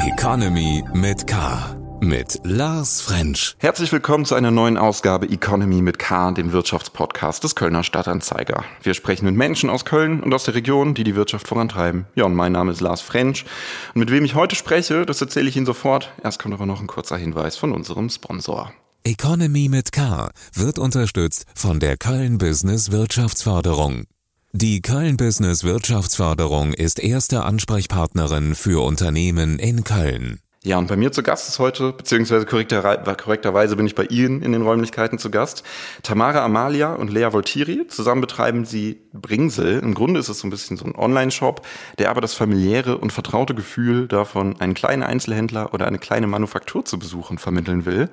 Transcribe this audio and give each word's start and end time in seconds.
Economy 0.00 0.84
mit 0.94 1.26
K. 1.26 1.76
Mit 2.00 2.38
Lars 2.44 3.00
French. 3.00 3.56
Herzlich 3.58 3.90
willkommen 3.90 4.24
zu 4.24 4.36
einer 4.36 4.52
neuen 4.52 4.76
Ausgabe 4.76 5.28
Economy 5.28 5.82
mit 5.82 5.98
K, 5.98 6.30
dem 6.30 6.52
Wirtschaftspodcast 6.52 7.42
des 7.42 7.56
Kölner 7.56 7.82
Stadtanzeiger. 7.82 8.62
Wir 8.80 8.94
sprechen 8.94 9.24
mit 9.24 9.34
Menschen 9.34 9.68
aus 9.68 9.84
Köln 9.84 10.22
und 10.22 10.32
aus 10.32 10.44
der 10.44 10.54
Region, 10.54 10.94
die 10.94 11.02
die 11.02 11.16
Wirtschaft 11.16 11.48
vorantreiben. 11.48 12.06
Ja, 12.14 12.26
und 12.26 12.34
mein 12.34 12.52
Name 12.52 12.70
ist 12.70 12.80
Lars 12.80 13.00
French. 13.00 13.44
Und 13.92 13.98
mit 13.98 14.12
wem 14.12 14.24
ich 14.24 14.36
heute 14.36 14.54
spreche, 14.54 15.04
das 15.04 15.20
erzähle 15.20 15.48
ich 15.48 15.56
Ihnen 15.56 15.66
sofort. 15.66 16.12
Erst 16.22 16.38
kommt 16.38 16.54
aber 16.54 16.66
noch 16.66 16.80
ein 16.80 16.86
kurzer 16.86 17.16
Hinweis 17.16 17.56
von 17.56 17.72
unserem 17.72 18.08
Sponsor. 18.08 18.72
Economy 19.02 19.68
mit 19.68 19.90
K 19.90 20.30
wird 20.54 20.78
unterstützt 20.78 21.44
von 21.56 21.80
der 21.80 21.96
Köln 21.96 22.38
Business 22.38 22.92
Wirtschaftsförderung. 22.92 24.04
Die 24.52 24.80
Köln 24.80 25.18
Business 25.18 25.62
Wirtschaftsförderung 25.62 26.72
ist 26.72 27.00
erste 27.00 27.42
Ansprechpartnerin 27.42 28.54
für 28.54 28.82
Unternehmen 28.82 29.58
in 29.58 29.84
Köln. 29.84 30.40
Ja, 30.68 30.76
und 30.76 30.86
bei 30.86 30.96
mir 30.96 31.10
zu 31.10 31.22
Gast 31.22 31.48
ist 31.48 31.58
heute, 31.60 31.94
beziehungsweise 31.94 32.44
korrekter, 32.44 32.82
korrekterweise 33.14 33.74
bin 33.74 33.86
ich 33.86 33.94
bei 33.94 34.04
Ihnen 34.04 34.42
in 34.42 34.52
den 34.52 34.60
Räumlichkeiten 34.60 35.18
zu 35.18 35.30
Gast, 35.30 35.62
Tamara 36.02 36.44
Amalia 36.44 36.92
und 36.92 37.10
Lea 37.10 37.32
Voltiri. 37.32 37.86
Zusammen 37.86 38.20
betreiben 38.20 38.66
sie 38.66 39.00
Bringsel. 39.14 39.78
Im 39.78 39.94
Grunde 39.94 40.20
ist 40.20 40.28
es 40.28 40.40
so 40.40 40.46
ein 40.46 40.50
bisschen 40.50 40.76
so 40.76 40.84
ein 40.84 40.94
Online-Shop, 40.94 41.62
der 41.96 42.10
aber 42.10 42.20
das 42.20 42.34
familiäre 42.34 42.98
und 42.98 43.14
vertraute 43.14 43.54
Gefühl 43.54 44.08
davon, 44.08 44.60
einen 44.60 44.74
kleinen 44.74 45.02
Einzelhändler 45.02 45.72
oder 45.72 45.86
eine 45.86 45.98
kleine 45.98 46.26
Manufaktur 46.26 46.84
zu 46.84 46.98
besuchen, 46.98 47.38
vermitteln 47.38 47.86
will. 47.86 48.10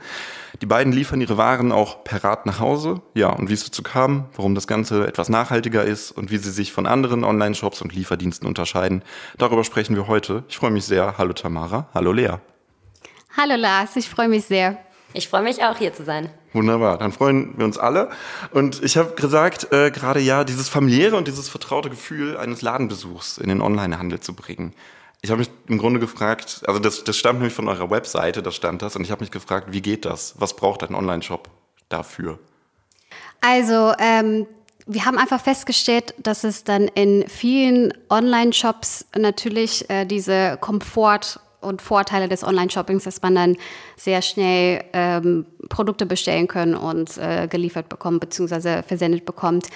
Die 0.62 0.66
beiden 0.66 0.94
liefern 0.94 1.20
ihre 1.20 1.36
Waren 1.36 1.74
auch 1.74 2.06
per 2.06 2.24
Rad 2.24 2.46
nach 2.46 2.62
Hause. 2.62 3.02
Ja, 3.16 3.32
und 3.32 3.50
wie 3.50 3.54
es 3.54 3.66
dazu 3.66 3.84
kam, 3.84 4.28
warum 4.34 4.56
das 4.56 4.66
Ganze 4.66 5.06
etwas 5.06 5.28
nachhaltiger 5.28 5.84
ist 5.84 6.12
und 6.12 6.32
wie 6.32 6.38
sie 6.38 6.52
sich 6.52 6.72
von 6.72 6.86
anderen 6.86 7.26
Online-Shops 7.26 7.82
und 7.82 7.94
Lieferdiensten 7.94 8.48
unterscheiden, 8.48 9.04
darüber 9.38 9.66
sprechen 9.66 9.98
wir 9.98 10.08
heute. 10.08 10.46
Ich 10.48 10.56
freue 10.56 10.72
mich 10.72 10.86
sehr. 10.86 11.18
Hallo 11.18 11.34
Tamara, 11.34 11.90
hallo 11.94 12.14
Lea. 12.14 12.38
Hallo 13.38 13.56
Lars, 13.58 13.98
ich 13.98 14.08
freue 14.08 14.30
mich 14.30 14.46
sehr. 14.46 14.78
Ich 15.14 15.28
freue 15.28 15.42
mich 15.42 15.62
auch 15.62 15.78
hier 15.78 15.94
zu 15.94 16.06
sein. 16.06 16.30
Wunderbar, 16.54 16.98
dann 16.98 17.12
freuen 17.12 17.58
wir 17.58 17.66
uns 17.66 17.78
alle. 17.78 18.10
Und 18.52 18.82
ich 18.82 18.96
habe 18.96 19.14
gesagt, 19.16 19.74
äh, 19.74 19.92
gerade 19.92 20.22
ja, 20.22 20.46
dieses 20.46 20.70
familiäre 20.70 21.18
und 21.18 21.28
dieses 21.28 21.50
vertraute 21.50 21.90
Gefühl 21.90 22.38
eines 22.38 22.62
Ladenbesuchs 22.62 23.38
in 23.38 23.50
den 23.50 23.62
Onlinehandel 23.62 24.22
zu 24.22 24.34
bringen. 24.34 24.74
Ich 25.22 25.32
habe 25.32 25.40
mich 25.40 25.50
im 25.68 25.78
Grunde 25.80 26.00
gefragt, 26.00 26.62
also 26.66 26.80
das, 26.80 27.04
das 27.04 27.18
stammt 27.18 27.40
nämlich 27.40 27.54
von 27.54 27.68
eurer 27.68 27.90
Webseite, 27.90 28.42
da 28.42 28.52
stand 28.52 28.82
das, 28.82 28.96
und 28.96 29.04
ich 29.04 29.12
habe 29.12 29.22
mich 29.22 29.32
gefragt, 29.32 29.68
wie 29.72 29.82
geht 29.82 30.06
das? 30.06 30.36
Was 30.38 30.56
braucht 30.56 30.84
ein 30.84 30.96
Online-Shop 30.96 31.50
dafür? 31.90 32.40
Also, 33.42 33.92
ähm, 34.00 34.48
wir 34.86 35.04
haben 35.04 35.18
einfach 35.18 35.42
festgestellt, 35.42 36.14
dass 36.20 36.46
es 36.46 36.64
dann 36.64 36.88
in 36.88 37.28
vielen 37.28 37.94
Online-Shops 38.10 39.08
natürlich 39.18 39.90
äh, 39.90 40.06
diese 40.06 40.58
Komfort- 40.62 41.42
und 41.66 41.82
Vorteile 41.82 42.30
des 42.30 42.44
Online-Shoppings, 42.44 43.04
dass 43.04 43.22
man 43.22 43.36
dann 43.36 43.58
sehr 43.98 44.22
schnell 44.22 44.84
ähm, 44.94 45.46
Produkte 45.70 46.06
bestellen 46.06 46.48
können 46.48 46.76
und 46.76 47.18
äh, 47.18 47.48
geliefert 47.50 47.90
bekommt 47.90 48.22
bzw. 48.22 48.84
versendet 48.84 49.26
bekommt. 49.26 49.68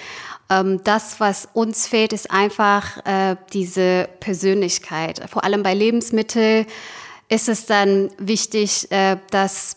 Ähm, 0.48 0.80
das, 0.84 1.20
was 1.20 1.48
uns 1.52 1.86
fehlt, 1.86 2.12
ist 2.12 2.30
einfach 2.30 3.04
äh, 3.04 3.36
diese 3.52 4.08
Persönlichkeit. 4.20 5.20
Vor 5.28 5.44
allem 5.44 5.62
bei 5.62 5.74
Lebensmitteln 5.74 6.66
ist 7.28 7.48
es 7.48 7.66
dann 7.66 8.10
wichtig, 8.18 8.90
äh, 8.90 9.16
dass 9.30 9.76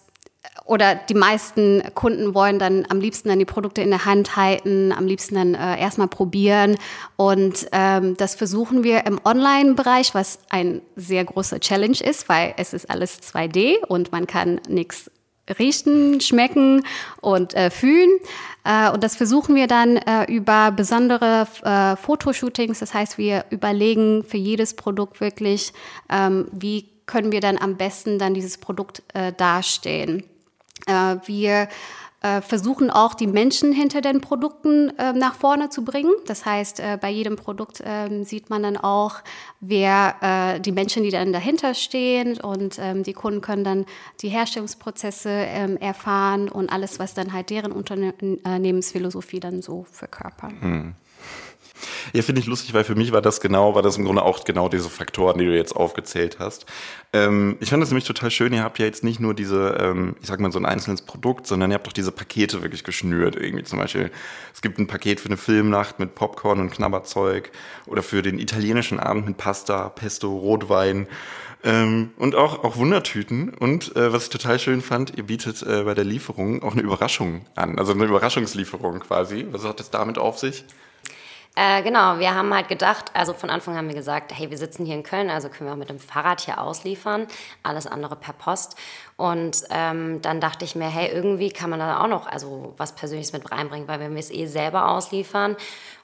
oder 0.66 0.96
die 0.96 1.14
meisten 1.14 1.84
Kunden 1.94 2.34
wollen 2.34 2.58
dann 2.58 2.86
am 2.90 3.00
liebsten 3.00 3.30
dann 3.30 3.40
die 3.40 3.46
Produkte 3.46 3.82
in 3.82 3.90
der 3.90 4.06
Hand 4.06 4.36
halten, 4.36 4.94
am 4.94 5.06
liebsten 5.06 5.36
dann 5.36 5.56
äh, 5.56 5.80
erstmal 5.80 6.08
probieren. 6.08 6.78
Und 7.18 7.68
ähm, 7.74 8.16
das 8.18 8.36
versuchen 8.36 8.84
wir 8.84 9.06
im 9.06 9.20
Online-Bereich, 9.24 10.14
was 10.16 10.40
ein 10.50 10.82
sehr 10.96 11.26
großer 11.26 11.60
Challenge 11.60 11.98
ist, 12.00 12.30
weil 12.30 12.54
es 12.58 12.74
ist 12.74 12.90
alles 12.90 13.22
2D 13.22 13.84
und 13.88 14.12
man 14.12 14.26
kann 14.26 14.62
nichts 14.70 15.12
riechen, 15.60 16.22
schmecken 16.22 16.84
und 17.20 17.54
äh, 17.54 17.70
fühlen. 17.70 18.10
Äh, 18.64 18.90
und 18.92 19.04
das 19.04 19.16
versuchen 19.16 19.56
wir 19.56 19.68
dann 19.68 19.98
äh, 19.98 20.24
über 20.32 20.72
besondere 20.72 21.48
äh, 21.64 21.98
Fotoshootings. 21.98 22.80
Das 22.80 22.94
heißt, 22.94 23.18
wir 23.18 23.46
überlegen 23.50 24.24
für 24.24 24.38
jedes 24.38 24.76
Produkt 24.76 25.20
wirklich, 25.20 25.74
ähm, 26.10 26.48
wie 26.54 26.90
können 27.06 27.34
wir 27.34 27.42
dann 27.42 27.58
am 27.58 27.76
besten 27.76 28.18
dann 28.18 28.34
dieses 28.34 28.58
Produkt 28.58 29.04
äh, 29.14 29.34
darstellen. 29.34 30.24
Äh, 30.88 31.18
wir 31.26 31.68
äh, 32.22 32.42
versuchen 32.42 32.90
auch 32.90 33.14
die 33.14 33.28
Menschen 33.28 33.74
hinter 33.74 34.02
den 34.02 34.22
Produkten 34.22 34.98
äh, 34.98 35.14
nach 35.14 35.36
vorne 35.36 35.70
zu 35.70 35.84
bringen. 35.84 36.14
Das 36.26 36.46
heißt, 36.46 36.82
bei 37.02 37.10
jedem 37.10 37.36
Produkt 37.36 37.84
ähm, 37.86 38.24
sieht 38.24 38.50
man 38.50 38.64
dann 38.64 38.78
auch, 38.78 39.16
wer 39.60 40.60
die 40.60 40.72
Menschen, 40.72 41.04
die 41.04 41.12
dann 41.12 41.34
dahinter 41.34 41.74
stehen 41.74 42.40
und 42.40 42.78
ähm, 42.80 43.04
die 43.04 43.14
Kunden 43.14 43.42
können 43.42 43.64
dann 43.64 43.86
die 44.22 44.30
Herstellungsprozesse 44.30 45.30
ähm, 45.30 45.78
erfahren 45.78 46.50
und 46.50 46.72
alles, 46.72 47.00
was 47.00 47.14
dann 47.14 47.34
halt 47.34 47.50
deren 47.50 47.72
Unternehmensphilosophie 47.72 49.40
dann 49.40 49.62
so 49.62 49.86
verkörpern. 49.92 50.62
Hm. 50.62 50.96
Ja, 52.14 52.22
finde 52.22 52.42
ich 52.42 52.48
lustig, 52.48 52.74
weil 52.74 52.84
für 52.84 52.96
mich 52.96 53.12
war 53.12 53.22
das 53.22 53.42
genau, 53.42 53.76
war 53.76 53.82
das 53.82 53.98
im 53.98 54.06
Grunde 54.06 54.24
auch 54.24 54.44
genau 54.44 54.70
diese 54.70 54.90
Faktoren, 54.90 55.38
die 55.38 55.46
du 55.46 55.56
jetzt 55.56 55.76
aufgezählt 55.76 56.38
hast. 56.40 56.66
Ähm, 57.12 57.58
ich 57.60 57.70
fand 57.70 57.82
das 57.82 57.90
nämlich 57.90 58.06
total 58.06 58.32
schön. 58.32 58.54
Ihr 58.54 58.64
habt 58.64 58.80
ja 58.80 58.86
jetzt 58.86 59.04
nicht 59.04 59.20
nur 59.20 59.34
diese, 59.34 59.78
ähm, 59.80 60.16
ich 60.22 60.28
sag 60.28 60.40
mal 60.40 60.52
so 60.52 60.60
ein 60.60 60.66
einzelnes 60.66 61.02
Produkt, 61.04 61.48
sondern 61.48 61.72
ihr 61.72 61.76
habt 61.76 61.88
doch 61.88 61.94
diese 61.94 62.12
Pakete 62.12 62.62
wirklich 62.62 62.84
geschnürt. 62.84 63.36
Irgendwie 63.36 63.64
zum 63.64 63.80
Beispiel, 63.80 64.12
es 64.54 64.62
gibt 64.62 64.80
ein 64.80 64.88
Paket 64.88 65.20
für 65.20 65.28
eine 65.28 65.38
Filmnacht 65.38 66.00
mit 66.00 66.16
Popcorn 66.16 66.60
und 66.60 66.72
Knabberzeug 66.72 67.52
oder 67.86 68.04
für 68.04 68.22
den 68.22 68.40
italienischen 68.40 69.00
Abend 69.00 69.28
mit 69.28 69.38
Pasta, 69.38 69.90
Pesto, 69.90 70.36
Rotwein. 70.36 71.08
Ähm, 71.64 72.12
und 72.18 72.36
auch, 72.36 72.64
auch 72.64 72.76
Wundertüten. 72.76 73.50
Und 73.50 73.96
äh, 73.96 74.12
was 74.12 74.24
ich 74.24 74.30
total 74.30 74.60
schön 74.60 74.82
fand, 74.82 75.18
ihr 75.18 75.24
bietet 75.24 75.64
äh, 75.64 75.84
bei 75.84 75.94
der 75.94 76.04
Lieferung 76.04 76.62
auch 76.62 76.74
eine 76.74 76.82
Überraschung 76.82 77.46
an. 77.56 77.80
Also 77.80 77.94
eine 77.94 78.04
Überraschungslieferung 78.04 79.00
quasi. 79.00 79.48
Was 79.52 79.64
hat 79.64 79.80
es 79.80 79.90
damit 79.90 80.18
auf 80.18 80.40
sich? 80.40 80.66
Äh, 81.56 81.84
genau, 81.84 82.18
wir 82.18 82.34
haben 82.34 82.52
halt 82.52 82.68
gedacht, 82.68 83.12
also 83.14 83.34
von 83.34 83.52
Anfang 83.52 83.78
haben 83.78 83.88
wir 83.88 83.94
gesagt, 83.94 84.32
hey, 84.36 84.50
wir 84.50 84.58
sitzen 84.58 84.86
hier 84.86 84.96
in 84.96 85.04
Köln, 85.04 85.30
also 85.30 85.50
können 85.50 85.70
wir 85.70 85.74
auch 85.74 85.78
mit 85.78 85.90
dem 85.90 86.00
Fahrrad 86.00 86.42
hier 86.42 86.60
ausliefern, 86.60 87.28
alles 87.62 87.86
andere 87.86 88.16
per 88.16 88.34
Post. 88.34 88.76
Und 89.18 89.64
ähm, 89.70 90.20
dann 90.24 90.42
dachte 90.42 90.66
ich 90.66 90.76
mir, 90.76 90.88
hey, 90.88 91.12
irgendwie 91.14 91.50
kann 91.50 91.70
man 91.70 91.78
da 91.78 92.02
auch 92.02 92.08
noch 92.08 92.26
also 92.26 92.74
was 92.78 92.96
Persönliches 92.96 93.34
mit 93.34 93.52
reinbringen, 93.52 93.88
weil 93.88 94.00
wenn 94.00 94.14
wir 94.14 94.20
es 94.20 94.32
eh 94.32 94.48
selber 94.48 94.90
ausliefern 94.90 95.56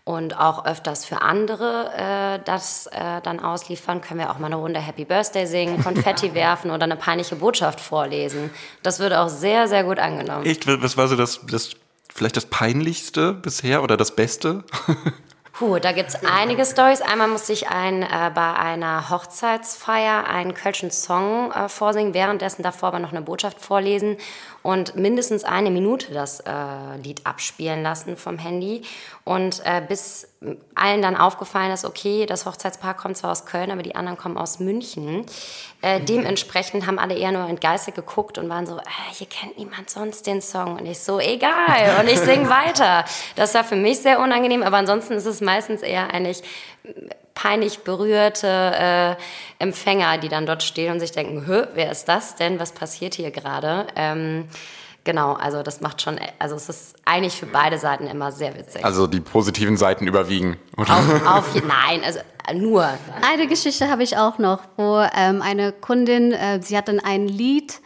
und 0.03 0.39
auch 0.39 0.65
öfters 0.65 1.05
für 1.05 1.23
andere 1.23 1.93
äh, 1.95 2.45
das 2.45 2.85
äh, 2.87 3.19
dann 3.23 3.39
ausliefern, 3.39 4.01
können 4.01 4.19
wir 4.19 4.29
auch 4.29 4.37
mal 4.37 4.47
eine 4.47 4.57
Runde 4.57 4.79
Happy 4.79 5.03
Birthday 5.03 5.47
singen, 5.47 5.83
Konfetti 5.83 6.35
werfen 6.35 6.69
oder 6.69 6.83
eine 6.83 6.95
peinliche 6.95 7.35
Botschaft 7.35 7.79
vorlesen. 7.79 8.51
Das 8.83 8.99
wird 8.99 9.13
auch 9.13 9.29
sehr, 9.29 9.67
sehr 9.67 9.83
gut 9.83 9.97
angenommen. 9.97 10.45
Echt? 10.45 10.67
Was 10.67 10.95
war 10.95 11.07
so 11.07 11.15
das, 11.15 11.41
das 11.47 11.71
vielleicht 12.13 12.37
das 12.37 12.45
Peinlichste 12.45 13.33
bisher 13.33 13.81
oder 13.81 13.97
das 13.97 14.15
Beste? 14.15 14.63
Puh, 15.59 15.77
da 15.77 15.91
gibt 15.91 16.07
es 16.07 16.23
einige 16.23 16.65
Stories. 16.65 17.01
Einmal 17.01 17.27
musste 17.27 17.51
ich 17.51 17.67
ein, 17.67 18.01
äh, 18.01 18.31
bei 18.33 18.53
einer 18.53 19.09
Hochzeitsfeier 19.09 20.25
einen 20.25 20.53
kölschen 20.53 20.89
Song 20.89 21.51
äh, 21.51 21.67
vorsingen, 21.67 22.13
währenddessen 22.13 22.63
davor 22.63 22.87
aber 22.87 22.99
noch 22.99 23.11
eine 23.11 23.21
Botschaft 23.21 23.59
vorlesen 23.59 24.15
und 24.63 24.95
mindestens 24.95 25.43
eine 25.43 25.69
Minute 25.69 26.13
das 26.13 26.39
äh, 26.39 26.53
Lied 27.03 27.25
abspielen 27.25 27.83
lassen 27.83 28.15
vom 28.15 28.37
Handy. 28.37 28.83
Und 29.25 29.61
äh, 29.65 29.81
bis 29.85 30.28
allen 30.73 31.01
dann 31.01 31.17
aufgefallen 31.17 31.71
ist, 31.71 31.83
okay, 31.83 32.25
das 32.25 32.45
Hochzeitspaar 32.45 32.95
kommt 32.95 33.17
zwar 33.17 33.31
aus 33.31 33.45
Köln, 33.45 33.71
aber 33.71 33.83
die 33.83 33.95
anderen 33.95 34.17
kommen 34.17 34.37
aus 34.37 34.59
München. 34.59 35.25
Äh, 35.81 35.99
dementsprechend 35.99 36.87
haben 36.87 36.97
alle 36.97 37.15
eher 37.15 37.33
nur 37.33 37.47
entgeistert 37.47 37.95
geguckt 37.95 38.37
und 38.37 38.47
waren 38.47 38.65
so, 38.65 38.77
äh, 38.77 38.81
hier 39.11 39.27
kennt 39.27 39.57
niemand 39.57 39.89
sonst 39.89 40.27
den 40.27 40.41
Song. 40.41 40.77
Und 40.77 40.85
ich 40.85 40.99
so, 40.99 41.19
egal. 41.19 41.99
Und 41.99 42.09
ich 42.09 42.19
singe 42.19 42.49
weiter. 42.49 43.03
Das 43.35 43.53
war 43.53 43.65
für 43.65 43.75
mich 43.75 43.99
sehr 43.99 44.19
unangenehm, 44.19 44.63
aber 44.63 44.77
ansonsten 44.77 45.13
ist 45.13 45.25
es 45.25 45.41
meistens 45.41 45.81
eher 45.81 46.13
eigentlich 46.13 46.41
peinlich 47.33 47.79
berührte 47.79 48.47
äh, 48.47 49.15
Empfänger, 49.63 50.17
die 50.19 50.29
dann 50.29 50.45
dort 50.45 50.63
stehen 50.63 50.93
und 50.93 50.99
sich 51.01 51.11
denken, 51.11 51.45
wer 51.73 51.91
ist 51.91 52.07
das 52.07 52.35
denn? 52.35 52.59
Was 52.59 52.71
passiert 52.71 53.13
hier 53.13 53.31
gerade? 53.31 53.87
Ähm, 53.95 54.47
genau, 55.09 55.33
also 55.33 55.63
das 55.63 55.81
macht 55.81 56.03
schon, 56.03 56.19
also 56.37 56.55
es 56.55 56.69
ist 56.69 56.95
eigentlich 57.03 57.33
für 57.33 57.47
beide 57.47 57.79
Seiten 57.79 58.05
immer 58.05 58.31
sehr 58.31 58.55
witzig. 58.55 58.85
Also 58.85 59.07
die 59.07 59.19
positiven 59.19 59.75
Seiten 59.75 60.05
überwiegen, 60.05 60.57
oder? 60.77 60.95
Auf, 60.97 61.25
auf, 61.25 61.55
nein, 61.55 62.03
also 62.05 62.19
nur. 62.53 62.87
Eine 63.27 63.47
Geschichte 63.47 63.89
habe 63.89 64.03
ich 64.03 64.17
auch 64.17 64.37
noch, 64.37 64.61
wo 64.77 65.03
ähm, 65.17 65.41
eine 65.41 65.71
Kundin, 65.71 66.31
äh, 66.31 66.61
sie 66.61 66.77
hat 66.77 66.89
dann 66.89 66.99
ein 66.99 67.27
Lied 67.27 67.79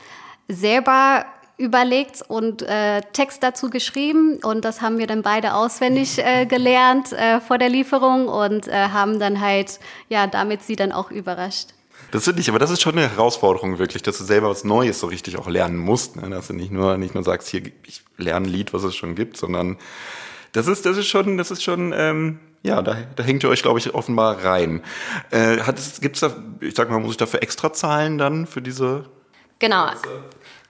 selber 0.49 1.23
überlegt 1.57 2.21
und 2.27 2.61
äh, 2.63 2.99
Text 3.13 3.41
dazu 3.41 3.69
geschrieben 3.69 4.39
und 4.43 4.65
das 4.65 4.81
haben 4.81 4.97
wir 4.97 5.07
dann 5.07 5.21
beide 5.21 5.53
auswendig 5.53 6.17
äh, 6.17 6.45
gelernt 6.45 7.13
äh, 7.13 7.39
vor 7.39 7.57
der 7.57 7.69
Lieferung 7.69 8.27
und 8.27 8.67
äh, 8.67 8.89
haben 8.89 9.17
dann 9.17 9.39
halt 9.39 9.79
ja 10.09 10.27
damit 10.27 10.63
sie 10.63 10.75
dann 10.75 10.91
auch 10.91 11.09
überrascht. 11.09 11.69
Das 12.13 12.25
finde 12.25 12.41
ich, 12.41 12.49
aber 12.49 12.59
das 12.59 12.69
ist 12.69 12.83
schon 12.83 12.95
eine 12.95 13.09
Herausforderung 13.09 13.79
wirklich, 13.79 14.03
dass 14.03 14.19
du 14.19 14.23
selber 14.23 14.47
was 14.47 14.63
Neues 14.63 14.99
so 14.99 15.07
richtig 15.07 15.39
auch 15.39 15.47
lernen 15.47 15.77
musst, 15.77 16.15
ne? 16.15 16.29
dass 16.29 16.45
du 16.45 16.53
nicht 16.53 16.71
nur 16.71 16.95
nicht 16.99 17.15
nur 17.15 17.23
sagst, 17.23 17.47
hier 17.47 17.63
ich 17.87 18.03
lerne 18.17 18.45
ein 18.45 18.49
Lied, 18.51 18.71
was 18.71 18.83
es 18.83 18.95
schon 18.95 19.15
gibt, 19.15 19.35
sondern 19.35 19.79
das 20.51 20.67
ist 20.67 20.85
das 20.85 20.95
ist 20.95 21.07
schon 21.07 21.39
das 21.39 21.49
ist 21.49 21.63
schon 21.63 21.91
ähm, 21.91 22.39
ja, 22.61 22.83
da, 22.83 22.97
da 23.15 23.23
hängt 23.23 23.43
ihr 23.43 23.49
euch, 23.49 23.63
glaube 23.63 23.79
ich, 23.79 23.95
offenbar 23.95 24.45
rein. 24.45 24.83
Äh, 25.31 25.57
Gibt 26.01 26.15
es 26.15 26.19
da, 26.21 26.35
ich 26.61 26.75
sag 26.75 26.91
mal, 26.91 26.99
muss 26.99 27.11
ich 27.11 27.17
dafür 27.17 27.41
extra 27.41 27.73
zahlen 27.73 28.19
dann 28.19 28.45
für 28.45 28.61
diese? 28.61 29.05
Genau. 29.57 29.87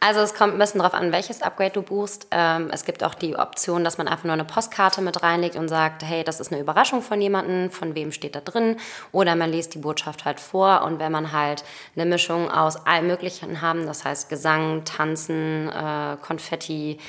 Also 0.05 0.19
es 0.19 0.33
kommt 0.33 0.51
ein 0.51 0.59
bisschen 0.59 0.79
darauf 0.79 0.93
an, 0.93 1.13
welches 1.13 1.41
Upgrade 1.41 1.71
du 1.71 1.81
buchst. 1.81 2.27
Ähm, 2.31 2.69
es 2.73 2.83
gibt 2.83 3.05
auch 3.05 3.13
die 3.13 3.37
Option, 3.37 3.85
dass 3.85 3.97
man 3.97 4.09
einfach 4.09 4.25
nur 4.25 4.33
eine 4.33 4.43
Postkarte 4.43 5.01
mit 5.01 5.23
reinlegt 5.23 5.55
und 5.55 5.69
sagt, 5.69 6.03
hey, 6.03 6.25
das 6.25 6.41
ist 6.41 6.51
eine 6.51 6.59
Überraschung 6.59 7.01
von 7.01 7.21
jemandem, 7.21 7.71
von 7.71 7.95
wem 7.95 8.11
steht 8.11 8.35
da 8.35 8.41
drin. 8.41 8.75
Oder 9.13 9.37
man 9.37 9.49
liest 9.49 9.75
die 9.75 9.77
Botschaft 9.77 10.25
halt 10.25 10.41
vor 10.41 10.83
und 10.83 10.99
wenn 10.99 11.13
man 11.13 11.31
halt 11.31 11.63
eine 11.95 12.05
Mischung 12.05 12.51
aus 12.51 12.85
allem 12.85 13.07
Möglichen 13.07 13.61
haben, 13.61 13.85
das 13.85 14.03
heißt 14.03 14.27
Gesang, 14.27 14.83
Tanzen, 14.83 15.69
äh, 15.69 16.17
Konfetti, 16.21 16.99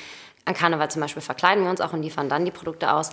an 0.45 0.53
Karneval 0.53 0.89
zum 0.89 1.01
Beispiel 1.01 1.21
verkleiden 1.21 1.65
wir 1.65 1.71
uns 1.71 1.81
auch 1.81 1.91
und 1.91 2.01
liefern 2.01 2.29
dann 2.29 2.45
die 2.45 2.51
Produkte 2.51 2.93
aus. 2.93 3.11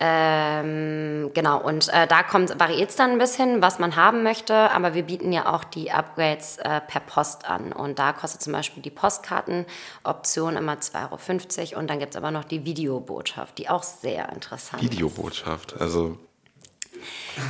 Ähm, 0.00 1.30
genau, 1.34 1.60
und 1.60 1.88
äh, 1.88 2.06
da 2.06 2.20
variiert 2.30 2.90
es 2.90 2.96
dann 2.96 3.12
ein 3.12 3.18
bisschen, 3.18 3.62
was 3.62 3.78
man 3.78 3.96
haben 3.96 4.22
möchte, 4.22 4.54
aber 4.54 4.94
wir 4.94 5.02
bieten 5.02 5.32
ja 5.32 5.52
auch 5.52 5.64
die 5.64 5.90
Upgrades 5.90 6.58
äh, 6.58 6.80
per 6.80 7.00
Post 7.00 7.48
an. 7.48 7.72
Und 7.72 7.98
da 7.98 8.12
kostet 8.12 8.42
zum 8.42 8.52
Beispiel 8.52 8.82
die 8.82 8.90
Postkartenoption 8.90 10.56
immer 10.56 10.74
2,50 10.74 11.72
Euro 11.72 11.80
und 11.80 11.90
dann 11.90 11.98
gibt 11.98 12.14
es 12.14 12.16
aber 12.16 12.30
noch 12.30 12.44
die 12.44 12.64
Videobotschaft, 12.64 13.58
die 13.58 13.68
auch 13.68 13.82
sehr 13.82 14.32
interessant 14.32 14.82
ist. 14.82 14.92
Videobotschaft, 14.92 15.80
also 15.80 16.16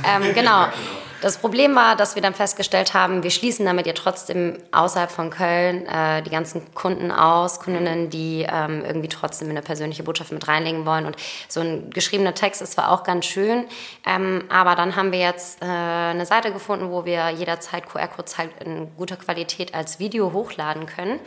ähm, 0.05 0.33
genau. 0.33 0.67
Das 1.21 1.37
Problem 1.37 1.75
war, 1.75 1.97
dass 1.97 2.15
wir 2.15 2.21
dann 2.21 2.33
festgestellt 2.33 2.93
haben, 2.93 3.23
wir 3.23 3.31
schließen 3.31 3.65
damit 3.65 3.85
ja 3.85 3.91
trotzdem 3.91 4.57
außerhalb 4.71 5.11
von 5.11 5.29
Köln 5.29 5.85
äh, 5.85 6.21
die 6.23 6.29
ganzen 6.29 6.73
Kunden 6.73 7.11
aus, 7.11 7.59
Kundinnen, 7.59 8.09
die 8.09 8.47
ähm, 8.49 8.85
irgendwie 8.85 9.09
trotzdem 9.09 9.49
eine 9.49 9.61
persönliche 9.61 10.03
Botschaft 10.03 10.31
mit 10.31 10.47
reinlegen 10.47 10.85
wollen. 10.85 11.05
Und 11.05 11.17
so 11.49 11.59
ein 11.59 11.89
geschriebener 11.89 12.33
Text 12.33 12.61
ist 12.61 12.71
zwar 12.71 12.89
auch 12.91 13.03
ganz 13.03 13.25
schön, 13.25 13.65
ähm, 14.05 14.45
aber 14.47 14.75
dann 14.75 14.95
haben 14.95 15.11
wir 15.11 15.19
jetzt 15.19 15.61
äh, 15.61 15.65
eine 15.65 16.25
Seite 16.25 16.53
gefunden, 16.53 16.89
wo 16.89 17.03
wir 17.03 17.29
jederzeit 17.31 17.85
QR-Codes 17.85 18.37
halt 18.37 18.51
in 18.63 18.87
guter 18.95 19.17
Qualität 19.17 19.73
als 19.73 19.99
Video 19.99 20.31
hochladen 20.31 20.85
können. 20.85 21.19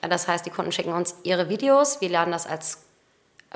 Das 0.00 0.26
heißt, 0.26 0.44
die 0.44 0.50
Kunden 0.50 0.72
schicken 0.72 0.92
uns 0.92 1.14
ihre 1.22 1.48
Videos, 1.48 2.00
wir 2.00 2.08
laden 2.08 2.32
das 2.32 2.48
als 2.48 2.85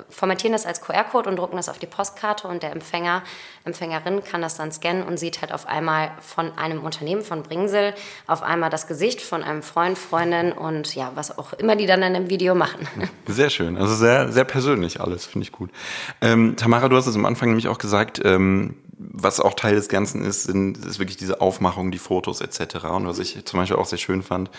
formatieren 0.08 0.52
das 0.52 0.67
als 0.67 0.81
QR-Code 0.81 1.29
und 1.29 1.37
drucken 1.37 1.56
das 1.56 1.69
auf 1.69 1.79
die 1.79 1.87
Postkarte 1.87 2.49
und 2.49 2.62
der 2.62 2.73
Empfänger, 2.73 3.23
Empfängerin 3.64 4.25
kann 4.25 4.43
das 4.43 4.56
dann 4.56 4.73
scannen 4.73 5.02
und 5.02 5.19
sieht 5.19 5.41
halt 5.41 5.52
auf 5.52 5.67
einmal 5.67 6.11
von 6.20 6.56
einem 6.56 6.82
Unternehmen, 6.82 7.23
von 7.23 7.43
Bringsel, 7.43 7.94
auf 8.26 8.43
einmal 8.43 8.70
das 8.70 8.87
Gesicht 8.87 9.20
von 9.20 9.43
einem 9.43 9.62
Freund, 9.62 9.99
Freundin 9.99 10.52
und 10.52 10.94
ja, 10.94 11.12
was 11.14 11.37
auch 11.38 11.52
immer 11.55 11.76
die 11.76 11.87
dann 11.87 12.02
in 12.02 12.14
dem 12.14 12.31
Video 12.31 12.55
machen. 12.55 12.87
Sehr 13.26 13.50
schön, 13.50 13.76
also 13.76 13.94
sehr, 13.94 14.32
sehr 14.32 14.44
persönlich 14.44 15.00
alles, 15.00 15.26
finde 15.26 15.44
ich 15.44 15.52
gut. 15.52 15.70
Ähm, 16.20 16.56
Tamara, 16.56 16.88
du 16.88 16.96
hast 16.96 17.06
es 17.06 17.14
am 17.14 17.26
Anfang 17.26 17.49
nämlich 17.49 17.69
auch 17.69 17.79
gesagt, 17.79 18.20
ähm, 18.25 18.76
was 19.02 19.41
auch 19.41 19.55
Teil 19.55 19.75
des 19.75 19.88
Ganzen 19.88 20.23
ist, 20.23 20.44
sind, 20.44 20.85
ist 20.85 20.99
wirklich 20.99 21.17
diese 21.17 21.41
Aufmachung, 21.41 21.91
die 21.91 21.99
Fotos 21.99 22.43
etc. 22.43 22.85
Und 22.85 23.06
was 23.06 23.19
ich 23.19 23.44
zum 23.47 23.58
Beispiel 23.58 23.79
auch 23.79 23.87
sehr 23.87 23.99
schön 23.99 24.23
fand, 24.23 24.50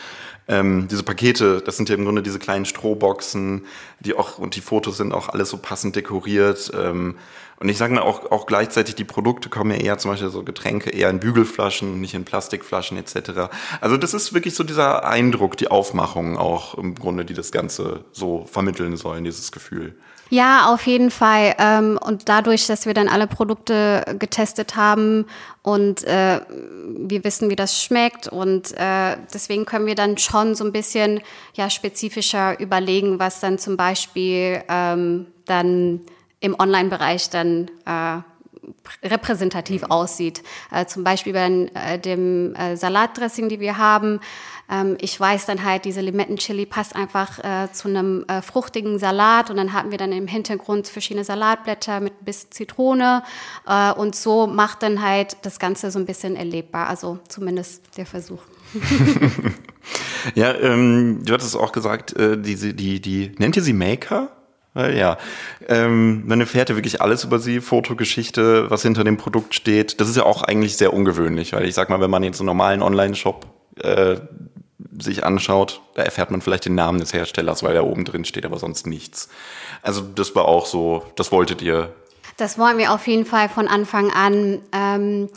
ähm, 0.48 0.88
diese 0.90 1.04
Pakete, 1.04 1.62
das 1.62 1.78
sind 1.78 1.90
ja 1.90 1.96
im 1.96 2.06
Grunde 2.06 2.24
diese 2.24 2.40
kleinen 2.40 2.66
Strohboxen, 2.66 3.66
die 4.00 4.16
auch, 4.16 4.40
und 4.40 4.56
die 4.56 4.62
Fotos 4.62 4.98
sind 4.98 5.14
auch 5.14 5.30
alles 5.30 5.50
so 5.50 5.58
passend 5.58 5.96
dekoriert. 5.96 6.72
Ähm, 6.76 7.16
und 7.60 7.70
ich 7.70 7.78
sage 7.78 8.02
auch, 8.02 8.32
auch 8.32 8.48
gleichzeitig, 8.48 8.96
die 8.96 9.04
Produkte 9.04 9.50
kommen 9.50 9.70
ja 9.70 9.78
eher 9.78 9.98
zum 10.00 10.10
Beispiel 10.10 10.30
so 10.30 10.44
Getränke 10.44 10.90
eher 10.90 11.12
in 11.12 11.20
Bügelflaschen, 11.20 12.02
nicht 12.02 12.16
in 12.16 12.26
Plastikflaschen 12.26 12.98
etc. 12.98 13.54
Also 13.80 13.98
das 13.98 14.16
ist 14.16 14.34
wirklich 14.34 14.56
so 14.56 14.64
dieser 14.64 15.06
Eindruck, 15.06 15.58
die 15.58 15.70
Aufmachung 15.70 16.40
auch 16.40 16.74
im 16.74 16.96
Grunde, 16.96 17.26
die 17.26 17.36
das 17.36 17.52
Ganze 17.52 18.06
so 18.12 18.48
vermitteln 18.48 18.98
sollen, 18.98 19.24
dieses 19.24 19.52
Gefühl. 19.52 19.96
Ja, 20.31 20.74
auf 20.74 20.88
jeden 20.88 21.12
Fall. 21.12 21.56
Ähm, 21.60 22.00
und 22.01 22.30
dadurch, 22.30 22.66
dass 22.66 22.86
wir 22.86 22.94
dann 22.94 23.10
alle 23.10 23.28
Produkte 23.28 24.06
getestet 24.18 24.78
haben 24.78 25.25
und 25.62 26.06
äh, 26.06 26.39
wir 26.88 27.25
wissen, 27.25 27.50
wie 27.50 27.57
das 27.57 27.83
schmeckt 27.83 28.30
und 28.30 28.72
äh, 28.78 29.18
deswegen 29.33 29.66
können 29.66 29.88
wir 29.88 29.95
dann 29.95 30.18
schon 30.18 30.56
so 30.56 30.63
ein 30.63 30.72
bisschen 30.72 31.19
ja 31.54 31.69
spezifischer 31.69 32.57
überlegen, 32.62 33.19
was 33.19 33.42
dann 33.42 33.60
zum 33.60 33.75
Beispiel 33.75 34.63
ähm, 34.69 35.28
dann 35.48 36.00
im 36.39 36.57
Online-Bereich 36.57 37.30
dann 37.30 37.69
äh, 37.86 38.22
repräsentativ 39.04 39.84
aussieht. 39.84 40.44
Äh, 40.72 40.86
zum 40.86 41.04
Beispiel 41.04 41.34
bei 41.34 41.69
äh, 41.74 42.00
dem 42.00 42.56
äh, 42.56 42.77
Salatdressing, 42.77 43.50
die 43.50 43.60
wir 43.60 43.77
haben. 43.77 44.22
Ähm, 44.72 44.98
ich 45.02 45.20
weiß 45.20 45.46
dann 45.46 45.64
halt, 45.66 45.86
diese 45.86 46.02
Limettenchili 46.02 46.66
passt 46.66 46.96
einfach 46.96 47.40
äh, 47.40 47.72
zu 47.74 47.90
einem 47.90 48.24
äh, 48.28 48.42
fruchtigen 48.42 48.98
Salat 48.98 49.50
und 49.50 49.58
dann 49.58 49.74
haben 49.74 49.92
wir 49.92 49.98
dann 49.98 50.14
im 50.14 50.28
Hintergrund 50.28 50.88
verschiedene 50.88 51.26
Salatblätter 51.26 52.00
mit 52.00 52.14
ein 52.14 52.26
bisschen 52.26 52.52
Zitrone 52.52 53.24
äh, 53.68 53.92
und 53.92 54.16
so 54.16 54.48
macht 54.48 54.82
dann 54.82 55.02
halt 55.02 55.38
das 55.42 55.60
Ganze 55.60 55.92
so 55.92 56.00
ein 56.00 56.06
bisschen 56.06 56.38
erlebbar. 56.38 56.88
Also 56.88 57.20
zumindest 57.28 57.98
der 57.98 58.06
Versuch. 58.06 58.42
ja, 60.36 60.56
ähm, 60.56 61.22
du 61.26 61.34
hattest 61.34 61.58
auch 61.58 61.74
gesagt, 61.74 62.16
äh, 62.16 62.38
die, 62.38 62.74
die, 62.74 63.02
die, 63.02 63.32
nennt 63.38 63.58
ihr 63.58 63.64
sie 63.64 63.74
Maker? 63.74 64.30
Ja, 64.74 65.18
ähm, 65.68 66.26
man 66.26 66.40
erfährt 66.40 66.70
ja 66.70 66.76
wirklich 66.76 67.02
alles 67.02 67.26
über 67.26 67.40
sie, 67.40 67.60
Fotogeschichte, 67.60 68.72
was 68.72 68.84
hinter 68.84 69.04
dem 69.04 69.18
Produkt 69.18 69.54
steht. 69.54 70.00
Das 70.00 70.08
ist 70.08 70.16
ja 70.16 70.24
auch 70.24 70.44
eigentlich 70.44 70.78
sehr 70.78 70.94
ungewöhnlich, 70.94 71.52
weil 71.52 71.66
ich 71.66 71.76
sag 71.76 71.90
mal, 71.90 72.00
wenn 72.00 72.10
man 72.10 72.24
jetzt 72.24 72.40
einen 72.40 72.46
normalen 72.46 72.82
Online-Shop 72.82 73.48
äh, 73.84 74.22
sich 75.00 75.24
anschaut, 75.24 75.82
da 75.96 76.04
erfährt 76.04 76.32
man 76.32 76.42
vielleicht 76.42 76.66
den 76.66 76.76
Namen 76.76 77.00
des 77.00 77.14
Herstellers, 77.14 77.64
weil 77.64 77.74
da 77.74 77.82
oben 77.82 78.06
drin 78.06 78.26
steht, 78.26 78.46
aber 78.46 78.60
sonst 78.60 78.88
nichts. 78.88 79.30
Also 79.82 80.02
das 80.02 80.36
war 80.36 80.46
auch 80.46 80.66
so, 80.66 81.06
das 81.16 81.32
wolltet 81.32 81.62
ihr. 81.62 81.94
Das 82.38 82.58
wollen 82.58 82.78
wir 82.78 82.92
auf 82.92 83.08
jeden 83.08 83.26
Fall 83.26 83.50
von 83.50 83.68
Anfang 83.68 84.12
an. 84.12 84.62
Ähm 84.72 85.30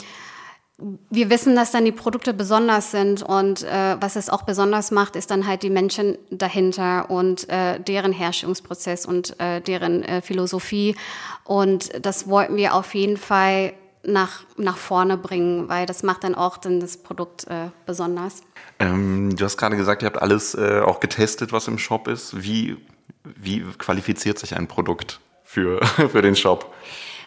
wir 1.09 1.29
wissen, 1.29 1.55
dass 1.55 1.71
dann 1.71 1.85
die 1.85 1.93
Produkte 1.93 2.33
besonders 2.33 2.91
sind 2.91 3.23
und 3.23 3.63
äh, 3.63 3.95
was 4.01 4.17
es 4.17 4.29
auch 4.29 4.41
besonders 4.41 4.91
macht, 4.91 5.15
ist 5.15 5.31
dann 5.31 5.47
halt 5.47 5.63
die 5.63 5.69
Menschen 5.69 6.17
dahinter 6.31 7.09
und 7.09 7.47
äh, 7.49 7.79
deren 7.79 8.11
Herstellungsprozess 8.11 9.05
und 9.05 9.39
äh, 9.39 9.61
deren 9.61 10.03
äh, 10.03 10.21
Philosophie. 10.21 10.97
Und 11.45 12.05
das 12.05 12.27
wollten 12.27 12.57
wir 12.57 12.73
auf 12.73 12.93
jeden 12.93 13.15
Fall 13.15 13.73
nach, 14.05 14.43
nach 14.57 14.77
vorne 14.77 15.17
bringen, 15.17 15.69
weil 15.69 15.85
das 15.85 16.03
macht 16.03 16.23
dann 16.23 16.35
auch 16.35 16.57
dann 16.57 16.79
das 16.79 16.97
Produkt 16.97 17.45
äh, 17.47 17.69
besonders. 17.85 18.41
Ähm, 18.79 19.35
du 19.35 19.45
hast 19.45 19.57
gerade 19.57 19.77
gesagt, 19.77 20.01
ihr 20.01 20.07
habt 20.07 20.21
alles 20.21 20.55
äh, 20.55 20.81
auch 20.81 20.99
getestet, 20.99 21.51
was 21.51 21.67
im 21.67 21.77
Shop 21.77 22.07
ist. 22.07 22.43
Wie, 22.43 22.77
wie 23.23 23.61
qualifiziert 23.77 24.39
sich 24.39 24.55
ein 24.55 24.67
Produkt 24.67 25.19
für, 25.43 25.83
für 26.11 26.21
den 26.21 26.35
Shop? 26.35 26.73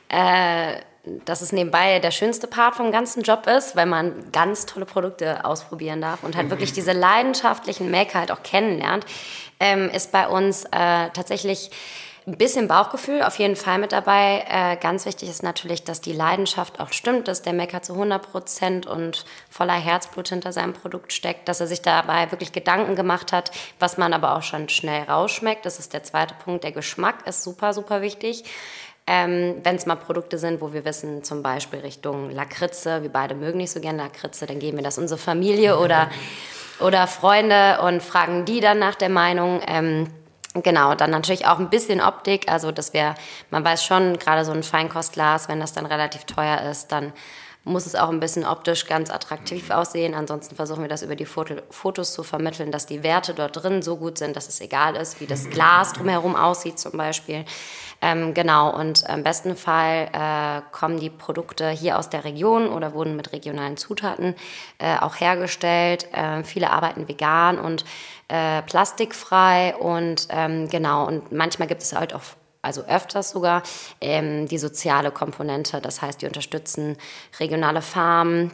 Äh 0.08 0.80
dass 1.24 1.40
es 1.40 1.52
nebenbei 1.52 2.00
der 2.00 2.10
schönste 2.10 2.46
Part 2.46 2.74
vom 2.74 2.92
ganzen 2.92 3.22
Job 3.22 3.46
ist, 3.46 3.76
weil 3.76 3.86
man 3.86 4.12
ganz 4.32 4.66
tolle 4.66 4.86
Produkte 4.86 5.44
ausprobieren 5.44 6.00
darf 6.00 6.22
und 6.22 6.36
halt 6.36 6.50
wirklich 6.50 6.72
diese 6.72 6.92
leidenschaftlichen 6.92 7.90
Maker 7.90 8.18
halt 8.18 8.30
auch 8.30 8.42
kennenlernt, 8.42 9.06
ähm, 9.60 9.88
ist 9.90 10.12
bei 10.12 10.28
uns 10.28 10.64
äh, 10.64 11.10
tatsächlich 11.10 11.70
ein 12.28 12.36
bisschen 12.36 12.68
Bauchgefühl 12.68 13.22
auf 13.22 13.38
jeden 13.38 13.56
Fall 13.56 13.78
mit 13.78 13.92
dabei. 13.92 14.44
Äh, 14.48 14.76
ganz 14.76 15.06
wichtig 15.06 15.30
ist 15.30 15.42
natürlich, 15.42 15.82
dass 15.84 16.02
die 16.02 16.12
Leidenschaft 16.12 16.78
auch 16.78 16.92
stimmt, 16.92 17.26
dass 17.26 17.40
der 17.40 17.54
Maker 17.54 17.80
zu 17.80 17.94
100 17.94 18.30
Prozent 18.30 18.86
und 18.86 19.24
voller 19.48 19.72
Herzblut 19.72 20.28
hinter 20.28 20.52
seinem 20.52 20.74
Produkt 20.74 21.14
steckt, 21.14 21.48
dass 21.48 21.60
er 21.60 21.66
sich 21.66 21.80
dabei 21.80 22.30
wirklich 22.30 22.52
Gedanken 22.52 22.96
gemacht 22.96 23.32
hat, 23.32 23.50
was 23.78 23.96
man 23.96 24.12
aber 24.12 24.36
auch 24.36 24.42
schon 24.42 24.68
schnell 24.68 25.04
rausschmeckt. 25.04 25.64
Das 25.64 25.78
ist 25.78 25.94
der 25.94 26.02
zweite 26.02 26.34
Punkt. 26.34 26.64
Der 26.64 26.72
Geschmack 26.72 27.26
ist 27.26 27.42
super, 27.42 27.72
super 27.72 28.02
wichtig. 28.02 28.44
Ähm, 29.06 29.54
Wenn 29.62 29.76
es 29.76 29.86
mal 29.86 29.96
Produkte 29.96 30.36
sind, 30.36 30.60
wo 30.60 30.74
wir 30.74 30.84
wissen, 30.84 31.24
zum 31.24 31.42
Beispiel 31.42 31.78
Richtung 31.78 32.30
Lakritze, 32.30 33.02
wir 33.02 33.10
beide 33.10 33.34
mögen 33.34 33.56
nicht 33.56 33.70
so 33.70 33.80
gerne 33.80 34.02
Lakritze, 34.02 34.44
dann 34.44 34.58
geben 34.58 34.76
wir 34.76 34.84
das 34.84 34.98
unsere 34.98 35.18
Familie 35.18 35.78
oder, 35.78 36.10
oder 36.80 37.06
Freunde 37.06 37.80
und 37.80 38.02
fragen 38.02 38.44
die 38.44 38.60
dann 38.60 38.78
nach 38.78 38.96
der 38.96 39.08
Meinung. 39.08 39.62
Ähm, 39.66 40.08
Genau, 40.62 40.94
dann 40.94 41.10
natürlich 41.10 41.46
auch 41.46 41.58
ein 41.58 41.70
bisschen 41.70 42.00
Optik, 42.00 42.50
also 42.50 42.72
dass 42.72 42.92
wir, 42.94 43.14
man 43.50 43.64
weiß 43.64 43.84
schon, 43.84 44.18
gerade 44.18 44.44
so 44.44 44.52
ein 44.52 44.62
Feinkostglas, 44.62 45.48
wenn 45.48 45.60
das 45.60 45.72
dann 45.72 45.86
relativ 45.86 46.24
teuer 46.24 46.62
ist, 46.62 46.90
dann 46.90 47.12
muss 47.64 47.86
es 47.86 47.94
auch 47.94 48.08
ein 48.08 48.20
bisschen 48.20 48.44
optisch 48.44 48.86
ganz 48.86 49.10
attraktiv 49.10 49.70
aussehen. 49.70 50.14
Ansonsten 50.14 50.56
versuchen 50.56 50.82
wir 50.82 50.88
das 50.88 51.02
über 51.02 51.16
die 51.16 51.26
Foto 51.26 51.56
Fotos 51.70 52.12
zu 52.12 52.22
vermitteln, 52.22 52.72
dass 52.72 52.86
die 52.86 53.02
Werte 53.02 53.34
dort 53.34 53.62
drin 53.62 53.82
so 53.82 53.96
gut 53.96 54.18
sind, 54.18 54.36
dass 54.36 54.48
es 54.48 54.60
egal 54.60 54.96
ist, 54.96 55.20
wie 55.20 55.26
das 55.26 55.50
Glas 55.50 55.92
drumherum 55.92 56.34
aussieht 56.34 56.78
zum 56.78 56.92
Beispiel. 56.92 57.44
Ähm, 58.00 58.32
genau, 58.32 58.74
und 58.74 59.04
im 59.08 59.22
besten 59.22 59.56
Fall 59.56 60.08
äh, 60.12 60.62
kommen 60.70 61.00
die 61.00 61.10
Produkte 61.10 61.68
hier 61.68 61.98
aus 61.98 62.08
der 62.08 62.24
Region 62.24 62.68
oder 62.68 62.94
wurden 62.94 63.16
mit 63.16 63.32
regionalen 63.32 63.76
Zutaten 63.76 64.34
äh, 64.78 64.96
auch 64.98 65.16
hergestellt. 65.20 66.08
Äh, 66.12 66.44
viele 66.44 66.70
arbeiten 66.70 67.08
vegan 67.08 67.58
und 67.58 67.84
äh, 68.28 68.62
plastikfrei 68.62 69.74
und 69.76 70.28
ähm, 70.30 70.68
genau, 70.68 71.06
und 71.06 71.32
manchmal 71.32 71.68
gibt 71.68 71.82
es 71.82 71.92
halt 71.92 72.14
auch 72.14 72.22
also 72.62 72.82
öfters 72.82 73.30
sogar, 73.30 73.62
ähm, 74.00 74.48
die 74.48 74.58
soziale 74.58 75.10
Komponente. 75.10 75.80
Das 75.80 76.02
heißt, 76.02 76.20
die 76.20 76.26
unterstützen 76.26 76.96
regionale 77.40 77.82
Farmen 77.82 78.52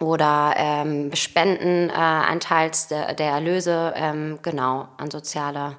oder 0.00 0.54
ähm, 0.56 1.14
spenden 1.14 1.90
äh, 1.90 1.92
einen 1.92 2.40
Teil 2.40 2.70
der, 2.90 3.18
Erlöse 3.18 3.92
ähm, 3.96 4.38
genau 4.42 4.88
an 4.96 5.10
soziale 5.10 5.76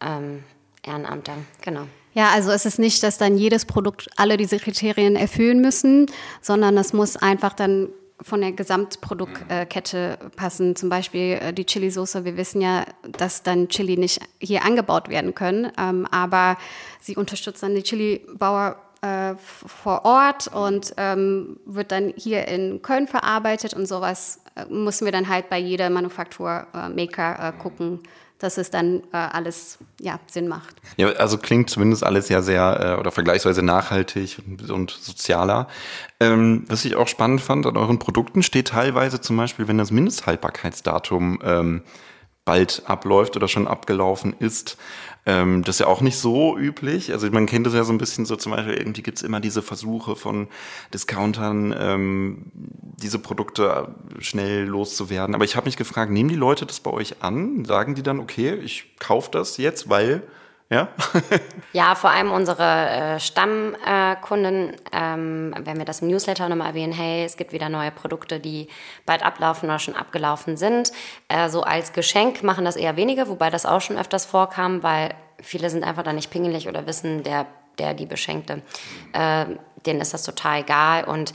ähm, 0.00 0.44
Ehrenamter. 0.84 1.32
Genau. 1.62 1.82
Ja, 2.12 2.30
also 2.30 2.50
es 2.50 2.64
ist 2.64 2.78
nicht, 2.78 3.02
dass 3.02 3.18
dann 3.18 3.36
jedes 3.36 3.64
Produkt 3.64 4.08
alle 4.16 4.36
diese 4.36 4.58
Kriterien 4.58 5.16
erfüllen 5.16 5.60
müssen, 5.60 6.06
sondern 6.40 6.78
es 6.78 6.92
muss 6.92 7.16
einfach 7.16 7.52
dann 7.52 7.88
von 8.22 8.40
der 8.40 8.52
Gesamtproduktkette 8.52 10.18
passen. 10.36 10.74
Zum 10.76 10.88
Beispiel 10.88 11.38
äh, 11.40 11.52
die 11.52 11.66
Chili-Soße. 11.66 12.24
Wir 12.24 12.36
wissen 12.36 12.60
ja, 12.60 12.84
dass 13.02 13.42
dann 13.42 13.68
Chili 13.68 13.96
nicht 13.96 14.20
hier 14.40 14.64
angebaut 14.64 15.08
werden 15.08 15.34
können, 15.34 15.70
ähm, 15.78 16.06
aber 16.10 16.56
sie 17.00 17.16
unterstützt 17.16 17.62
dann 17.62 17.74
die 17.74 17.82
Chili-Bauer 17.82 18.76
äh, 19.02 19.34
vor 19.38 20.04
Ort 20.04 20.48
und 20.48 20.94
ähm, 20.96 21.60
wird 21.66 21.92
dann 21.92 22.12
hier 22.16 22.48
in 22.48 22.82
Köln 22.82 23.06
verarbeitet 23.06 23.74
und 23.74 23.86
sowas 23.86 24.40
äh, 24.54 24.64
müssen 24.66 25.04
wir 25.04 25.12
dann 25.12 25.28
halt 25.28 25.50
bei 25.50 25.58
jeder 25.58 25.90
Manufakturmaker 25.90 27.48
äh, 27.48 27.52
gucken, 27.60 28.00
dass 28.38 28.58
es 28.58 28.70
dann 28.70 29.02
äh, 29.12 29.16
alles 29.16 29.78
ja, 30.00 30.20
Sinn 30.26 30.48
macht. 30.48 30.76
Ja, 30.96 31.08
also 31.12 31.38
klingt 31.38 31.70
zumindest 31.70 32.04
alles 32.04 32.28
ja 32.28 32.42
sehr 32.42 32.96
äh, 32.96 33.00
oder 33.00 33.10
vergleichsweise 33.10 33.62
nachhaltig 33.62 34.38
und, 34.46 34.70
und 34.70 34.90
sozialer. 34.90 35.68
Ähm, 36.20 36.64
was 36.68 36.84
ich 36.84 36.96
auch 36.96 37.08
spannend 37.08 37.40
fand 37.40 37.66
an 37.66 37.76
euren 37.76 37.98
Produkten 37.98 38.42
steht 38.42 38.68
teilweise 38.68 39.20
zum 39.20 39.36
Beispiel, 39.36 39.68
wenn 39.68 39.78
das 39.78 39.90
Mindesthaltbarkeitsdatum 39.90 41.40
ähm, 41.42 41.82
bald 42.46 42.84
abläuft 42.86 43.36
oder 43.36 43.48
schon 43.48 43.68
abgelaufen 43.68 44.34
ist. 44.38 44.78
Ähm, 45.26 45.64
das 45.64 45.74
ist 45.74 45.80
ja 45.80 45.86
auch 45.88 46.00
nicht 46.00 46.16
so 46.16 46.56
üblich. 46.56 47.12
Also 47.12 47.28
man 47.30 47.46
kennt 47.46 47.66
das 47.66 47.74
ja 47.74 47.82
so 47.84 47.92
ein 47.92 47.98
bisschen 47.98 48.24
so 48.24 48.36
zum 48.36 48.52
Beispiel, 48.52 48.74
irgendwie 48.74 49.02
gibt's 49.02 49.22
immer 49.22 49.40
diese 49.40 49.60
Versuche 49.60 50.14
von 50.14 50.46
Discountern, 50.94 51.74
ähm, 51.78 52.52
diese 52.54 53.18
Produkte 53.18 53.94
schnell 54.20 54.64
loszuwerden. 54.64 55.34
Aber 55.34 55.44
ich 55.44 55.56
habe 55.56 55.66
mich 55.66 55.76
gefragt, 55.76 56.12
nehmen 56.12 56.30
die 56.30 56.36
Leute 56.36 56.64
das 56.64 56.80
bei 56.80 56.92
euch 56.92 57.22
an? 57.22 57.64
Sagen 57.64 57.96
die 57.96 58.04
dann, 58.04 58.20
okay, 58.20 58.54
ich 58.54 58.96
kaufe 58.98 59.30
das 59.32 59.56
jetzt, 59.56 59.90
weil 59.90 60.22
ja? 60.68 60.88
ja, 61.72 61.94
vor 61.94 62.10
allem 62.10 62.32
unsere 62.32 62.88
äh, 62.88 63.20
Stammkunden, 63.20 64.70
äh, 64.70 64.76
ähm, 64.92 65.54
wenn 65.58 65.78
wir 65.78 65.84
das 65.84 66.02
im 66.02 66.08
Newsletter 66.08 66.48
nochmal 66.48 66.68
erwähnen, 66.68 66.92
hey, 66.92 67.24
es 67.24 67.36
gibt 67.36 67.52
wieder 67.52 67.68
neue 67.68 67.90
Produkte, 67.90 68.40
die 68.40 68.68
bald 69.04 69.24
ablaufen 69.24 69.68
oder 69.68 69.78
schon 69.78 69.94
abgelaufen 69.94 70.56
sind. 70.56 70.90
Äh, 71.28 71.48
so 71.48 71.62
als 71.62 71.92
Geschenk 71.92 72.42
machen 72.42 72.64
das 72.64 72.76
eher 72.76 72.96
wenige, 72.96 73.28
wobei 73.28 73.50
das 73.50 73.64
auch 73.64 73.80
schon 73.80 73.96
öfters 73.96 74.26
vorkam, 74.26 74.82
weil 74.82 75.14
viele 75.40 75.70
sind 75.70 75.84
einfach 75.84 76.02
da 76.02 76.12
nicht 76.12 76.30
pingelig 76.30 76.68
oder 76.68 76.86
wissen, 76.86 77.22
der, 77.22 77.46
der 77.78 77.94
die 77.94 78.06
beschenkte, 78.06 78.62
äh, 79.12 79.46
denen 79.86 80.00
ist 80.00 80.14
das 80.14 80.24
total 80.24 80.60
egal. 80.60 81.04
Und 81.04 81.32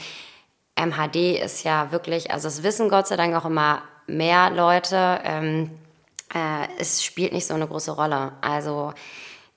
MHD 0.76 1.40
ist 1.42 1.64
ja 1.64 1.92
wirklich, 1.92 2.32
also 2.32 2.48
es 2.48 2.64
wissen 2.64 2.90
Gott 2.90 3.08
sei 3.08 3.16
Dank 3.16 3.36
auch 3.36 3.46
immer 3.46 3.84
mehr 4.08 4.50
Leute. 4.50 5.20
Ähm, 5.24 5.72
äh, 6.34 6.68
es 6.80 7.04
spielt 7.04 7.34
nicht 7.34 7.48
so 7.48 7.54
eine 7.54 7.68
große 7.68 7.92
Rolle. 7.92 8.34
Also 8.42 8.94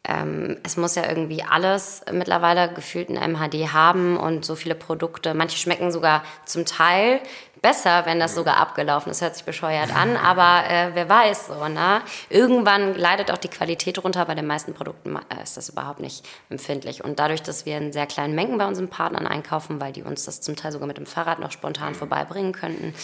ähm, 0.07 0.59
es 0.63 0.77
muss 0.77 0.97
ja 0.97 1.09
irgendwie 1.09 1.43
alles 1.43 2.03
mittlerweile 2.13 2.73
gefühlt 2.73 3.09
ein 3.09 3.33
MHD 3.33 3.73
haben 3.73 4.19
und 4.19 4.45
so 4.45 4.55
viele 4.55 4.75
Produkte. 4.75 5.33
Manche 5.33 5.57
schmecken 5.57 5.91
sogar 5.93 6.23
zum 6.45 6.67
Teil 6.67 7.21
besser, 7.63 8.05
wenn 8.05 8.21
das 8.21 8.35
sogar 8.35 8.59
abgelaufen 8.59 9.11
ist. 9.11 9.23
Hört 9.23 9.35
sich 9.35 9.45
bescheuert 9.45 9.97
an, 9.97 10.17
aber 10.23 10.69
äh, 10.69 10.91
wer 10.93 11.09
weiß 11.09 11.47
so, 11.47 11.69
ne? 11.69 12.03
Irgendwann 12.29 12.95
leidet 12.95 13.31
auch 13.31 13.39
die 13.39 13.49
Qualität 13.49 14.05
runter. 14.05 14.27
Bei 14.27 14.35
den 14.35 14.47
meisten 14.47 14.75
Produkten 14.75 15.17
äh, 15.17 15.43
ist 15.43 15.57
das 15.57 15.71
überhaupt 15.71 16.01
nicht 16.01 16.27
empfindlich. 16.51 17.03
Und 17.03 17.19
dadurch, 17.19 17.43
dass 17.43 17.65
wir 17.65 17.79
in 17.79 17.91
sehr 17.91 18.07
kleinen 18.07 18.35
Mengen 18.35 18.59
bei 18.59 18.67
unseren 18.67 18.89
Partnern 18.89 19.27
einkaufen, 19.27 19.81
weil 19.81 19.93
die 19.95 20.03
uns 20.03 20.27
das 20.27 20.43
zum 20.43 20.55
Teil 20.55 20.73
sogar 20.73 20.87
mit 20.87 20.99
dem 20.99 21.07
Fahrrad 21.07 21.39
noch 21.39 21.51
spontan 21.51 21.95
vorbeibringen 21.95 22.53
könnten, 22.53 22.95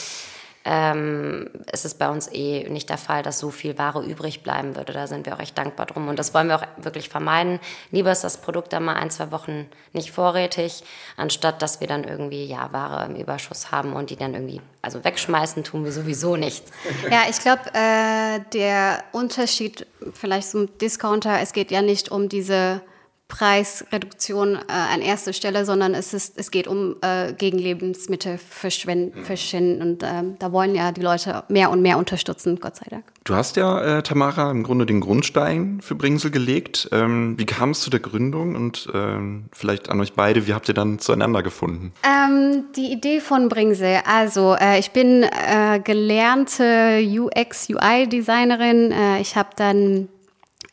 ähm, 0.64 1.48
ist 1.72 1.86
es 1.86 1.94
bei 1.94 2.10
uns 2.10 2.28
eh 2.30 2.68
nicht 2.68 2.90
der 2.90 2.98
Fall, 2.98 3.22
dass 3.22 3.38
so 3.38 3.50
viel 3.50 3.78
Ware 3.78 4.04
übrig 4.04 4.42
bleiben 4.42 4.76
würde. 4.76 4.92
Da 4.92 5.06
sind 5.06 5.24
wir 5.24 5.34
auch 5.34 5.40
echt 5.40 5.56
dankbar 5.56 5.86
drum. 5.86 6.08
Und 6.08 6.18
das 6.18 6.34
wollen 6.34 6.48
wir 6.48 6.56
auch 6.56 6.66
wirklich 6.76 7.08
vermeiden. 7.08 7.60
Lieber 7.90 8.12
ist 8.12 8.24
das 8.24 8.42
Produkt 8.42 8.72
dann 8.72 8.84
mal 8.84 8.94
ein, 8.94 9.10
zwei 9.10 9.30
Wochen 9.30 9.66
nicht 9.92 10.10
vorrätig, 10.10 10.84
anstatt 11.16 11.62
dass 11.62 11.80
wir 11.80 11.86
dann 11.86 12.04
irgendwie 12.04 12.44
ja, 12.44 12.70
Ware 12.72 13.06
im 13.06 13.16
Überschuss 13.16 13.70
haben 13.70 13.94
und 13.94 14.10
die 14.10 14.16
dann 14.16 14.34
irgendwie, 14.34 14.60
also 14.82 15.02
wegschmeißen 15.02 15.64
tun 15.64 15.84
wir 15.84 15.92
sowieso 15.92 16.36
nicht. 16.36 16.64
Ja, 17.10 17.22
ich 17.28 17.40
glaube, 17.40 17.62
äh, 17.72 18.40
der 18.52 19.02
Unterschied 19.12 19.86
vielleicht 20.12 20.50
zum 20.50 20.78
Discounter, 20.78 21.40
es 21.40 21.54
geht 21.54 21.70
ja 21.70 21.80
nicht 21.80 22.10
um 22.10 22.28
diese 22.28 22.82
Preisreduktion 23.30 24.56
äh, 24.56 24.58
an 24.68 25.00
erster 25.00 25.32
Stelle, 25.32 25.64
sondern 25.64 25.94
es, 25.94 26.12
ist, 26.12 26.36
es 26.36 26.50
geht 26.50 26.66
um 26.66 26.96
äh, 27.00 27.32
gegen 27.32 27.58
Lebensmittel 27.58 28.36
verschwenden. 28.36 29.24
verschwenden 29.24 29.80
und 29.80 30.02
ähm, 30.02 30.36
da 30.38 30.52
wollen 30.52 30.74
ja 30.74 30.92
die 30.92 31.00
Leute 31.00 31.44
mehr 31.48 31.70
und 31.70 31.80
mehr 31.80 31.96
unterstützen, 31.96 32.58
Gott 32.60 32.76
sei 32.76 32.86
Dank. 32.90 33.04
Du 33.24 33.34
hast 33.34 33.56
ja, 33.56 33.98
äh, 33.98 34.02
Tamara, 34.02 34.50
im 34.50 34.62
Grunde 34.62 34.84
den 34.86 35.00
Grundstein 35.00 35.80
für 35.80 35.94
Bringsel 35.94 36.30
gelegt. 36.30 36.88
Ähm, 36.90 37.38
wie 37.38 37.46
kam 37.46 37.70
es 37.70 37.80
zu 37.80 37.90
der 37.90 38.00
Gründung 38.00 38.56
und 38.56 38.88
ähm, 38.92 39.44
vielleicht 39.52 39.88
an 39.88 40.00
euch 40.00 40.14
beide, 40.14 40.46
wie 40.46 40.54
habt 40.54 40.68
ihr 40.68 40.74
dann 40.74 40.98
zueinander 40.98 41.42
gefunden? 41.42 41.92
Ähm, 42.02 42.64
die 42.76 42.92
Idee 42.92 43.20
von 43.20 43.48
Bringsel, 43.48 44.00
also 44.04 44.56
äh, 44.60 44.80
ich 44.80 44.90
bin 44.90 45.22
äh, 45.22 45.80
gelernte 45.82 47.00
UX-UI-Designerin. 47.00 48.90
Äh, 48.90 49.20
ich 49.20 49.36
habe 49.36 49.50
dann 49.54 50.08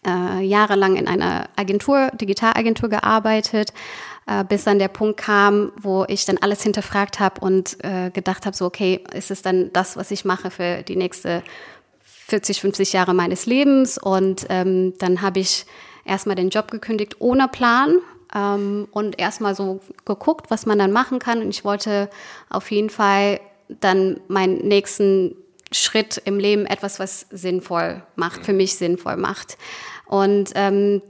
äh, 0.07 0.41
jahrelang 0.41 0.95
in 0.95 1.07
einer 1.07 1.49
Agentur, 1.55 2.11
Digitalagentur 2.11 2.89
gearbeitet, 2.89 3.73
äh, 4.25 4.43
bis 4.43 4.63
dann 4.63 4.79
der 4.79 4.87
Punkt 4.87 5.17
kam, 5.19 5.71
wo 5.79 6.05
ich 6.07 6.25
dann 6.25 6.37
alles 6.37 6.63
hinterfragt 6.63 7.19
habe 7.19 7.41
und 7.41 7.77
äh, 7.83 8.09
gedacht 8.11 8.45
habe, 8.45 8.55
so 8.55 8.65
okay, 8.65 9.03
ist 9.13 9.31
es 9.31 9.41
dann 9.41 9.71
das, 9.73 9.97
was 9.97 10.11
ich 10.11 10.25
mache 10.25 10.51
für 10.51 10.83
die 10.83 10.95
nächste 10.95 11.43
40, 12.27 12.61
50 12.61 12.93
Jahre 12.93 13.13
meines 13.13 13.45
Lebens? 13.45 13.97
Und 13.97 14.45
ähm, 14.49 14.93
dann 14.99 15.21
habe 15.21 15.39
ich 15.39 15.65
erstmal 16.05 16.35
den 16.35 16.49
Job 16.49 16.71
gekündigt 16.71 17.17
ohne 17.19 17.47
Plan, 17.47 17.97
ähm, 18.35 18.87
und 18.91 19.19
erstmal 19.19 19.55
so 19.55 19.79
geguckt, 20.05 20.49
was 20.49 20.65
man 20.65 20.79
dann 20.79 20.91
machen 20.91 21.19
kann. 21.19 21.41
Und 21.41 21.49
ich 21.49 21.63
wollte 21.63 22.09
auf 22.49 22.71
jeden 22.71 22.89
Fall 22.89 23.39
dann 23.69 24.19
meinen 24.27 24.67
nächsten 24.67 25.35
Schritt 25.71 26.21
im 26.23 26.39
Leben 26.39 26.65
etwas, 26.65 26.99
was 26.99 27.25
sinnvoll 27.29 28.03
macht, 28.15 28.45
für 28.45 28.53
mich 28.53 28.75
sinnvoll 28.75 29.17
macht. 29.17 29.57
Und 30.07 30.51
ähm, 30.55 31.01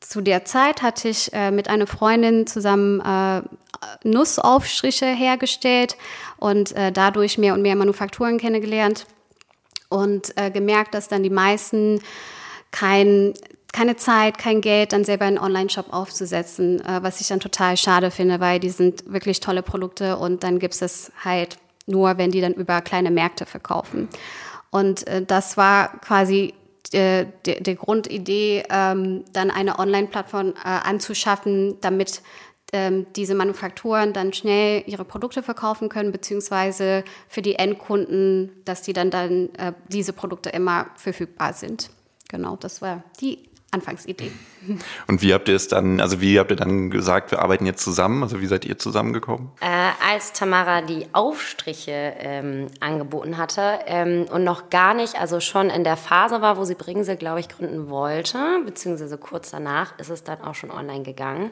zu 0.00 0.20
der 0.20 0.44
Zeit 0.44 0.82
hatte 0.82 1.08
ich 1.08 1.32
äh, 1.32 1.50
mit 1.50 1.68
einer 1.68 1.86
Freundin 1.86 2.46
zusammen 2.46 3.00
äh, 3.00 3.42
Nussaufstriche 4.04 5.06
hergestellt 5.06 5.96
und 6.36 6.72
äh, 6.72 6.92
dadurch 6.92 7.38
mehr 7.38 7.54
und 7.54 7.62
mehr 7.62 7.76
Manufakturen 7.76 8.38
kennengelernt 8.38 9.06
und 9.88 10.36
äh, 10.36 10.50
gemerkt, 10.50 10.94
dass 10.94 11.08
dann 11.08 11.22
die 11.22 11.30
meisten 11.30 12.00
kein, 12.70 13.34
keine 13.72 13.96
Zeit, 13.96 14.38
kein 14.38 14.60
Geld, 14.60 14.92
dann 14.92 15.04
selber 15.04 15.24
einen 15.24 15.38
Online-Shop 15.38 15.92
aufzusetzen, 15.92 16.80
äh, 16.84 17.02
was 17.02 17.20
ich 17.20 17.28
dann 17.28 17.40
total 17.40 17.76
schade 17.76 18.10
finde, 18.10 18.40
weil 18.40 18.60
die 18.60 18.70
sind 18.70 19.10
wirklich 19.12 19.40
tolle 19.40 19.62
Produkte 19.62 20.16
und 20.16 20.42
dann 20.42 20.58
gibt 20.58 20.80
es 20.80 21.12
halt 21.24 21.58
nur, 21.86 22.18
wenn 22.18 22.30
die 22.30 22.40
dann 22.40 22.52
über 22.52 22.82
kleine 22.82 23.10
Märkte 23.10 23.46
verkaufen. 23.46 24.08
Und 24.70 25.06
äh, 25.06 25.24
das 25.24 25.56
war 25.56 25.98
quasi 26.00 26.54
der, 26.92 27.24
der, 27.24 27.60
der 27.60 27.74
Grundidee, 27.74 28.64
ähm, 28.70 29.24
dann 29.32 29.50
eine 29.50 29.78
Online-Plattform 29.78 30.50
äh, 30.50 30.54
anzuschaffen, 30.64 31.76
damit 31.80 32.22
ähm, 32.72 33.06
diese 33.16 33.34
Manufakturen 33.34 34.12
dann 34.12 34.32
schnell 34.32 34.82
ihre 34.86 35.04
Produkte 35.04 35.42
verkaufen 35.42 35.88
können, 35.88 36.12
beziehungsweise 36.12 37.04
für 37.28 37.42
die 37.42 37.54
Endkunden, 37.54 38.52
dass 38.64 38.82
die 38.82 38.92
dann, 38.92 39.10
dann 39.10 39.54
äh, 39.54 39.72
diese 39.88 40.12
Produkte 40.12 40.50
immer 40.50 40.86
verfügbar 40.96 41.54
sind. 41.54 41.90
Genau, 42.28 42.56
das 42.56 42.82
war 42.82 43.04
die 43.20 43.48
Anfangsidee. 43.70 44.32
Und 45.06 45.20
wie 45.20 45.34
habt 45.34 45.48
ihr 45.48 45.54
es 45.54 45.68
dann, 45.68 46.00
also 46.00 46.22
wie 46.22 46.38
habt 46.38 46.50
ihr 46.50 46.56
dann 46.56 46.88
gesagt, 46.88 47.30
wir 47.32 47.40
arbeiten 47.40 47.66
jetzt 47.66 47.84
zusammen? 47.84 48.22
Also 48.22 48.40
wie 48.40 48.46
seid 48.46 48.64
ihr 48.64 48.78
zusammengekommen? 48.78 49.50
Äh, 49.60 49.90
als 50.10 50.32
Tamara 50.32 50.80
die 50.80 51.06
Aufstriche 51.12 52.14
ähm, 52.18 52.68
angeboten 52.80 53.36
hatte 53.36 53.80
ähm, 53.86 54.26
und 54.32 54.42
noch 54.42 54.70
gar 54.70 54.94
nicht, 54.94 55.20
also 55.20 55.40
schon 55.40 55.68
in 55.68 55.84
der 55.84 55.98
Phase 55.98 56.40
war, 56.40 56.56
wo 56.56 56.64
sie 56.64 56.74
Bringsel, 56.74 57.16
glaube 57.16 57.40
ich, 57.40 57.50
gründen 57.50 57.90
wollte, 57.90 58.38
beziehungsweise 58.64 59.18
kurz 59.18 59.50
danach 59.50 59.98
ist 59.98 60.08
es 60.08 60.24
dann 60.24 60.40
auch 60.42 60.54
schon 60.54 60.70
online 60.70 61.02
gegangen, 61.02 61.50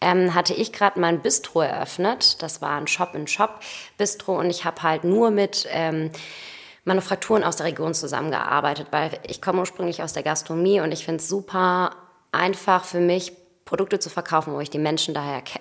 ähm, 0.00 0.34
hatte 0.34 0.54
ich 0.54 0.72
gerade 0.72 0.98
mein 0.98 1.20
Bistro 1.20 1.60
eröffnet. 1.60 2.42
Das 2.42 2.62
war 2.62 2.78
ein 2.78 2.86
Shop-in-Shop-Bistro 2.86 4.38
und 4.38 4.48
ich 4.48 4.64
habe 4.64 4.82
halt 4.82 5.04
nur 5.04 5.30
mit 5.30 5.66
ähm, 5.70 6.10
Manufakturen 6.84 7.44
aus 7.44 7.56
der 7.56 7.66
Region 7.66 7.94
zusammengearbeitet, 7.94 8.88
weil 8.90 9.18
ich 9.26 9.42
komme 9.42 9.60
ursprünglich 9.60 10.02
aus 10.02 10.12
der 10.12 10.22
Gastronomie 10.22 10.80
und 10.80 10.92
ich 10.92 11.04
finde 11.04 11.20
es 11.20 11.28
super 11.28 11.90
einfach 12.32 12.84
für 12.84 13.00
mich, 13.00 13.32
Produkte 13.64 13.98
zu 13.98 14.10
verkaufen, 14.10 14.52
wo 14.52 14.60
ich 14.60 14.70
die 14.70 14.78
Menschen 14.78 15.14
daher 15.14 15.42
ke 15.42 15.60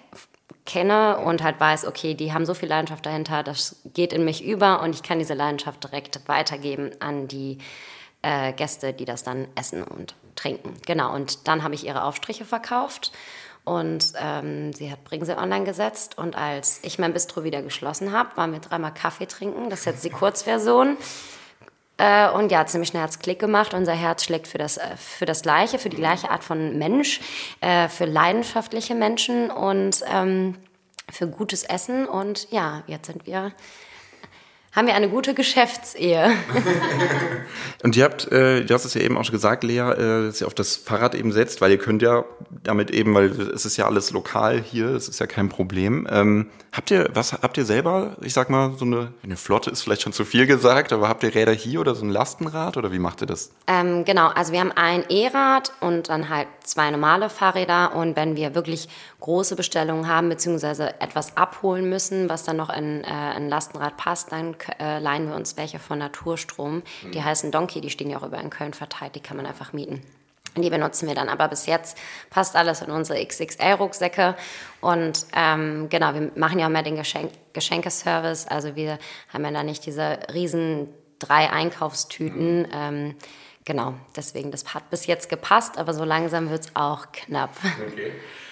kenne 0.65 1.17
und 1.17 1.41
halt 1.41 1.59
weiß, 1.59 1.85
okay, 1.85 2.13
die 2.13 2.31
haben 2.31 2.45
so 2.45 2.53
viel 2.53 2.69
Leidenschaft 2.69 3.03
dahinter, 3.03 3.41
das 3.41 3.81
geht 3.93 4.13
in 4.13 4.23
mich 4.23 4.43
über 4.43 4.83
und 4.83 4.93
ich 4.93 5.01
kann 5.01 5.17
diese 5.17 5.33
Leidenschaft 5.33 5.83
direkt 5.83 6.27
weitergeben 6.27 6.91
an 6.99 7.27
die 7.27 7.57
äh, 8.21 8.53
Gäste, 8.53 8.93
die 8.93 9.05
das 9.05 9.23
dann 9.23 9.47
essen 9.55 9.83
und 9.83 10.13
trinken. 10.35 10.73
Genau, 10.85 11.13
und 11.13 11.47
dann 11.47 11.63
habe 11.63 11.73
ich 11.73 11.87
ihre 11.87 12.03
Aufstriche 12.03 12.45
verkauft 12.45 13.11
und 13.69 14.13
ähm, 14.19 14.73
sie 14.73 14.91
hat 14.91 15.03
Bringsel 15.03 15.37
online 15.37 15.63
gesetzt. 15.63 16.17
Und 16.17 16.35
als 16.35 16.79
ich 16.81 16.97
mein 16.97 17.13
Bistro 17.13 17.43
wieder 17.43 17.61
geschlossen 17.61 18.11
habe, 18.11 18.35
waren 18.35 18.51
wir 18.51 18.59
dreimal 18.59 18.91
Kaffee 18.91 19.27
trinken. 19.27 19.69
Das 19.69 19.81
ist 19.81 19.85
jetzt 19.85 20.03
die 20.03 20.09
Kurzversion. 20.09 20.97
Äh, 21.97 22.31
und 22.31 22.51
ja, 22.51 22.65
ziemlich 22.65 22.89
schnell 22.89 23.03
hat 23.03 23.11
es 23.11 23.19
Klick 23.19 23.37
gemacht. 23.37 23.75
Unser 23.75 23.93
Herz 23.93 24.23
schlägt 24.23 24.47
für 24.47 24.57
das, 24.57 24.77
äh, 24.77 24.97
für 24.97 25.27
das 25.27 25.43
Gleiche, 25.43 25.77
für 25.77 25.89
die 25.89 25.97
gleiche 25.97 26.31
Art 26.31 26.43
von 26.43 26.79
Mensch, 26.79 27.21
äh, 27.61 27.89
für 27.89 28.05
leidenschaftliche 28.05 28.95
Menschen 28.95 29.51
und 29.51 30.03
ähm, 30.11 30.55
für 31.11 31.27
gutes 31.27 31.63
Essen. 31.63 32.07
Und 32.07 32.49
ja, 32.49 32.81
jetzt 32.87 33.05
sind 33.05 33.27
wir 33.27 33.51
haben 34.71 34.85
wir 34.85 34.93
eine 34.93 35.09
gute 35.09 35.33
Geschäftsehe. 35.33 36.31
und 37.83 37.95
ihr 37.95 38.03
habt, 38.03 38.31
äh, 38.31 38.63
du 38.63 38.73
hast 38.73 38.85
es 38.85 38.93
ja 38.93 39.01
eben 39.01 39.17
auch 39.17 39.23
schon 39.25 39.33
gesagt, 39.33 39.63
Lea, 39.63 39.79
äh, 39.79 40.27
dass 40.27 40.41
ihr 40.41 40.47
auf 40.47 40.53
das 40.53 40.75
Fahrrad 40.75 41.15
eben 41.15 41.31
setzt, 41.31 41.59
weil 41.61 41.71
ihr 41.71 41.79
könnt 41.79 42.01
ja 42.01 42.23
damit 42.63 42.91
eben, 42.91 43.15
weil 43.15 43.25
es 43.25 43.65
ist 43.65 43.77
ja 43.77 43.85
alles 43.85 44.11
lokal 44.11 44.61
hier, 44.61 44.89
es 44.89 45.09
ist 45.09 45.19
ja 45.19 45.25
kein 45.25 45.49
Problem. 45.49 46.07
Ähm, 46.11 46.49
habt 46.71 46.91
ihr, 46.91 47.09
was 47.13 47.33
habt 47.33 47.57
ihr 47.57 47.65
selber, 47.65 48.15
ich 48.21 48.33
sag 48.33 48.51
mal, 48.51 48.73
so 48.77 48.85
eine, 48.85 49.11
eine 49.23 49.37
Flotte 49.37 49.71
ist 49.71 49.81
vielleicht 49.81 50.03
schon 50.03 50.13
zu 50.13 50.23
viel 50.23 50.45
gesagt, 50.45 50.93
aber 50.93 51.09
habt 51.09 51.23
ihr 51.23 51.33
Räder 51.33 51.53
hier 51.53 51.81
oder 51.81 51.95
so 51.95 52.05
ein 52.05 52.09
Lastenrad 52.09 52.77
oder 52.77 52.91
wie 52.91 52.99
macht 52.99 53.21
ihr 53.21 53.27
das? 53.27 53.51
Ähm, 53.65 54.05
genau, 54.05 54.27
also 54.27 54.53
wir 54.53 54.59
haben 54.59 54.73
ein 54.73 55.03
E-Rad 55.09 55.71
und 55.79 56.09
dann 56.09 56.29
halt 56.29 56.47
zwei 56.63 56.91
normale 56.91 57.29
Fahrräder 57.29 57.95
und 57.95 58.15
wenn 58.15 58.35
wir 58.35 58.53
wirklich 58.53 58.87
große 59.19 59.55
Bestellungen 59.55 60.07
haben, 60.07 60.29
beziehungsweise 60.29 60.99
etwas 61.01 61.35
abholen 61.35 61.89
müssen, 61.89 62.29
was 62.29 62.43
dann 62.43 62.57
noch 62.57 62.69
in 62.69 63.03
äh, 63.03 63.07
ein 63.07 63.49
Lastenrad 63.49 63.97
passt, 63.97 64.31
dann 64.31 64.55
äh, 64.79 64.99
leihen 64.99 65.27
wir 65.27 65.35
uns 65.35 65.57
welche 65.57 65.79
von 65.79 65.99
Naturstrom. 65.99 66.83
Mhm. 67.03 67.11
Die 67.11 67.23
heißen 67.23 67.51
Donkey, 67.51 67.81
die 67.81 67.89
stehen 67.89 68.09
ja 68.09 68.17
auch 68.17 68.25
über 68.25 68.39
in 68.39 68.49
Köln 68.49 68.73
verteilt, 68.73 69.15
die 69.15 69.21
kann 69.21 69.37
man 69.37 69.45
einfach 69.45 69.73
mieten. 69.73 70.01
Die 70.57 70.69
benutzen 70.69 71.07
wir 71.07 71.15
dann 71.15 71.29
aber 71.29 71.47
bis 71.47 71.67
jetzt, 71.67 71.97
passt 72.29 72.55
alles 72.55 72.81
in 72.81 72.89
unsere 72.89 73.19
XXL-Rucksäcke. 73.19 74.35
Und 74.81 75.25
ähm, 75.35 75.87
genau, 75.89 76.13
wir 76.13 76.31
machen 76.35 76.59
ja 76.59 76.65
auch 76.65 76.71
mehr 76.71 76.83
den 76.83 76.95
Geschenk 76.95 77.31
Geschenkeservice. 77.53 78.47
Also 78.47 78.75
wir 78.75 78.99
haben 79.31 79.43
ja 79.43 79.51
da 79.51 79.63
nicht 79.63 79.85
diese 79.85 80.19
riesen 80.33 80.87
drei 81.19 81.49
Einkaufstüten. 81.49 82.61
Mhm. 82.61 82.67
Ähm, 82.73 83.15
genau, 83.65 83.93
deswegen, 84.15 84.51
das 84.51 84.73
hat 84.73 84.89
bis 84.89 85.05
jetzt 85.05 85.29
gepasst, 85.29 85.77
aber 85.77 85.93
so 85.93 86.03
langsam 86.03 86.49
wird 86.49 86.65
es 86.65 86.75
auch 86.75 87.11
knapp. 87.11 87.51
Okay. 87.91 88.11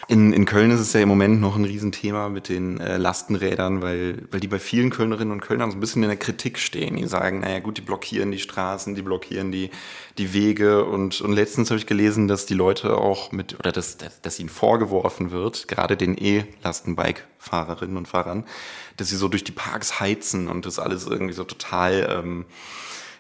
In, 0.10 0.32
in 0.32 0.46
Köln 0.46 0.72
ist 0.72 0.80
es 0.80 0.94
ja 0.94 1.02
im 1.02 1.10
Moment 1.10 1.42
noch 1.42 1.58
ein 1.58 1.66
Riesenthema 1.66 2.30
mit 2.30 2.48
den 2.48 2.80
äh, 2.80 2.96
Lastenrädern, 2.96 3.82
weil, 3.82 4.24
weil 4.32 4.40
die 4.40 4.48
bei 4.48 4.58
vielen 4.58 4.90
Kölnerinnen 4.90 5.34
und 5.34 5.42
Kölnern 5.42 5.70
so 5.70 5.76
ein 5.76 5.82
bisschen 5.82 6.02
in 6.02 6.08
der 6.08 6.18
Kritik 6.18 6.60
stehen. 6.60 6.96
Die 6.96 7.06
sagen, 7.08 7.42
naja 7.42 7.60
gut, 7.60 7.78
die 7.78 7.82
blockieren 7.82 8.32
die 8.32 8.40
Straßen, 8.40 8.96
die 8.96 9.02
blockieren 9.02 9.52
die, 9.52 9.70
die 10.18 10.32
Wege. 10.32 10.86
Und, 10.86 11.20
und 11.20 11.34
letztens 11.34 11.72
habe 11.72 11.78
ich 11.78 11.88
gelesen, 11.88 12.30
dass 12.30 12.46
die 12.46 12.54
Leute 12.54 12.98
auch 12.98 13.34
mit, 13.34 13.60
oder 13.60 13.74
dass, 13.74 13.98
dass, 13.98 14.22
dass 14.22 14.40
ihnen 14.40 14.48
vorgeworfen 14.48 15.32
wird, 15.32 15.68
gerade 15.68 15.98
den 15.98 16.18
E-Lastenbike-Fahrerinnen 16.18 17.98
und 17.98 18.08
Fahrern, 18.08 18.46
dass 18.96 19.10
sie 19.10 19.18
so 19.18 19.28
durch 19.28 19.44
die 19.44 19.52
Parks 19.52 20.00
heizen 20.00 20.48
und 20.48 20.66
das 20.66 20.80
alles 20.80 21.06
irgendwie 21.06 21.34
so 21.34 21.44
total... 21.44 22.22
Ähm, 22.24 22.46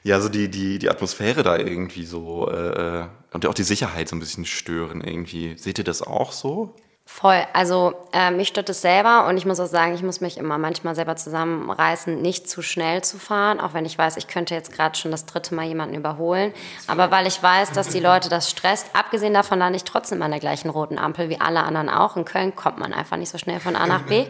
ja, 0.03 0.19
so 0.21 0.29
die, 0.29 0.49
die, 0.49 0.79
die 0.79 0.89
Atmosphäre 0.89 1.43
da 1.43 1.57
irgendwie 1.57 2.05
so 2.05 2.49
äh, 2.49 3.01
äh, 3.01 3.05
und 3.33 3.45
auch 3.45 3.53
die 3.53 3.63
Sicherheit 3.63 4.09
so 4.09 4.15
ein 4.15 4.19
bisschen 4.19 4.45
stören 4.45 5.01
irgendwie. 5.01 5.57
Seht 5.57 5.77
ihr 5.77 5.83
das 5.83 6.01
auch 6.01 6.31
so? 6.31 6.73
Voll. 7.09 7.41
Also 7.53 7.93
äh, 8.11 8.31
mich 8.31 8.49
stört 8.49 8.67
es 8.69 8.81
selber 8.81 9.27
und 9.27 9.37
ich 9.37 9.45
muss 9.45 9.61
auch 9.61 9.67
sagen, 9.67 9.95
ich 9.95 10.03
muss 10.03 10.19
mich 10.19 10.37
immer 10.37 10.57
manchmal 10.57 10.93
selber 10.93 11.15
zusammenreißen, 11.15 12.21
nicht 12.21 12.49
zu 12.49 12.61
schnell 12.61 13.01
zu 13.01 13.17
fahren, 13.17 13.61
auch 13.61 13.73
wenn 13.73 13.85
ich 13.85 13.97
weiß, 13.97 14.17
ich 14.17 14.27
könnte 14.27 14.53
jetzt 14.53 14.73
gerade 14.73 14.97
schon 14.97 15.11
das 15.11 15.25
dritte 15.25 15.55
Mal 15.55 15.65
jemanden 15.65 15.95
überholen. 15.95 16.53
Aber 16.85 17.09
weil 17.09 17.25
ich 17.25 17.41
weiß, 17.41 17.71
dass 17.71 17.87
die 17.87 18.01
Leute 18.01 18.27
das 18.27 18.49
stresst, 18.51 18.89
abgesehen 18.93 19.33
davon 19.33 19.57
lande 19.57 19.77
ich 19.77 19.85
trotzdem 19.85 20.21
an 20.21 20.31
der 20.31 20.41
gleichen 20.41 20.69
roten 20.69 20.97
Ampel 20.97 21.29
wie 21.29 21.39
alle 21.39 21.63
anderen 21.63 21.89
auch. 21.89 22.17
In 22.17 22.25
Köln 22.25 22.55
kommt 22.55 22.77
man 22.77 22.93
einfach 22.93 23.15
nicht 23.15 23.29
so 23.29 23.37
schnell 23.37 23.61
von 23.61 23.77
A 23.77 23.87
nach 23.87 24.03
B. 24.03 24.25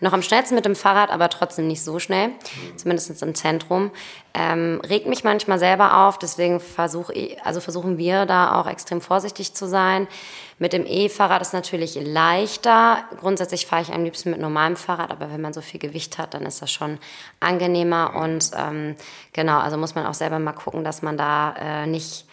noch 0.00 0.12
am 0.12 0.22
schnellsten 0.22 0.54
mit 0.54 0.64
dem 0.64 0.76
Fahrrad, 0.76 1.10
aber 1.10 1.28
trotzdem 1.30 1.66
nicht 1.66 1.82
so 1.82 1.98
schnell, 1.98 2.30
zumindest 2.76 3.22
im 3.22 3.34
Zentrum. 3.34 3.90
Ähm, 4.34 4.82
regt 4.86 5.06
mich 5.06 5.24
manchmal 5.24 5.58
selber 5.58 6.06
auf, 6.06 6.18
deswegen 6.18 6.60
versuch 6.60 7.08
ich, 7.08 7.42
also 7.42 7.60
versuchen 7.60 7.96
wir 7.96 8.26
da 8.26 8.60
auch 8.60 8.66
extrem 8.66 9.00
vorsichtig 9.00 9.54
zu 9.54 9.66
sein. 9.66 10.06
Mit 10.58 10.74
dem 10.74 10.84
E-Fahrrad 10.86 11.40
ist 11.40 11.54
natürlich 11.54 11.94
leichter. 11.94 13.04
Grundsätzlich 13.20 13.66
fahre 13.66 13.82
ich 13.82 13.92
am 13.92 14.04
liebsten 14.04 14.30
mit 14.30 14.40
normalem 14.40 14.76
Fahrrad, 14.76 15.10
aber 15.10 15.30
wenn 15.30 15.40
man 15.40 15.54
so 15.54 15.62
viel 15.62 15.80
Gewicht 15.80 16.18
hat, 16.18 16.34
dann 16.34 16.44
ist 16.44 16.60
das 16.60 16.70
schon 16.70 16.98
angenehmer. 17.40 18.14
Und 18.16 18.50
ähm, 18.54 18.96
genau, 19.32 19.58
also 19.58 19.78
muss 19.78 19.94
man 19.94 20.06
auch 20.06 20.14
selber 20.14 20.38
mal 20.38 20.52
gucken, 20.52 20.84
dass 20.84 21.00
man 21.00 21.16
da 21.16 21.54
äh, 21.58 21.86
nicht 21.86 22.25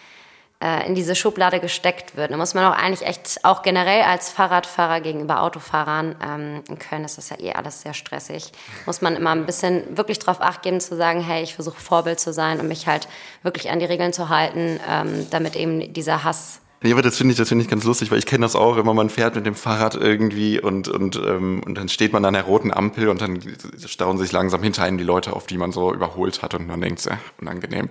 äh, 0.63 0.87
in 0.87 0.95
diese 0.95 1.13
Schublade 1.13 1.59
gesteckt 1.59 2.15
wird. 2.15 2.31
Da 2.31 2.37
muss 2.37 2.53
man 2.53 2.63
auch 2.63 2.77
eigentlich 2.77 3.05
echt, 3.05 3.43
auch 3.43 3.63
generell 3.63 4.03
als 4.03 4.29
Fahrradfahrer 4.29 5.01
gegenüber 5.01 5.41
Autofahrern, 5.41 6.15
ähm, 6.25 6.63
in 6.69 6.79
Köln 6.79 7.03
ist 7.03 7.17
das 7.17 7.29
ja 7.29 7.39
eh 7.39 7.51
alles 7.51 7.81
sehr 7.81 7.93
stressig, 7.93 8.51
muss 8.85 9.01
man 9.01 9.17
immer 9.17 9.31
ein 9.31 9.45
bisschen 9.45 9.97
wirklich 9.97 10.19
darauf 10.19 10.41
acht 10.41 10.61
geben, 10.61 10.79
zu 10.79 10.95
sagen, 10.95 11.19
hey, 11.19 11.43
ich 11.43 11.55
versuche 11.55 11.81
Vorbild 11.81 12.19
zu 12.19 12.31
sein 12.31 12.61
und 12.61 12.69
mich 12.69 12.87
halt 12.87 13.09
wirklich 13.41 13.69
an 13.71 13.79
die 13.79 13.85
Regeln 13.85 14.13
zu 14.13 14.29
halten, 14.29 14.79
ähm, 14.89 15.27
damit 15.31 15.57
eben 15.57 15.91
dieser 15.91 16.23
Hass 16.23 16.61
Nee, 16.85 16.91
aber 16.91 17.01
das 17.01 17.15
finde 17.15 17.31
ich, 17.31 17.37
das 17.37 17.49
ich 17.49 17.67
ganz 17.69 17.85
lustig, 17.85 18.11
weil 18.11 18.19
ich 18.19 18.25
kenne 18.25 18.43
das 18.43 18.57
auch, 18.57 18.75
immer 18.75 18.93
man 18.93 19.09
fährt 19.09 19.35
mit 19.35 19.45
dem 19.45 19.55
Fahrrad 19.55 19.95
irgendwie 19.95 20.59
und, 20.59 20.89
und, 20.89 21.15
ähm, 21.15 21.61
und 21.65 21.75
dann 21.75 21.87
steht 21.87 22.11
man 22.11 22.25
an 22.25 22.33
der 22.33 22.43
roten 22.43 22.73
Ampel 22.73 23.07
und 23.07 23.21
dann 23.21 23.39
stauen 23.87 24.17
sich 24.17 24.33
langsam 24.33 24.61
hinter 24.61 24.83
einem 24.83 24.97
die 24.97 25.05
Leute 25.05 25.31
auf, 25.31 25.47
die 25.47 25.57
man 25.57 25.71
so 25.71 25.93
überholt 25.93 26.41
hat 26.41 26.55
und 26.55 26.67
man 26.67 26.81
denkt, 26.81 27.07
äh, 27.07 27.15
unangenehm. 27.39 27.87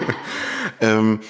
ähm, 0.82 1.20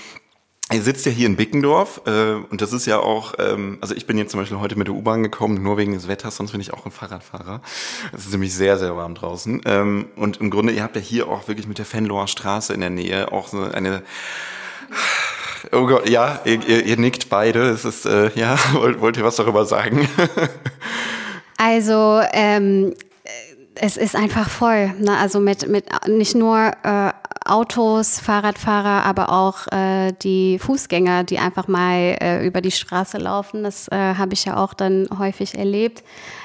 Ihr 0.73 0.83
sitzt 0.83 1.07
ja 1.07 1.13
hier 1.13 1.27
in 1.27 1.37
Bickendorf 1.37 2.03
äh, 2.07 2.35
und 2.51 2.61
das 2.61 2.73
ist 2.73 2.87
ja 2.87 2.99
auch, 2.99 3.35
ähm, 3.39 3.79
also 3.81 3.95
ich 3.95 4.07
bin 4.07 4.19
jetzt 4.19 4.31
zum 4.31 4.41
Beispiel 4.41 4.59
heute 4.59 4.77
mit 4.77 4.87
der 4.89 4.95
U-Bahn 4.95 5.23
gekommen, 5.23 5.63
nur 5.63 5.77
wegen 5.77 5.93
des 5.93 6.09
Wetters, 6.09 6.37
sonst 6.37 6.53
bin 6.53 6.61
ich 6.61 6.73
auch 6.73 6.87
ein 6.87 6.93
Fahrradfahrer. 6.93 7.61
Es 8.13 8.27
ist 8.27 8.33
nämlich 8.33 8.55
sehr, 8.55 8.79
sehr 8.79 8.97
warm 8.97 9.15
draußen. 9.15 9.63
Ähm, 9.65 10.07
und 10.17 10.39
im 10.39 10.51
Grunde, 10.51 10.73
ihr 10.73 10.83
habt 10.83 10.97
ja 10.97 11.03
hier 11.03 11.29
auch 11.29 11.49
wirklich 11.49 11.67
mit 11.67 11.79
der 11.79 11.85
Fenloher 11.85 12.29
Straße 12.29 12.73
in 12.73 12.81
der 12.81 12.91
Nähe 12.91 13.33
auch 13.33 13.49
so 13.49 13.63
eine 13.63 14.03
Oh 15.71 15.87
Gott, 15.87 16.09
ja, 16.09 16.41
ihr, 16.45 16.61
ihr, 16.67 16.85
ihr 16.85 16.97
nickt 16.97 17.29
beide. 17.29 17.71
Es 17.71 17.85
ist, 17.85 18.05
äh, 18.05 18.31
ja, 18.35 18.59
wollt, 18.73 19.01
wollt 19.01 19.17
ihr 19.17 19.25
was 19.25 19.37
darüber 19.37 19.65
sagen? 19.65 20.09
also, 21.57 22.21
ähm, 22.33 22.95
es 23.75 23.97
ist 23.97 24.17
einfach 24.17 24.51
voll. 24.51 24.93
Ne? 24.99 25.17
Also 25.17 25.41
mit, 25.41 25.69
mit 25.69 25.87
nicht 26.09 26.35
nur 26.35 26.73
äh, 26.83 27.13
Autos, 27.45 28.21
Fahrradfahrer, 28.21 29.05
aber 29.05 29.31
auch 29.31 29.67
äh, 29.73 30.13
die 30.23 30.59
Fußgänger, 30.59 31.25
die 31.25 31.39
einfach 31.39 31.69
mal 31.69 32.17
äh, 32.21 32.47
über 32.47 32.61
die 32.61 32.71
Straße 32.71 33.19
laufen. 33.19 33.63
Das 33.63 33.89
äh, 33.89 33.97
habe 33.97 34.35
ich 34.35 34.45
ja 34.45 34.57
auch 34.57 34.75
dann 34.75 35.09
häufig 35.19 35.57
erlebt. 35.57 36.03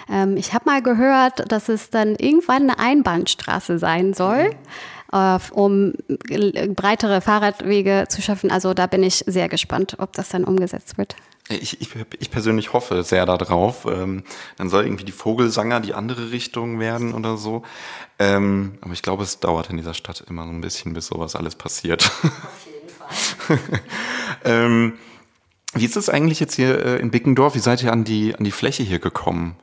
Ähm, 0.10 0.38
ich 0.38 0.54
habe 0.54 0.66
mal 0.66 0.82
gehört, 0.82 1.52
dass 1.52 1.70
es 1.70 1.90
dann 1.90 2.16
irgendwann 2.16 2.64
eine 2.64 2.80
Einbahnstraße 2.80 3.80
sein 3.80 4.14
soll. 4.14 4.52
Äh, 5.14 5.40
um 5.52 5.94
breitere 6.76 7.22
Fahrradwege 7.22 8.06
zu 8.10 8.22
schaffen. 8.22 8.52
Also 8.52 8.74
da 8.74 8.88
bin 8.88 9.04
ich 9.04 9.24
sehr 9.26 9.48
gespannt, 9.48 9.96
ob 10.00 10.14
das 10.14 10.30
dann 10.30 10.44
umgesetzt 10.44 10.98
wird. 10.98 11.16
Ich, 11.50 11.82
ich, 11.82 11.90
ich 12.20 12.32
persönlich 12.32 12.74
hoffe 12.74 13.04
sehr 13.04 13.26
darauf. 13.26 13.86
Ähm, 13.86 14.24
dann 14.58 14.70
soll 14.70 14.86
irgendwie 14.86 15.06
die 15.06 15.12
Vogelsanger 15.12 15.80
die 15.80 15.94
andere 15.94 16.32
Richtung 16.32 16.80
werden 16.80 17.14
oder 17.14 17.38
so. 17.38 17.64
Ähm, 18.20 18.78
aber 18.82 18.94
ich 18.94 19.02
glaube, 19.02 19.24
es 19.24 19.40
dauert 19.40 19.70
in 19.70 19.78
dieser 19.78 19.94
Stadt 19.94 20.24
immer 20.30 20.44
so 20.44 20.50
ein 20.50 20.62
bisschen, 20.62 20.94
bis 20.94 21.08
sowas 21.08 21.36
alles 21.36 21.56
passiert. 21.56 22.06
Auf 22.06 22.66
jeden 22.66 22.90
Fall. 22.90 23.82
ähm, 24.46 24.94
wie 25.74 25.86
ist 25.86 25.98
es 25.98 26.10
eigentlich 26.10 26.40
jetzt 26.40 26.56
hier 26.56 26.84
äh, 26.84 26.98
in 26.98 27.12
Bickendorf? 27.12 27.56
Wie 27.56 27.60
seid 27.60 27.84
ihr 27.84 27.94
an 27.94 28.04
die, 28.04 28.36
an 28.36 28.44
die 28.44 28.52
Fläche 28.52 28.84
hier 28.84 29.00
gekommen? 29.00 29.56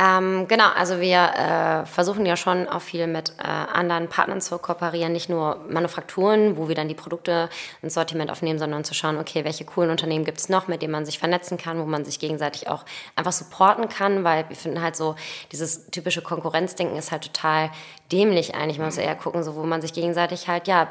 Ähm, 0.00 0.48
genau, 0.48 0.68
also 0.74 0.98
wir 1.00 1.18
äh, 1.18 1.84
versuchen 1.84 2.24
ja 2.24 2.34
schon 2.34 2.66
auch 2.66 2.80
viel 2.80 3.06
mit 3.06 3.34
äh, 3.38 3.42
anderen 3.42 4.08
Partnern 4.08 4.40
zu 4.40 4.56
kooperieren, 4.56 5.12
nicht 5.12 5.28
nur 5.28 5.58
Manufakturen, 5.68 6.56
wo 6.56 6.68
wir 6.68 6.74
dann 6.74 6.88
die 6.88 6.94
Produkte 6.94 7.50
ins 7.82 7.94
Sortiment 7.94 8.30
aufnehmen, 8.30 8.58
sondern 8.58 8.82
zu 8.82 8.94
schauen, 8.94 9.18
okay, 9.18 9.44
welche 9.44 9.66
coolen 9.66 9.90
Unternehmen 9.90 10.24
gibt 10.24 10.38
es 10.38 10.48
noch, 10.48 10.68
mit 10.68 10.80
denen 10.80 10.92
man 10.92 11.04
sich 11.04 11.18
vernetzen 11.18 11.58
kann, 11.58 11.78
wo 11.78 11.84
man 11.84 12.06
sich 12.06 12.18
gegenseitig 12.18 12.66
auch 12.68 12.86
einfach 13.14 13.32
supporten 13.32 13.90
kann, 13.90 14.24
weil 14.24 14.48
wir 14.48 14.56
finden 14.56 14.80
halt 14.80 14.96
so, 14.96 15.16
dieses 15.52 15.90
typische 15.90 16.22
Konkurrenzdenken 16.22 16.96
ist 16.96 17.12
halt 17.12 17.24
total 17.24 17.70
dämlich 18.10 18.54
eigentlich. 18.54 18.78
Man 18.78 18.86
muss 18.86 18.96
eher 18.96 19.16
gucken, 19.16 19.42
so, 19.42 19.54
wo 19.54 19.64
man 19.64 19.82
sich 19.82 19.92
gegenseitig 19.92 20.48
halt, 20.48 20.66
ja, 20.66 20.88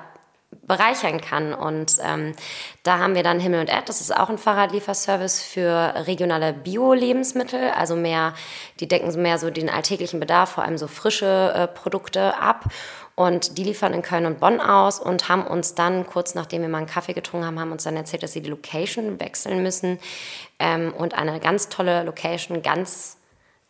bereichern 0.51 1.19
kann. 1.19 1.53
Und 1.53 1.97
ähm, 2.03 2.33
da 2.83 2.99
haben 2.99 3.15
wir 3.15 3.23
dann 3.23 3.39
Himmel 3.39 3.61
und 3.61 3.69
Erd, 3.69 3.89
das 3.89 4.01
ist 4.01 4.15
auch 4.15 4.29
ein 4.29 4.37
Fahrradlieferservice 4.37 5.41
für 5.41 5.93
regionale 6.07 6.53
Bio-Lebensmittel, 6.53 7.71
also 7.71 7.95
mehr, 7.95 8.33
die 8.79 8.87
decken 8.87 9.09
mehr 9.21 9.37
so 9.37 9.49
den 9.49 9.69
alltäglichen 9.69 10.19
Bedarf, 10.19 10.51
vor 10.51 10.63
allem 10.63 10.77
so 10.77 10.87
frische 10.87 11.53
äh, 11.55 11.67
Produkte 11.67 12.37
ab. 12.39 12.65
Und 13.15 13.57
die 13.57 13.65
liefern 13.65 13.93
in 13.93 14.01
Köln 14.01 14.25
und 14.25 14.39
Bonn 14.39 14.61
aus 14.61 14.97
und 14.97 15.27
haben 15.27 15.45
uns 15.45 15.75
dann, 15.75 16.07
kurz 16.07 16.35
nachdem 16.35 16.61
wir 16.61 16.69
mal 16.69 16.77
einen 16.77 16.87
Kaffee 16.87 17.11
getrunken 17.11 17.45
haben, 17.45 17.59
haben 17.59 17.73
uns 17.73 17.83
dann 17.83 17.97
erzählt, 17.97 18.23
dass 18.23 18.31
sie 18.31 18.41
die 18.41 18.49
Location 18.49 19.19
wechseln 19.19 19.61
müssen 19.61 19.99
ähm, 20.57 20.93
und 20.97 21.15
eine 21.15 21.41
ganz 21.41 21.67
tolle 21.67 22.03
Location 22.03 22.61
ganz 22.61 23.18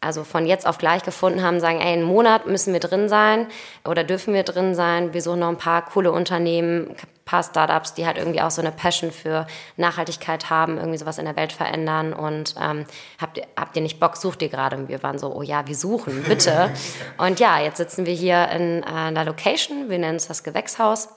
also 0.02 0.24
von 0.24 0.46
jetzt 0.46 0.66
auf 0.66 0.78
gleich 0.78 1.04
gefunden 1.04 1.44
haben, 1.44 1.60
sagen, 1.60 1.82
ey, 1.82 1.92
einen 1.92 2.04
Monat 2.04 2.48
müssen 2.48 2.72
wir 2.72 2.80
drin 2.80 3.10
sein 3.10 3.48
oder 3.84 4.06
dürfen 4.06 4.34
wir 4.34 4.44
drin 4.44 4.74
sein. 4.74 5.14
Wir 5.14 5.22
suchen 5.22 5.40
noch 5.40 5.50
ein 5.50 5.58
paar 5.58 5.84
coole 5.84 6.14
Unternehmen, 6.14 6.92
ein 6.92 6.96
paar 7.26 7.44
Startups, 7.44 7.96
die 7.96 8.06
halt 8.06 8.18
irgendwie 8.18 8.40
auch 8.40 8.52
so 8.52 8.62
eine 8.62 8.72
Passion 8.72 9.12
für 9.12 9.46
Nachhaltigkeit 9.76 10.50
haben, 10.50 10.78
irgendwie 10.78 10.98
sowas 10.98 11.18
in 11.18 11.26
der 11.26 11.36
Welt 11.36 11.52
verändern. 11.52 12.14
Und 12.14 12.56
ähm, 12.62 12.86
habt, 13.20 13.40
ihr, 13.40 13.48
habt 13.58 13.76
ihr 13.76 13.82
nicht 13.82 14.00
Bock, 14.00 14.16
sucht 14.16 14.42
ihr 14.42 14.48
gerade? 14.48 14.78
Und 14.78 14.88
wir 14.88 15.04
waren 15.04 15.20
so, 15.20 15.36
oh 15.36 15.42
ja, 15.42 15.68
wir 15.68 15.76
suchen, 15.76 16.24
bitte. 16.24 16.72
und 17.18 17.42
ja, 17.42 17.60
jetzt 17.60 17.78
sitzen 17.78 18.06
wir 18.06 18.14
hier 18.14 18.48
in 18.52 18.84
äh, 18.84 18.86
einer 18.86 19.26
Location, 19.26 19.90
wir 19.90 20.00
nennen 20.00 20.16
es 20.16 20.28
das 20.30 20.44
Gewächshaus. 20.44 21.10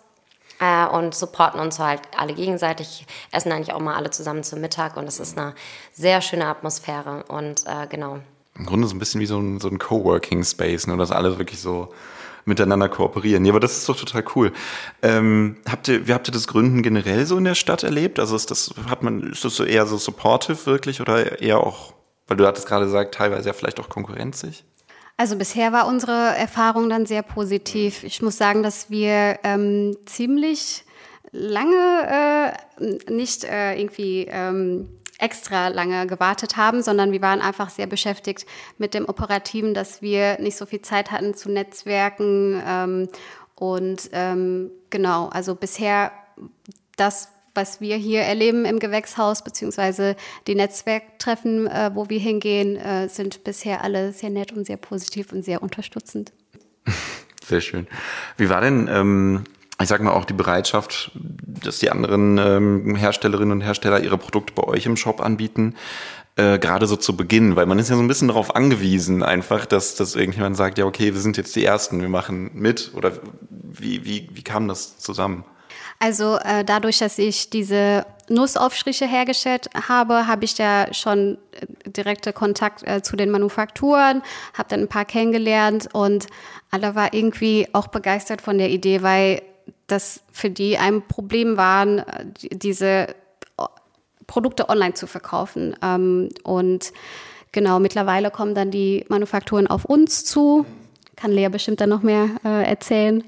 äh, 0.59 0.87
und 0.87 1.15
supporten 1.15 1.61
uns 1.61 1.79
halt 1.79 2.01
alle 2.17 2.35
gegenseitig, 2.35 3.07
essen 3.31 3.53
eigentlich 3.53 3.73
auch 3.73 3.81
mal 3.81 3.95
alle 3.95 4.11
zusammen 4.11 4.43
zum 4.43 4.61
Mittag 4.61 4.97
und 4.97 5.07
es 5.07 5.21
ist 5.21 5.39
eine 5.39 5.55
sehr 5.93 6.21
schöne 6.21 6.47
Atmosphäre 6.47 7.25
und 7.29 7.65
äh, 7.67 7.87
genau. 7.89 8.19
Im 8.59 8.67
Grunde 8.67 8.87
so 8.87 8.95
ein 8.95 8.99
bisschen 8.99 9.21
wie 9.21 9.27
so 9.27 9.39
ein, 9.39 9.61
so 9.61 9.69
ein 9.69 9.79
Coworking 9.79 10.45
Space, 10.45 10.87
nur 10.87 10.97
dass 10.97 11.11
alle 11.11 11.39
wirklich 11.39 11.61
so 11.61 11.93
miteinander 12.45 12.89
kooperieren. 12.89 13.45
Ja, 13.45 13.53
aber 13.53 13.61
das 13.61 13.79
ist 13.79 13.89
doch 13.89 13.97
total 13.97 14.25
cool. 14.35 14.53
Ähm, 15.01 15.57
habt 15.69 15.89
ihr, 15.89 16.07
wie 16.07 16.13
habt 16.13 16.29
ihr 16.29 16.33
das 16.33 16.49
Gründen 16.49 16.83
generell 16.83 17.25
so 17.27 17.37
in 17.37 17.45
der 17.45 17.55
Stadt 17.55 17.83
erlebt? 17.83 18.19
Also 18.19 18.37
ist 18.37 18.51
das, 18.51 18.75
hat 18.89 19.03
man, 19.03 19.23
ist 19.31 19.45
das 19.45 19.57
so 19.57 19.65
eher 19.65 19.87
so 19.87 19.97
supportive 19.97 20.67
wirklich 20.67 21.01
oder 21.01 21.41
eher 21.41 21.61
auch, 21.61 21.95
weil 22.27 22.37
du 22.37 22.47
hattest 22.47 22.67
gerade 22.67 22.87
gesagt, 22.87 23.15
teilweise 23.15 23.49
ja 23.49 23.53
vielleicht 23.53 23.81
auch 23.81 23.89
konkurrenzig? 23.89 24.65
Also 25.17 25.37
bisher 25.37 25.73
war 25.73 25.87
unsere 25.87 26.37
Erfahrung 26.37 26.89
dann 26.89 27.07
sehr 27.07 27.23
positiv. 27.23 28.03
Ich 28.03 28.23
muss 28.23 28.37
sagen, 28.37 28.63
dass 28.63 28.91
wir 28.91 29.39
ähm, 29.45 29.97
ziemlich 30.07 30.85
lange 31.31 32.55
äh, 32.81 33.13
nicht 33.13 33.45
äh, 33.45 33.79
irgendwie 33.79 34.27
ähm, 34.29 34.89
extra 35.23 35.69
lange 35.69 36.07
gewartet 36.07 36.57
haben, 36.57 36.83
sondern 36.83 37.13
wir 37.13 37.23
waren 37.23 37.41
einfach 37.41 37.71
sehr 37.71 37.87
beschäftigt 37.87 38.45
mit 38.77 38.93
dem 38.93 39.09
Operativen, 39.09 39.73
dass 39.73 40.03
wir 40.03 40.39
nicht 40.41 40.57
so 40.57 40.67
viel 40.67 40.83
Zeit 40.83 41.11
hatten 41.13 41.35
zu 41.35 41.51
Netzwerken. 41.51 42.61
Ähm, 42.67 43.09
und 43.55 44.11
ähm, 44.13 44.71
genau, 44.91 45.29
also 45.29 45.55
bisher 45.55 46.11
das, 46.97 47.29
was 47.55 47.81
wir 47.81 47.97
hier 47.97 48.23
erleben 48.23 48.65
im 48.65 48.81
Gewächshaus, 48.81 49.45
beziehungsweise 49.45 50.17
die 50.47 50.57
Netzwerktreffen, 50.57 51.69
äh, 51.69 51.91
wo 51.95 52.09
wir 52.09 52.19
hingehen, 52.19 52.77
äh, 52.77 53.09
sind 53.09 53.45
bisher 53.45 53.85
alle 53.85 54.13
sehr 54.13 54.31
nett 54.31 54.53
und 54.53 54.67
sehr 54.67 54.77
positiv 54.77 55.33
und 55.33 55.45
sehr 55.45 55.63
unterstützend. 55.63 56.33
Sehr 57.45 57.61
schön. 57.61 57.89
Wie 58.37 58.49
war 58.49 58.61
denn 58.61 58.89
ähm, 58.89 59.45
ich 59.83 59.89
sage 59.89 60.03
mal 60.03 60.13
auch 60.13 60.25
die 60.25 60.33
Bereitschaft, 60.33 61.11
dass 61.15 61.79
die 61.79 61.91
anderen 61.91 62.39
ähm, 62.39 62.95
Herstellerinnen 62.95 63.53
und 63.53 63.61
Hersteller 63.61 64.01
ihre 64.01 64.19
Produkte 64.19 64.53
bei 64.55 64.65
euch 64.65 64.87
im 64.87 64.97
Shop 64.97 65.21
anbieten, 65.21 65.75
äh, 66.37 66.59
gerade 66.59 66.87
so 66.87 66.97
zu 66.97 67.17
Beginn, 67.17 67.57
weil 67.57 67.67
man 67.67 67.79
ist 67.79 67.91
ja 67.91 67.97
so 67.97 68.03
ein 68.03 68.09
bisschen 68.09 68.29
darauf 68.29 68.57
angewiesen, 68.57 69.23
einfach, 69.23 69.67
dass, 69.67 69.95
dass 69.95 70.15
irgendjemand 70.15 70.57
sagt, 70.57 70.79
ja, 70.79 70.87
okay, 70.87 71.13
wir 71.13 71.21
sind 71.21 71.37
jetzt 71.37 71.55
die 71.57 71.65
Ersten, 71.65 72.01
wir 72.01 72.09
machen 72.09 72.51
mit. 72.55 72.93
Oder 72.95 73.13
wie, 73.51 74.05
wie, 74.05 74.29
wie 74.33 74.43
kam 74.43 74.67
das 74.67 74.99
zusammen? 74.99 75.45
Also 75.99 76.37
äh, 76.39 76.65
dadurch, 76.65 76.99
dass 76.99 77.19
ich 77.19 77.51
diese 77.51 78.07
Nussaufstriche 78.29 79.07
hergestellt 79.07 79.69
habe, 79.87 80.27
habe 80.27 80.45
ich 80.45 80.55
da 80.55 80.93
schon 80.93 81.39
äh, 81.53 81.91
direkte 81.91 82.33
Kontakt 82.33 82.83
äh, 82.87 83.03
zu 83.03 83.15
den 83.15 83.31
Manufakturen, 83.31 84.23
habe 84.55 84.69
dann 84.69 84.81
ein 84.81 84.89
paar 84.89 85.05
kennengelernt 85.05 85.89
und 85.93 86.27
alle 86.71 86.95
war 86.95 87.15
irgendwie 87.15 87.69
auch 87.73 87.89
begeistert 87.89 88.41
von 88.41 88.59
der 88.59 88.71
Idee, 88.71 89.03
weil 89.03 89.43
das 89.87 90.23
für 90.33 90.51
die 90.51 90.79
ein 90.79 91.03
Problem 91.07 91.57
waren, 91.57 92.05
diese 92.51 93.15
Produkte 94.27 94.69
online 94.69 94.95
zu 94.95 95.07
verkaufen. 95.07 95.77
Ähm, 95.83 96.31
und 96.43 96.93
genau, 97.53 97.79
mittlerweile 97.79 98.31
kommen 98.31 98.55
dann 98.55 98.71
die 98.71 99.05
Manufakturen 99.09 99.67
auf 99.67 99.85
uns 99.85 100.25
zu. 100.25 100.65
Kann 101.17 101.33
Lea 101.33 101.49
bestimmt 101.49 101.81
dann 101.81 101.91
noch 101.91 102.03
mehr 102.03 102.31
äh, 102.45 102.65
erzählen. 102.65 103.25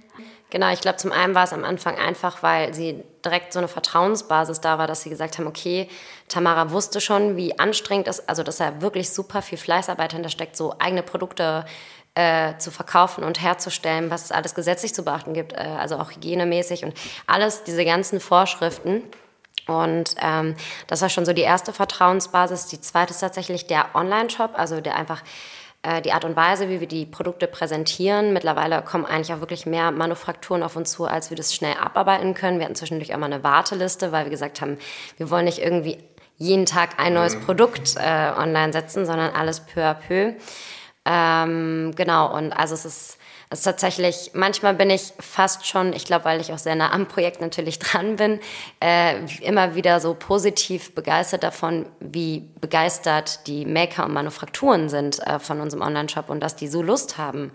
Genau, 0.54 0.72
ich 0.72 0.80
glaube, 0.80 0.98
zum 0.98 1.10
einen 1.10 1.34
war 1.34 1.44
es 1.44 1.52
am 1.52 1.64
Anfang 1.64 1.96
einfach, 1.96 2.42
weil 2.44 2.72
sie 2.74 3.02
direkt 3.24 3.52
so 3.52 3.58
eine 3.58 3.66
Vertrauensbasis 3.66 4.60
da 4.60 4.78
war, 4.78 4.86
dass 4.86 5.02
sie 5.02 5.10
gesagt 5.10 5.36
haben, 5.36 5.48
okay, 5.48 5.88
Tamara 6.28 6.70
wusste 6.70 7.00
schon, 7.00 7.36
wie 7.36 7.58
anstrengend 7.58 8.06
es, 8.06 8.28
also 8.28 8.44
dass 8.44 8.60
er 8.60 8.80
wirklich 8.80 9.10
super 9.10 9.42
viel 9.42 9.58
Fleißarbeit 9.58 10.12
hinter 10.12 10.28
steckt, 10.28 10.56
so 10.56 10.74
eigene 10.78 11.02
Produkte 11.02 11.64
äh, 12.14 12.56
zu 12.58 12.70
verkaufen 12.70 13.24
und 13.24 13.42
herzustellen, 13.42 14.10
was 14.10 14.24
es 14.24 14.32
alles 14.32 14.54
gesetzlich 14.54 14.94
zu 14.94 15.04
beachten 15.04 15.34
gibt, 15.34 15.52
äh, 15.52 15.56
also 15.56 15.96
auch 15.96 16.10
hygienemäßig 16.10 16.84
und 16.84 16.94
alles, 17.26 17.64
diese 17.64 17.84
ganzen 17.84 18.20
Vorschriften. 18.20 19.02
Und 19.66 20.14
ähm, 20.20 20.54
das 20.86 21.02
war 21.02 21.08
schon 21.08 21.24
so 21.24 21.32
die 21.32 21.42
erste 21.42 21.72
Vertrauensbasis. 21.72 22.66
Die 22.66 22.80
zweite 22.80 23.12
ist 23.12 23.20
tatsächlich 23.20 23.66
der 23.66 23.94
Online-Shop, 23.94 24.50
also 24.54 24.80
der 24.80 24.94
einfach 24.94 25.22
äh, 25.82 26.02
die 26.02 26.12
Art 26.12 26.24
und 26.24 26.36
Weise, 26.36 26.68
wie 26.68 26.80
wir 26.80 26.86
die 26.86 27.06
Produkte 27.06 27.46
präsentieren. 27.46 28.32
Mittlerweile 28.32 28.82
kommen 28.82 29.06
eigentlich 29.06 29.32
auch 29.32 29.40
wirklich 29.40 29.66
mehr 29.66 29.90
Manufakturen 29.90 30.62
auf 30.62 30.76
uns 30.76 30.92
zu, 30.92 31.06
als 31.06 31.30
wir 31.30 31.36
das 31.36 31.54
schnell 31.54 31.74
abarbeiten 31.74 32.34
können. 32.34 32.58
Wir 32.58 32.66
hatten 32.66 32.74
zwischendurch 32.74 33.10
immer 33.10 33.26
eine 33.26 33.42
Warteliste, 33.42 34.12
weil 34.12 34.24
wir 34.24 34.30
gesagt 34.30 34.60
haben, 34.60 34.78
wir 35.16 35.30
wollen 35.30 35.46
nicht 35.46 35.58
irgendwie 35.58 35.98
jeden 36.36 36.66
Tag 36.66 36.98
ein 36.98 37.14
neues 37.14 37.38
Produkt 37.38 37.96
äh, 37.96 38.32
online 38.36 38.72
setzen, 38.72 39.06
sondern 39.06 39.34
alles 39.34 39.60
peu 39.60 39.82
à 39.82 39.94
peu. 39.94 40.34
Ähm, 41.06 41.92
genau, 41.96 42.34
und 42.34 42.52
also 42.52 42.74
es 42.74 42.84
ist, 42.84 43.18
es 43.50 43.58
ist 43.58 43.64
tatsächlich, 43.64 44.30
manchmal 44.32 44.74
bin 44.74 44.88
ich 44.88 45.12
fast 45.20 45.66
schon, 45.66 45.92
ich 45.92 46.06
glaube, 46.06 46.24
weil 46.24 46.40
ich 46.40 46.52
auch 46.52 46.58
sehr 46.58 46.74
nah 46.74 46.92
am 46.92 47.06
Projekt 47.06 47.40
natürlich 47.40 47.78
dran 47.80 48.16
bin, 48.16 48.40
äh, 48.80 49.24
immer 49.42 49.74
wieder 49.74 50.00
so 50.00 50.14
positiv 50.14 50.94
begeistert 50.94 51.42
davon, 51.42 51.86
wie 52.00 52.48
begeistert 52.60 53.46
die 53.46 53.66
Maker 53.66 54.06
und 54.06 54.14
Manufakturen 54.14 54.88
sind 54.88 55.24
äh, 55.26 55.38
von 55.38 55.60
unserem 55.60 55.82
Online-Shop 55.82 56.30
und 56.30 56.40
dass 56.40 56.56
die 56.56 56.68
so 56.68 56.80
Lust 56.80 57.18
haben, 57.18 57.52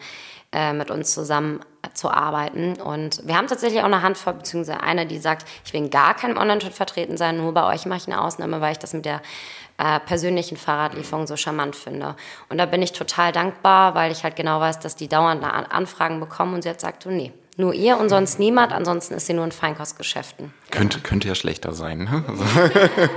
äh, 0.51 0.73
mit 0.73 0.89
uns 0.89 1.13
zusammen 1.13 1.59
zu 1.93 2.09
arbeiten. 2.09 2.81
Und 2.81 3.25
wir 3.27 3.37
haben 3.37 3.47
tatsächlich 3.47 3.81
auch 3.81 3.85
eine 3.85 4.01
Handvoll, 4.01 4.33
beziehungsweise 4.33 4.81
eine, 4.81 5.05
die 5.05 5.19
sagt, 5.19 5.47
ich 5.63 5.73
will 5.73 5.81
in 5.81 5.89
gar 5.89 6.15
keinem 6.15 6.37
Online-Shop 6.37 6.73
vertreten 6.73 7.17
sein, 7.17 7.37
nur 7.37 7.53
bei 7.53 7.65
euch 7.65 7.85
mache 7.85 7.99
ich 7.99 8.07
eine 8.07 8.21
Ausnahme, 8.21 8.59
weil 8.59 8.71
ich 8.71 8.79
das 8.79 8.93
mit 8.93 9.05
der 9.05 9.21
äh, 9.79 9.99
persönlichen 10.01 10.57
Fahrradlieferung 10.57 11.25
so 11.25 11.37
charmant 11.37 11.75
finde. 11.75 12.15
Und 12.49 12.57
da 12.57 12.65
bin 12.65 12.81
ich 12.81 12.91
total 12.91 13.31
dankbar, 13.31 13.95
weil 13.95 14.11
ich 14.11 14.23
halt 14.23 14.35
genau 14.35 14.59
weiß, 14.59 14.79
dass 14.79 14.95
die 14.95 15.07
dauernd 15.07 15.43
Anfragen 15.43 16.19
bekommen 16.19 16.53
und 16.53 16.63
sie 16.63 16.69
hat 16.69 16.81
sagt, 16.81 17.05
oh 17.07 17.09
nee, 17.09 17.31
nur 17.55 17.73
ihr 17.73 17.97
und 17.97 18.09
sonst 18.09 18.39
niemand, 18.39 18.71
ansonsten 18.71 19.15
ist 19.15 19.25
sie 19.25 19.33
nur 19.33 19.43
in 19.43 19.51
Feinkostgeschäften. 19.51 20.53
Könnte, 20.71 20.99
könnte 20.99 21.27
ja 21.27 21.35
schlechter 21.35 21.73
sein. 21.73 22.05
Ne? 22.05 22.23
Also 22.27 22.43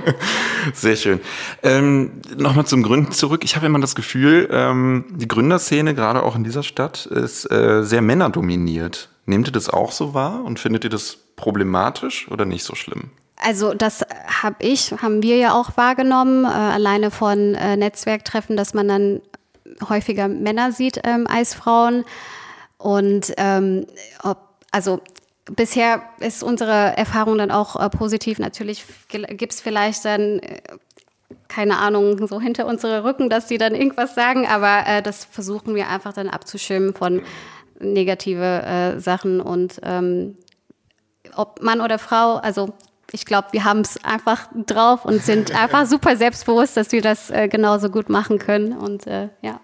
Sehr 0.75 0.97
schön. 0.97 1.21
Ähm, 1.63 2.21
Nochmal 2.37 2.67
zum 2.67 2.83
Gründen 2.83 3.13
zurück. 3.13 3.43
Ich 3.45 3.55
habe 3.57 3.67
immer 3.67 3.81
das 3.81 3.95
Gefühl, 3.95 4.49
ähm, 4.51 5.05
die 5.11 5.29
Gründerszene, 5.29 5.95
gerade 5.95 6.23
auch 6.23 6.35
in 6.35 6.45
dieser 6.45 6.63
Stadt, 6.63 7.07
ist 7.07 7.51
äh, 7.53 7.85
sehr 7.85 8.03
männerdominiert. 8.03 9.11
Nehmt 9.27 9.49
ihr 9.49 9.53
das 9.53 9.69
auch 9.69 9.93
so 9.93 10.15
wahr 10.15 10.45
und 10.45 10.59
findet 10.59 10.85
ihr 10.85 10.91
das 10.91 11.19
problematisch 11.37 12.29
oder 12.29 12.45
nicht 12.45 12.65
so 12.65 12.75
schlimm? 12.75 13.11
Also 13.45 13.75
das 13.75 14.05
habe 14.43 14.57
ich, 14.61 14.93
haben 14.93 15.23
wir 15.23 15.37
ja 15.37 15.55
auch 15.55 15.77
wahrgenommen, 15.77 16.45
äh, 16.45 16.49
alleine 16.49 17.11
von 17.11 17.55
äh, 17.55 17.77
Netzwerktreffen, 17.77 18.57
dass 18.57 18.75
man 18.75 18.89
dann 18.89 19.21
häufiger 19.89 20.29
Männer 20.29 20.73
sieht 20.73 21.01
ähm, 21.05 21.27
als 21.27 21.55
Frauen. 21.55 22.05
Und 22.79 23.33
ähm, 23.37 23.87
ob, 24.23 24.39
also 24.71 25.01
bisher 25.47 26.03
ist 26.21 26.43
unsere 26.43 26.97
Erfahrung 26.97 27.39
dann 27.39 27.51
auch 27.51 27.77
äh, 27.77 27.89
positiv. 27.91 28.39
Natürlich 28.39 28.85
gibt 29.09 29.53
es 29.53 29.61
vielleicht 29.61 30.05
dann 30.05 30.39
äh, 30.41 30.61
keine 31.49 31.79
Ahnung, 31.79 32.27
so 32.27 32.41
hinter 32.41 32.67
unsere 32.67 33.05
Rücken, 33.05 33.29
dass 33.29 33.49
sie 33.49 33.59
dann 33.59 33.75
irgendwas 33.75 34.15
sagen, 34.15 34.47
aber 34.47 34.87
äh, 34.87 35.03
das 35.03 35.25
versuchen 35.25 35.75
wir 35.75 35.89
einfach 35.89 36.13
dann 36.13 36.29
abzuschirmen 36.29 36.95
von 36.95 37.23
negative 37.79 38.63
äh, 38.63 39.01
Sachen 39.01 39.41
und 39.41 39.81
ähm, 39.83 40.37
ob 41.35 41.63
Mann 41.63 41.81
oder 41.81 41.99
Frau, 41.99 42.37
also 42.37 42.73
ich 43.13 43.27
glaube, 43.27 43.49
wir 43.53 43.65
haben 43.65 43.81
es 43.81 44.03
einfach 44.05 44.49
drauf 44.67 45.05
und 45.05 45.23
sind 45.23 45.55
einfach 45.61 45.87
super 45.87 46.17
selbstbewusst, 46.17 46.77
dass 46.77 46.93
wir 46.93 47.03
das 47.03 47.31
äh, 47.31 47.49
genauso 47.49 47.91
gut 47.91 48.09
machen 48.09 48.39
können. 48.39 48.73
Und 48.77 49.07
äh, 49.07 49.29
ja. 49.43 49.61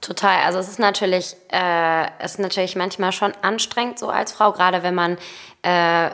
Total. 0.00 0.44
Also 0.44 0.58
es 0.58 0.68
ist 0.68 0.78
natürlich, 0.78 1.36
äh, 1.50 2.06
es 2.18 2.32
ist 2.32 2.38
natürlich 2.38 2.76
manchmal 2.76 3.12
schon 3.12 3.32
anstrengend 3.42 3.98
so 3.98 4.08
als 4.08 4.32
Frau, 4.32 4.52
gerade 4.52 4.82
wenn 4.82 4.94
man 4.94 5.18
äh, 5.62 6.10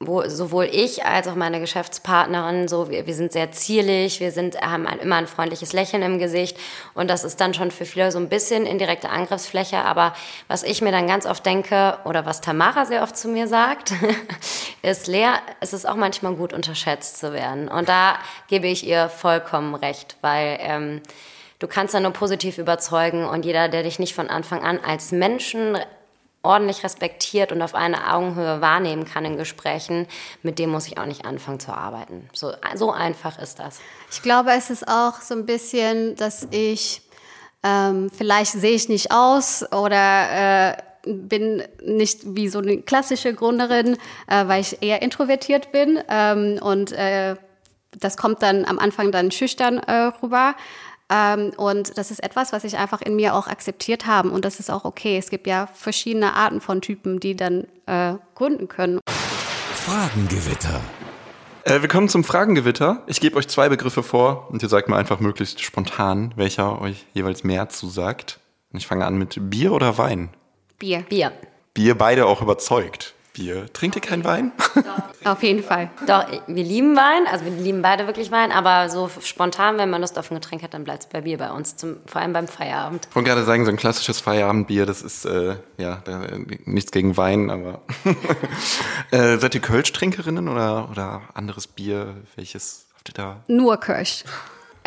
wo 0.00 0.28
sowohl 0.28 0.68
ich 0.70 1.04
als 1.04 1.26
auch 1.26 1.34
meine 1.34 1.58
Geschäftspartnerin 1.58 2.68
so, 2.68 2.88
wir, 2.88 3.08
wir 3.08 3.14
sind 3.14 3.32
sehr 3.32 3.50
zierlich, 3.50 4.20
wir 4.20 4.30
sind, 4.30 4.60
haben 4.60 4.86
ein, 4.86 5.00
immer 5.00 5.16
ein 5.16 5.26
freundliches 5.26 5.72
Lächeln 5.72 6.02
im 6.02 6.20
Gesicht 6.20 6.56
und 6.94 7.10
das 7.10 7.24
ist 7.24 7.40
dann 7.40 7.52
schon 7.52 7.72
für 7.72 7.84
viele 7.84 8.12
so 8.12 8.18
ein 8.20 8.28
bisschen 8.28 8.64
indirekte 8.64 9.10
Angriffsfläche, 9.10 9.78
aber 9.78 10.14
was 10.46 10.62
ich 10.62 10.82
mir 10.82 10.92
dann 10.92 11.08
ganz 11.08 11.26
oft 11.26 11.44
denke 11.44 11.98
oder 12.04 12.24
was 12.24 12.40
Tamara 12.40 12.86
sehr 12.86 13.02
oft 13.02 13.16
zu 13.16 13.26
mir 13.26 13.48
sagt, 13.48 13.92
ist 14.82 15.08
leer, 15.08 15.40
es 15.58 15.72
ist 15.72 15.88
auch 15.88 15.96
manchmal 15.96 16.34
gut 16.36 16.52
unterschätzt 16.52 17.18
zu 17.18 17.32
werden. 17.32 17.66
Und 17.66 17.88
da 17.88 18.18
gebe 18.46 18.68
ich 18.68 18.86
ihr 18.86 19.08
vollkommen 19.08 19.74
recht, 19.74 20.16
weil 20.20 20.58
ähm, 20.60 21.02
du 21.58 21.66
kannst 21.66 21.94
ja 21.94 21.98
nur 21.98 22.12
positiv 22.12 22.58
überzeugen 22.58 23.24
und 23.24 23.44
jeder, 23.44 23.68
der 23.68 23.82
dich 23.82 23.98
nicht 23.98 24.14
von 24.14 24.30
Anfang 24.30 24.62
an 24.62 24.78
als 24.78 25.10
Menschen 25.10 25.76
ordentlich 26.48 26.82
respektiert 26.82 27.52
und 27.52 27.60
auf 27.60 27.74
einer 27.74 28.14
Augenhöhe 28.14 28.60
wahrnehmen 28.62 29.04
kann 29.04 29.24
in 29.26 29.36
Gesprächen, 29.36 30.06
mit 30.42 30.58
dem 30.58 30.70
muss 30.70 30.86
ich 30.86 30.98
auch 30.98 31.04
nicht 31.04 31.26
anfangen 31.26 31.60
zu 31.60 31.72
arbeiten. 31.72 32.28
So, 32.32 32.52
so 32.74 32.90
einfach 32.90 33.38
ist 33.38 33.58
das. 33.58 33.80
Ich 34.10 34.22
glaube, 34.22 34.52
es 34.52 34.70
ist 34.70 34.88
auch 34.88 35.20
so 35.20 35.34
ein 35.34 35.44
bisschen, 35.44 36.16
dass 36.16 36.48
ich, 36.50 37.02
ähm, 37.62 38.10
vielleicht 38.10 38.52
sehe 38.52 38.72
ich 38.72 38.88
nicht 38.88 39.12
aus 39.12 39.62
oder 39.72 40.70
äh, 40.70 40.76
bin 41.04 41.62
nicht 41.84 42.20
wie 42.24 42.48
so 42.48 42.60
eine 42.60 42.78
klassische 42.78 43.34
Gründerin, 43.34 43.98
äh, 44.26 44.46
weil 44.46 44.62
ich 44.62 44.82
eher 44.82 45.02
introvertiert 45.02 45.70
bin 45.70 46.00
ähm, 46.08 46.58
und 46.62 46.92
äh, 46.92 47.36
das 47.98 48.16
kommt 48.16 48.42
dann 48.42 48.64
am 48.64 48.78
Anfang 48.78 49.12
dann 49.12 49.30
schüchtern 49.30 49.78
äh, 49.78 50.12
rüber. 50.22 50.54
Ähm, 51.10 51.52
und 51.56 51.96
das 51.96 52.10
ist 52.10 52.22
etwas, 52.22 52.52
was 52.52 52.64
ich 52.64 52.76
einfach 52.76 53.00
in 53.00 53.16
mir 53.16 53.34
auch 53.34 53.46
akzeptiert 53.46 54.06
habe. 54.06 54.30
Und 54.30 54.44
das 54.44 54.60
ist 54.60 54.70
auch 54.70 54.84
okay. 54.84 55.16
Es 55.18 55.30
gibt 55.30 55.46
ja 55.46 55.66
verschiedene 55.66 56.34
Arten 56.34 56.60
von 56.60 56.80
Typen, 56.80 57.20
die 57.20 57.34
dann 57.34 57.66
äh, 57.86 58.14
gründen 58.34 58.68
können. 58.68 59.00
Fragengewitter. 59.72 60.80
Äh, 61.64 61.80
wir 61.80 61.88
kommen 61.88 62.08
zum 62.08 62.24
Fragengewitter. 62.24 63.02
Ich 63.06 63.20
gebe 63.20 63.36
euch 63.36 63.48
zwei 63.48 63.68
Begriffe 63.68 64.02
vor 64.02 64.48
und 64.50 64.62
ihr 64.62 64.68
sagt 64.68 64.88
mir 64.88 64.96
einfach 64.96 65.20
möglichst 65.20 65.60
spontan, 65.62 66.32
welcher 66.36 66.80
euch 66.80 67.06
jeweils 67.14 67.44
mehr 67.44 67.68
zusagt. 67.68 68.38
Und 68.72 68.78
ich 68.78 68.86
fange 68.86 69.06
an 69.06 69.16
mit 69.16 69.50
Bier 69.50 69.72
oder 69.72 69.96
Wein. 69.96 70.30
Bier. 70.78 71.00
Bier. 71.08 71.32
Bier 71.72 71.96
beide 71.96 72.26
auch 72.26 72.42
überzeugt. 72.42 73.14
Bier. 73.38 73.72
Trinkt 73.72 73.96
ihr 73.96 74.02
keinen 74.02 74.24
Wein? 74.24 74.52
Auf 75.24 75.42
jeden 75.42 75.62
Fall. 75.62 75.90
Doch, 76.06 76.26
wir 76.46 76.64
lieben 76.64 76.96
Wein, 76.96 77.26
also 77.30 77.44
wir 77.44 77.52
lieben 77.52 77.82
beide 77.82 78.06
wirklich 78.06 78.30
Wein, 78.30 78.50
aber 78.50 78.88
so 78.88 79.10
spontan, 79.22 79.78
wenn 79.78 79.90
man 79.90 80.00
Lust 80.00 80.18
auf 80.18 80.30
ein 80.30 80.34
Getränk 80.34 80.62
hat, 80.62 80.74
dann 80.74 80.84
bleibt 80.84 81.04
es 81.04 81.08
bei 81.08 81.20
Bier 81.20 81.38
bei 81.38 81.50
uns, 81.50 81.76
zum, 81.76 81.96
vor 82.06 82.20
allem 82.20 82.32
beim 82.32 82.48
Feierabend. 82.48 83.06
Ich 83.08 83.14
wollte 83.14 83.28
gerade 83.28 83.44
sagen, 83.44 83.64
so 83.64 83.70
ein 83.70 83.76
klassisches 83.76 84.20
Feierabendbier, 84.20 84.86
das 84.86 85.02
ist 85.02 85.24
äh, 85.24 85.56
ja 85.76 86.02
da, 86.04 86.22
nichts 86.64 86.90
gegen 86.90 87.16
Wein, 87.16 87.50
aber 87.50 87.82
äh, 89.10 89.38
seid 89.38 89.54
ihr 89.54 89.60
Kölsch-Trinkerinnen 89.60 90.48
oder, 90.48 90.88
oder 90.90 91.22
anderes 91.34 91.66
Bier? 91.66 92.16
Welches 92.36 92.86
habt 92.96 93.10
ihr 93.10 93.14
da? 93.14 93.44
Nur 93.46 93.78
Kirsch. 93.78 94.24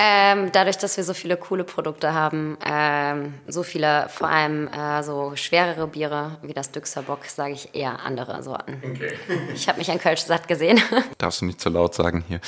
Ähm, 0.04 0.52
dadurch, 0.52 0.80
dass 0.80 0.98
wir 0.98 1.04
so 1.04 1.14
viele 1.14 1.38
coole 1.38 1.64
Produkte 1.64 2.16
haben, 2.16 2.58
ähm, 2.66 3.36
so 3.48 3.62
viele, 3.62 4.08
vor 4.10 4.30
allem 4.30 4.68
äh, 4.70 5.04
so 5.04 5.34
schwerere 5.36 5.86
Biere 5.86 6.40
wie 6.42 6.54
das 6.54 6.72
Düxerbock, 6.72 7.26
sage 7.26 7.54
ich 7.54 7.76
eher 7.76 8.00
andere 8.04 8.42
Sorten. 8.42 8.82
Okay. 8.84 9.14
Ich 9.54 9.68
habe 9.68 9.78
mich 9.78 9.92
an 9.92 10.00
Kölsch 10.00 10.22
satt 10.22 10.48
gesehen. 10.48 10.82
Darfst 11.20 11.42
du 11.42 11.46
nicht 11.46 11.62
zu 11.62 11.70
laut 11.70 11.94
sagen 11.94 12.24
hier. 12.28 12.40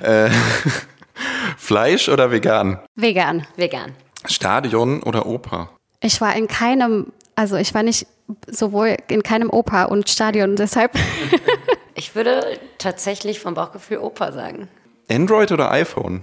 Äh, 0.00 0.30
Fleisch 1.58 2.08
oder 2.08 2.30
vegan? 2.30 2.80
Vegan. 2.94 3.46
Vegan. 3.56 3.94
Stadion 4.24 5.02
oder 5.02 5.26
Oper? 5.26 5.68
Ich 6.00 6.18
war 6.22 6.34
in 6.34 6.48
keinem, 6.48 7.12
also 7.34 7.56
ich 7.56 7.74
war 7.74 7.82
nicht 7.82 8.06
sowohl 8.46 8.96
in 9.08 9.22
keinem 9.22 9.50
Oper 9.50 9.90
und 9.90 10.08
Stadion, 10.08 10.56
deshalb 10.56 10.92
Ich 11.94 12.14
würde 12.14 12.58
tatsächlich 12.78 13.38
vom 13.38 13.52
Bauchgefühl 13.52 13.98
Oper 13.98 14.32
sagen. 14.32 14.68
Android 15.10 15.52
oder 15.52 15.70
iPhone? 15.72 16.22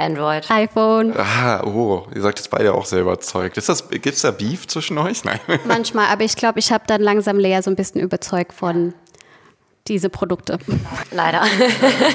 Android. 0.00 0.50
iPhone. 0.50 1.14
Ah, 1.16 1.62
oh, 1.62 2.06
ihr 2.14 2.22
sagt 2.22 2.38
jetzt 2.38 2.50
beide 2.50 2.74
auch 2.74 2.86
sehr 2.86 3.00
überzeugt. 3.02 3.56
Ist 3.56 3.68
das, 3.68 3.88
gibt's 3.88 4.22
da 4.22 4.30
Beef 4.30 4.66
zwischen 4.66 4.98
euch? 4.98 5.24
Nein. 5.24 5.40
Manchmal, 5.66 6.06
aber 6.06 6.24
ich 6.24 6.36
glaube, 6.36 6.58
ich 6.58 6.72
habe 6.72 6.84
dann 6.86 7.00
langsam 7.00 7.38
Lea 7.38 7.60
so 7.62 7.70
ein 7.70 7.76
bisschen 7.76 8.00
überzeugt 8.00 8.52
von 8.52 8.94
diese 9.86 10.08
Produkte. 10.08 10.58
Leider. 11.10 11.42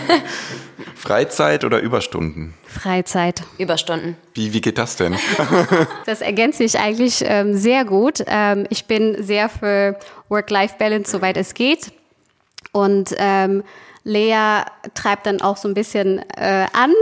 Freizeit 0.96 1.64
oder 1.64 1.80
Überstunden? 1.80 2.54
Freizeit. 2.66 3.44
Überstunden. 3.58 4.18
Wie, 4.34 4.54
wie 4.54 4.62
geht 4.62 4.78
das 4.78 4.96
denn? 4.96 5.16
Das 6.06 6.22
ergänzt 6.22 6.60
sich 6.60 6.80
eigentlich 6.80 7.24
ähm, 7.26 7.56
sehr 7.56 7.86
gut. 7.86 8.24
Ähm, 8.28 8.66
ich 8.70 8.86
bin 8.86 9.24
sehr 9.24 9.50
für 9.50 10.00
Work-Life-Balance, 10.30 11.12
soweit 11.12 11.38
es 11.38 11.54
geht. 11.54 11.92
Und 12.72 13.16
ähm, 13.18 13.64
Lea 14.04 14.64
treibt 14.94 15.26
dann 15.26 15.42
auch 15.42 15.58
so 15.58 15.68
ein 15.68 15.74
bisschen 15.74 16.20
äh, 16.38 16.68
an. 16.74 16.94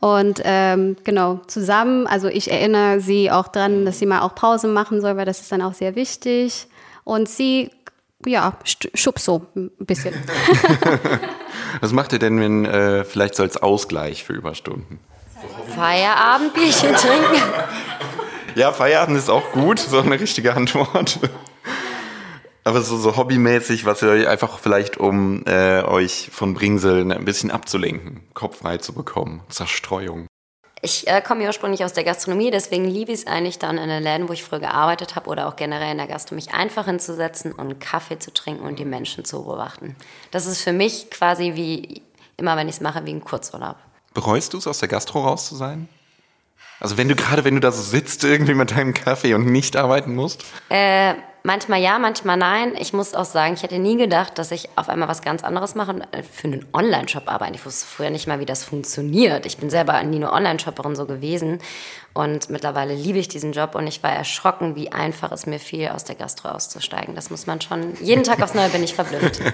Und 0.00 0.40
ähm, 0.44 0.96
genau, 1.02 1.40
zusammen, 1.48 2.06
also 2.06 2.28
ich 2.28 2.50
erinnere 2.50 3.00
sie 3.00 3.30
auch 3.32 3.48
dran, 3.48 3.84
dass 3.84 3.98
sie 3.98 4.06
mal 4.06 4.20
auch 4.20 4.34
Pause 4.34 4.68
machen 4.68 5.00
soll, 5.00 5.16
weil 5.16 5.26
das 5.26 5.40
ist 5.40 5.50
dann 5.50 5.60
auch 5.62 5.74
sehr 5.74 5.96
wichtig. 5.96 6.68
Und 7.04 7.28
sie, 7.28 7.70
ja, 8.24 8.56
st- 8.64 8.90
schubst 8.96 9.24
so 9.24 9.46
ein 9.56 9.70
bisschen. 9.80 10.14
Was 11.80 11.92
macht 11.92 12.12
ihr 12.12 12.18
denn, 12.20 12.40
wenn 12.40 12.64
äh, 12.64 13.04
vielleicht 13.04 13.34
so 13.34 13.42
als 13.42 13.56
Ausgleich 13.56 14.22
für 14.24 14.34
Überstunden? 14.34 15.00
Feierabendbierchen 15.74 16.94
trinken. 16.94 17.42
Ja, 18.54 18.72
Feierabend 18.72 19.18
ist 19.18 19.30
auch 19.30 19.52
gut, 19.52 19.78
so 19.78 19.98
eine 20.00 20.18
richtige 20.18 20.54
Antwort. 20.54 21.18
Aber 22.64 22.82
so, 22.82 22.96
so 22.98 23.16
hobbymäßig, 23.16 23.86
was 23.86 24.02
ihr 24.02 24.10
euch 24.10 24.28
einfach 24.28 24.58
vielleicht, 24.58 24.98
um 24.98 25.42
äh, 25.46 25.82
euch 25.82 26.28
von 26.32 26.54
Bringseln 26.54 27.12
ein 27.12 27.24
bisschen 27.24 27.50
abzulenken, 27.50 28.28
Kopf 28.34 28.58
frei 28.58 28.78
zu 28.78 28.92
bekommen, 28.92 29.42
Zerstreuung. 29.48 30.26
Ich 30.80 31.08
äh, 31.08 31.20
komme 31.22 31.42
ja 31.42 31.48
ursprünglich 31.48 31.84
aus 31.84 31.92
der 31.92 32.04
Gastronomie, 32.04 32.50
deswegen 32.50 32.84
liebe 32.84 33.10
ich 33.10 33.20
es 33.20 33.26
eigentlich 33.26 33.58
dann 33.58 33.78
in 33.78 33.88
den 33.88 34.02
Läden, 34.02 34.28
wo 34.28 34.32
ich 34.32 34.44
früher 34.44 34.60
gearbeitet 34.60 35.16
habe 35.16 35.28
oder 35.28 35.48
auch 35.48 35.56
generell 35.56 35.90
in 35.90 35.98
der 35.98 36.06
Gastro, 36.06 36.36
mich 36.36 36.52
einfach 36.54 36.84
hinzusetzen 36.84 37.52
und 37.52 37.80
Kaffee 37.80 38.18
zu 38.18 38.32
trinken 38.32 38.64
und 38.64 38.78
die 38.78 38.84
Menschen 38.84 39.24
zu 39.24 39.42
beobachten. 39.42 39.96
Das 40.30 40.46
ist 40.46 40.62
für 40.62 40.72
mich 40.72 41.10
quasi 41.10 41.54
wie, 41.54 42.02
immer 42.36 42.56
wenn 42.56 42.68
ich 42.68 42.76
es 42.76 42.80
mache, 42.80 43.04
wie 43.06 43.10
ein 43.10 43.24
Kurzurlaub. 43.24 43.76
Bereust 44.14 44.52
du 44.52 44.58
es, 44.58 44.66
aus 44.66 44.78
der 44.78 44.88
Gastro 44.88 45.24
raus 45.24 45.48
zu 45.48 45.56
sein? 45.56 45.88
Also 46.80 46.96
wenn 46.96 47.08
du 47.08 47.16
gerade, 47.16 47.44
wenn 47.44 47.54
du 47.54 47.60
da 47.60 47.72
so 47.72 47.82
sitzt 47.82 48.22
irgendwie 48.22 48.54
mit 48.54 48.70
deinem 48.70 48.94
Kaffee 48.94 49.34
und 49.34 49.46
nicht 49.46 49.76
arbeiten 49.76 50.14
musst? 50.14 50.44
Äh, 50.68 51.14
manchmal 51.42 51.80
ja, 51.80 51.98
manchmal 51.98 52.36
nein. 52.36 52.74
Ich 52.78 52.92
muss 52.92 53.14
auch 53.14 53.24
sagen, 53.24 53.54
ich 53.54 53.62
hätte 53.62 53.78
nie 53.78 53.96
gedacht, 53.96 54.38
dass 54.38 54.50
ich 54.50 54.68
auf 54.76 54.88
einmal 54.88 55.08
was 55.08 55.22
ganz 55.22 55.44
anderes 55.44 55.74
mache 55.74 55.92
und 55.92 56.00
äh, 56.12 56.22
für 56.22 56.48
einen 56.48 56.66
Online-Shop 56.72 57.24
arbeite. 57.26 57.54
Ich 57.54 57.66
wusste 57.66 57.86
früher 57.86 58.10
nicht 58.10 58.26
mal, 58.26 58.40
wie 58.40 58.46
das 58.46 58.64
funktioniert. 58.64 59.46
Ich 59.46 59.58
bin 59.58 59.70
selber 59.70 60.02
nie 60.02 60.16
eine 60.16 60.32
Online-Shopperin 60.32 60.96
so 60.96 61.06
gewesen 61.06 61.60
und 62.14 62.50
mittlerweile 62.50 62.94
liebe 62.94 63.18
ich 63.18 63.28
diesen 63.28 63.52
Job 63.52 63.74
und 63.74 63.86
ich 63.86 64.02
war 64.02 64.10
erschrocken, 64.10 64.74
wie 64.76 64.90
einfach 64.90 65.30
es 65.32 65.46
mir 65.46 65.60
fiel, 65.60 65.88
aus 65.88 66.04
der 66.04 66.16
Gastro 66.16 66.48
auszusteigen. 66.48 67.14
Das 67.14 67.30
muss 67.30 67.46
man 67.46 67.60
schon, 67.60 67.94
jeden 68.00 68.24
Tag 68.24 68.42
aufs 68.42 68.54
Neue 68.54 68.70
bin 68.70 68.82
ich 68.82 68.94
verblüfft. 68.94 69.40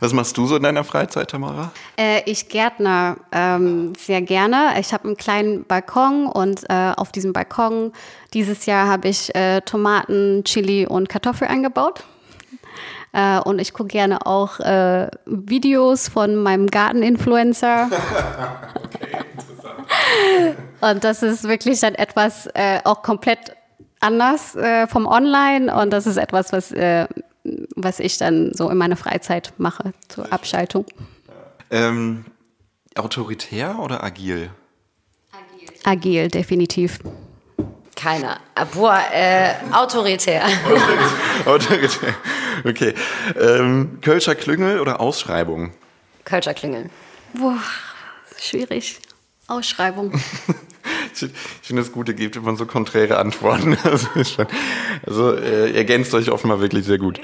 Was 0.00 0.12
machst 0.12 0.36
du 0.36 0.46
so 0.46 0.56
in 0.56 0.62
deiner 0.62 0.84
Freizeit, 0.84 1.30
Tamara? 1.30 1.72
Äh, 1.96 2.22
ich 2.26 2.48
gärtner 2.48 3.16
ähm, 3.32 3.94
sehr 3.96 4.22
gerne. 4.22 4.74
Ich 4.78 4.92
habe 4.92 5.04
einen 5.04 5.16
kleinen 5.16 5.64
Balkon 5.64 6.26
und 6.26 6.64
äh, 6.68 6.92
auf 6.96 7.12
diesem 7.12 7.32
Balkon 7.32 7.92
dieses 8.34 8.66
Jahr 8.66 8.88
habe 8.88 9.08
ich 9.08 9.34
äh, 9.34 9.60
Tomaten, 9.62 10.44
Chili 10.44 10.86
und 10.86 11.08
Kartoffel 11.08 11.48
angebaut. 11.48 12.04
Äh, 13.12 13.40
und 13.40 13.58
ich 13.58 13.72
gucke 13.72 13.88
gerne 13.88 14.26
auch 14.26 14.60
äh, 14.60 15.08
Videos 15.26 16.08
von 16.08 16.36
meinem 16.36 16.68
Garteninfluencer. 16.68 17.90
und 20.80 21.04
das 21.04 21.22
ist 21.22 21.44
wirklich 21.44 21.80
dann 21.80 21.94
etwas 21.94 22.46
äh, 22.54 22.80
auch 22.84 23.02
komplett 23.02 23.56
anders 24.00 24.54
äh, 24.54 24.86
vom 24.86 25.06
Online 25.06 25.74
und 25.74 25.90
das 25.90 26.06
ist 26.06 26.16
etwas, 26.16 26.52
was, 26.52 26.70
äh, 26.70 27.08
was 27.76 28.00
ich 28.00 28.18
dann 28.18 28.52
so 28.54 28.68
in 28.70 28.76
meiner 28.78 28.96
Freizeit 28.96 29.52
mache 29.58 29.92
zur 30.08 30.32
Abschaltung. 30.32 30.86
Ähm, 31.70 32.24
autoritär 32.96 33.78
oder 33.78 34.02
agil? 34.02 34.50
Agil, 35.84 36.28
definitiv. 36.28 36.98
Keiner. 37.96 38.38
Ah, 38.54 38.64
Boah, 38.64 39.00
äh, 39.12 39.54
autoritär. 39.72 40.44
autoritär. 41.46 42.14
Okay. 42.64 42.94
Ähm, 43.38 43.98
Kölscher 44.00 44.34
Klüngel 44.34 44.80
oder 44.80 45.00
Ausschreibung? 45.00 45.72
Kölscher 46.24 46.54
Klingeln. 46.54 46.90
Boah, 47.34 47.58
schwierig. 48.38 49.00
Ausschreibung. 49.48 50.12
Ich, 51.22 51.30
ich 51.62 51.66
finde 51.66 51.82
es 51.82 51.92
gut, 51.92 52.08
ihr 52.08 52.14
gebt 52.14 52.36
immer 52.36 52.54
so 52.56 52.66
konträre 52.66 53.18
Antworten. 53.18 53.76
Also, 53.84 54.06
ist 54.16 54.32
schon, 54.34 54.46
also 55.06 55.34
äh, 55.34 55.70
ihr 55.70 55.76
ergänzt 55.76 56.12
euch 56.14 56.30
offenbar 56.30 56.60
wirklich 56.60 56.84
sehr 56.84 56.98
gut. 56.98 57.20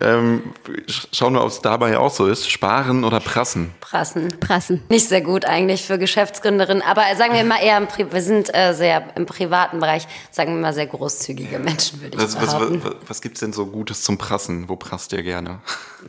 Ähm, 0.00 0.42
sch- 0.86 1.06
schauen 1.12 1.34
wir, 1.34 1.42
ob 1.42 1.48
es 1.48 1.60
dabei 1.60 1.98
auch 1.98 2.12
so 2.12 2.26
ist. 2.26 2.50
Sparen 2.50 3.04
oder 3.04 3.20
prassen? 3.20 3.72
Prassen. 3.80 4.28
Prassen. 4.40 4.82
Nicht 4.88 5.08
sehr 5.08 5.20
gut 5.20 5.44
eigentlich 5.44 5.84
für 5.84 5.98
Geschäftsgründerinnen, 5.98 6.82
aber 6.82 7.02
sagen 7.16 7.34
wir 7.34 7.44
mal 7.44 7.60
eher 7.62 7.86
wir 8.10 8.22
sind 8.22 8.54
äh, 8.54 8.72
sehr 8.74 9.16
im 9.16 9.26
privaten 9.26 9.78
Bereich, 9.80 10.06
sagen 10.30 10.54
wir 10.54 10.60
mal 10.60 10.72
sehr 10.74 10.86
großzügige 10.86 11.58
Menschen, 11.58 12.00
würde 12.02 12.16
ich 12.16 12.22
Was, 12.22 12.36
was, 12.40 12.54
behaupten. 12.54 12.82
was, 12.84 12.94
was 13.06 13.20
gibt's 13.22 13.40
denn 13.40 13.52
so 13.52 13.66
Gutes 13.66 14.02
zum 14.02 14.18
Prassen? 14.18 14.68
Wo 14.68 14.76
prasst 14.76 15.12
ihr 15.12 15.22
gerne? 15.22 15.60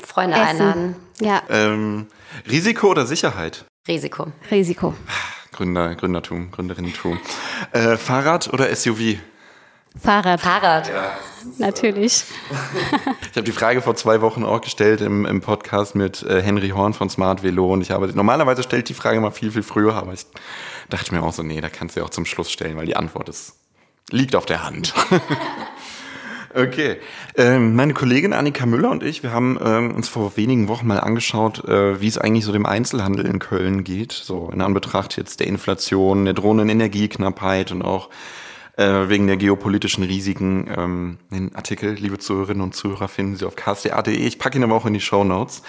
Freunde 0.06 0.36
einladen. 0.38 0.96
Ja, 1.22 1.42
Ähm, 1.50 2.08
Risiko 2.50 2.88
oder 2.90 3.06
Sicherheit? 3.06 3.66
Risiko. 3.88 4.28
Risiko. 4.52 4.94
Gründer, 5.60 5.94
Gründertum, 5.94 6.52
Gründerinnentum. 6.52 7.20
Äh, 7.74 7.98
Fahrrad 7.98 8.54
oder 8.54 8.74
SUV? 8.74 9.18
Fahrrad, 10.02 10.40
Fahrrad. 10.40 10.90
natürlich. 11.58 12.24
Ich 13.30 13.36
habe 13.36 13.44
die 13.44 13.52
Frage 13.52 13.82
vor 13.82 13.94
zwei 13.98 14.22
Wochen 14.22 14.46
auch 14.46 14.62
gestellt 14.62 15.02
im, 15.02 15.26
im 15.26 15.42
Podcast 15.42 15.96
mit 15.96 16.24
äh, 16.24 16.42
Henry 16.42 16.70
Horn 16.70 16.94
von 16.94 17.10
Smart 17.10 17.44
Velo 17.44 17.74
und 17.74 17.82
ich 17.82 17.92
habe 17.92 18.08
normalerweise 18.08 18.64
stellt 18.64 18.88
die 18.88 18.94
Frage 18.94 19.20
mal 19.20 19.32
viel 19.32 19.52
viel 19.52 19.64
früher, 19.64 19.96
aber 19.96 20.14
ich 20.14 20.26
dachte 20.90 21.14
mir 21.14 21.22
auch 21.24 21.34
so, 21.34 21.44
nee, 21.44 21.60
da 21.60 21.68
kannst 21.68 21.98
du 21.98 22.00
ja 22.00 22.06
auch 22.06 22.10
zum 22.10 22.26
Schluss 22.26 22.50
stellen, 22.50 22.78
weil 22.78 22.86
die 22.86 22.96
Antwort 22.96 23.28
ist 23.28 23.58
liegt 24.12 24.36
auf 24.36 24.46
der 24.46 24.64
Hand. 24.64 24.94
okay, 26.54 26.98
ähm, 27.36 27.76
meine 27.76 27.94
Kollegin 27.94 28.34
Annika 28.34 28.66
Müller 28.66 28.92
und 28.92 29.04
ich, 29.04 29.24
wir 29.24 29.32
haben 29.32 29.58
ähm, 29.64 29.96
uns 29.96 30.10
vor 30.10 30.38
wenigen 30.38 30.68
Wochen 30.68 30.88
mal 30.88 31.00
angeschaut, 31.00 31.64
äh, 31.66 32.02
wie 32.02 32.08
es 32.08 32.18
eigentlich 32.18 32.46
so 32.46 32.52
dem 32.52 32.66
Einzelhandel 32.66 33.26
in 33.26 33.40
Köln 33.40 33.84
geht, 33.84 34.12
so 34.12 34.50
in 34.52 34.62
Anbetracht 34.62 35.18
jetzt 35.18 35.40
der 35.40 35.48
Inflation, 35.48 36.26
der 36.26 36.34
drohenden 36.34 36.70
Energieknappheit 36.70 37.72
und 37.72 37.82
auch 37.82 38.10
äh, 38.80 39.10
wegen 39.10 39.28
der 39.28 39.36
geopolitischen 39.36 40.06
Risiken. 40.06 40.70
Ähm, 40.76 41.18
den 41.32 41.54
Artikel, 41.54 41.94
liebe 41.94 42.18
Zuhörerinnen 42.18 42.64
und 42.64 42.74
Zuhörer, 42.74 43.10
finden 43.10 43.36
Sie 43.36 43.46
auf 43.46 43.56
ksta.de. 43.56 44.14
Ich 44.16 44.40
packe 44.40 44.58
ihn 44.58 44.64
aber 44.64 44.76
auch 44.76 44.86
in 44.86 44.94
die 44.94 45.02
Show 45.02 45.24
Notes. 45.26 45.64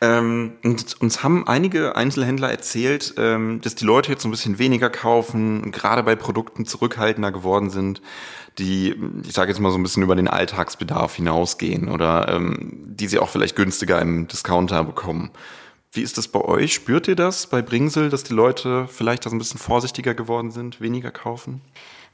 Ähm, 0.00 0.52
und 0.62 1.00
uns 1.00 1.22
haben 1.24 1.46
einige 1.48 1.96
Einzelhändler 1.96 2.50
erzählt, 2.50 3.14
ähm, 3.16 3.60
dass 3.62 3.74
die 3.74 3.84
Leute 3.84 4.12
jetzt 4.12 4.22
so 4.22 4.28
ein 4.28 4.30
bisschen 4.30 4.58
weniger 4.58 4.90
kaufen, 4.90 5.72
gerade 5.72 6.04
bei 6.04 6.14
Produkten 6.14 6.66
zurückhaltender 6.66 7.32
geworden 7.32 7.70
sind, 7.70 8.00
die, 8.58 8.94
ich 9.26 9.32
sage 9.32 9.50
jetzt 9.50 9.60
mal 9.60 9.70
so 9.70 9.78
ein 9.78 9.82
bisschen 9.82 10.02
über 10.02 10.14
den 10.14 10.28
Alltagsbedarf 10.28 11.14
hinausgehen 11.16 11.88
oder 11.88 12.28
ähm, 12.28 12.84
die 12.86 13.08
sie 13.08 13.18
auch 13.18 13.28
vielleicht 13.28 13.56
günstiger 13.56 14.00
im 14.00 14.28
Discounter 14.28 14.84
bekommen. 14.84 15.30
Wie 15.90 16.02
ist 16.02 16.18
das 16.18 16.28
bei 16.28 16.40
euch? 16.40 16.74
Spürt 16.74 17.08
ihr 17.08 17.16
das 17.16 17.46
bei 17.46 17.62
Bringsel, 17.62 18.10
dass 18.10 18.22
die 18.22 18.34
Leute 18.34 18.86
vielleicht 18.88 19.26
da 19.26 19.30
so 19.30 19.36
ein 19.36 19.38
bisschen 19.38 19.58
vorsichtiger 19.58 20.14
geworden 20.14 20.50
sind, 20.50 20.80
weniger 20.80 21.10
kaufen? 21.10 21.60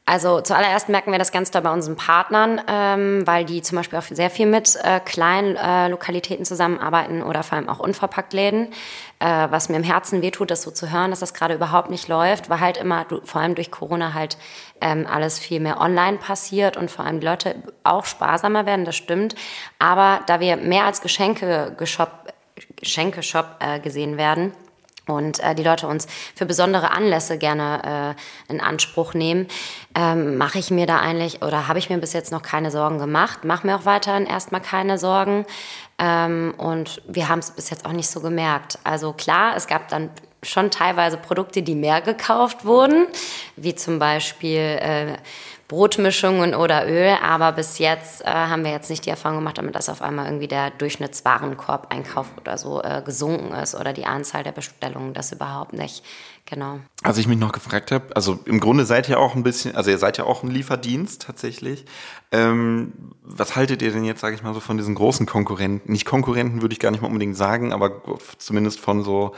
Also 0.07 0.43
zuallererst 0.43 0.91
merken 0.91 1.13
wir 1.13 1.19
das 1.19 1.33
ganz 1.33 1.51
doll 1.51 1.63
bei 1.63 1.73
unseren 1.73 1.97
Partnern, 1.97 2.61
ähm, 2.69 3.27
weil 3.27 3.47
die 3.47 3.63
zum 3.63 3.77
Beispiel 3.77 3.99
auch 3.99 4.03
sehr 4.03 4.29
viel 4.29 4.45
mit 4.45 4.77
äh, 4.83 5.01
kleinen 5.01 5.57
äh, 5.57 5.89
Lokalitäten 5.89 6.45
zusammenarbeiten 6.45 7.23
oder 7.23 7.43
vor 7.43 7.57
allem 7.57 7.71
auch 7.71 7.79
unverpackt 7.79 8.35
Läden. 8.35 8.69
Äh, 9.19 9.47
was 9.51 9.71
mir 9.71 9.77
im 9.77 9.83
Herzen 9.83 10.21
wehtut, 10.21 10.51
das 10.51 10.61
so 10.61 10.71
zu 10.71 10.93
hören, 10.93 11.11
dass 11.11 11.21
das 11.21 11.33
gerade 11.33 11.55
überhaupt 11.55 11.89
nicht 11.89 12.07
läuft, 12.09 12.51
weil 12.51 12.61
halt 12.61 12.77
immer, 12.77 13.07
vor 13.25 13.41
allem 13.41 13.55
durch 13.55 13.71
Corona 13.71 14.13
halt 14.13 14.37
ähm, 14.83 15.07
alles 15.11 15.39
viel 15.39 15.59
mehr 15.59 15.81
online 15.81 16.19
passiert 16.19 16.77
und 16.77 16.91
vor 16.91 17.07
allem 17.07 17.21
die 17.21 17.27
Leute 17.27 17.55
auch 17.83 18.05
sparsamer 18.05 18.67
werden, 18.67 18.85
das 18.85 18.97
stimmt. 18.97 19.35
Aber 19.79 20.21
da 20.27 20.39
wir 20.39 20.59
mehr 20.59 20.85
als 20.85 21.01
Geschenke 21.01 21.75
Geschenke-Shop 21.79 23.47
äh, 23.61 23.81
gesehen 23.81 24.19
werden, 24.19 24.53
und 25.07 25.41
äh, 25.41 25.55
die 25.55 25.63
Leute 25.63 25.87
uns 25.87 26.07
für 26.35 26.47
besondere 26.47 26.91
Anlässe 26.91 27.39
gerne 27.39 28.17
äh, 28.49 28.53
in 28.53 28.61
Anspruch 28.61 29.15
nehmen, 29.15 29.47
ähm, 29.95 30.37
mache 30.37 30.59
ich 30.59 30.71
mir 30.71 30.87
da 30.87 30.99
eigentlich 30.99 31.43
oder 31.43 31.69
habe 31.69 31.79
ich 31.79 31.89
mir 31.89 31.99
bis 31.99 32.13
jetzt 32.13 32.33
noch 32.33 32.43
keine 32.43 32.71
Sorgen 32.71 32.99
gemacht, 32.99 33.45
mache 33.45 33.67
mir 33.67 33.77
auch 33.77 33.85
weiterhin 33.85 34.27
erstmal 34.27 34.61
keine 34.61 34.99
Sorgen 34.99 35.47
ähm, 35.99 36.55
und 36.59 37.03
wir 37.07 37.29
haben 37.29 37.39
es 37.39 37.53
bis 37.53 37.71
jetzt 37.71 37.87
auch 37.87 37.93
nicht 37.93 38.09
so 38.09 38.21
gemerkt. 38.21 38.79
Also 38.85 39.13
klar, 39.13 39.55
es 39.57 39.67
gab 39.67 39.89
dann 39.89 40.11
schon 40.43 40.71
teilweise 40.71 41.17
Produkte, 41.17 41.63
die 41.63 41.75
mehr 41.75 42.01
gekauft 42.01 42.65
wurden, 42.65 43.07
wie 43.57 43.75
zum 43.75 43.99
Beispiel 43.99 44.59
äh, 44.59 45.17
Brotmischungen 45.69 46.55
oder 46.55 46.87
Öl, 46.87 47.17
aber 47.23 47.53
bis 47.53 47.79
jetzt 47.79 48.23
äh, 48.23 48.27
haben 48.27 48.65
wir 48.65 48.71
jetzt 48.71 48.91
nicht 48.91 49.07
die 49.07 49.11
Erfahrung 49.11 49.39
gemacht, 49.39 49.57
damit 49.57 49.75
dass 49.75 49.89
auf 49.89 50.03
einmal 50.03 50.27
irgendwie 50.27 50.49
der 50.49 50.71
Durchschnittswarenkorb-Einkauf 50.71 52.27
oder 52.39 52.59
so 52.59 52.83
äh, 52.83 53.03
gesunken 53.05 53.55
ist 53.55 53.75
oder 53.75 53.95
die 53.95 54.05
Anzahl 54.05 54.43
der 54.43 54.53
Bestellungen, 54.53 55.15
das 55.15 55.33
überhaupt 55.33 55.73
nicht. 55.73 56.05
Genau. 56.47 56.81
Also 57.03 57.21
ich 57.21 57.27
mich 57.27 57.39
noch 57.39 57.53
gefragt 57.53 57.91
habe, 57.91 58.15
also 58.15 58.39
im 58.45 58.61
Grunde 58.61 58.85
seid 58.85 59.09
ihr 59.09 59.19
auch 59.19 59.35
ein 59.35 59.43
bisschen, 59.43 59.75
also 59.77 59.91
ihr 59.91 59.97
seid 59.97 60.19
ja 60.19 60.25
auch 60.25 60.43
ein 60.43 60.51
Lieferdienst 60.51 61.23
tatsächlich. 61.23 61.87
Ähm, 62.33 62.93
was 63.23 63.57
haltet 63.57 63.81
ihr 63.81 63.93
denn 63.93 64.05
jetzt, 64.05 64.21
sage 64.21 64.35
ich 64.35 64.43
mal, 64.43 64.53
so 64.53 64.61
von 64.61 64.77
diesen 64.77 64.95
großen 64.95 65.25
Konkurrenten? 65.25 65.91
Nicht 65.91 66.05
Konkurrenten 66.05 66.61
würde 66.61 66.75
ich 66.75 66.81
gar 66.81 66.91
nicht 66.91 67.01
mal 67.01 67.07
unbedingt 67.07 67.37
sagen, 67.37 67.73
aber 67.73 68.03
zumindest 68.37 68.81
von 68.81 69.05
so 69.05 69.35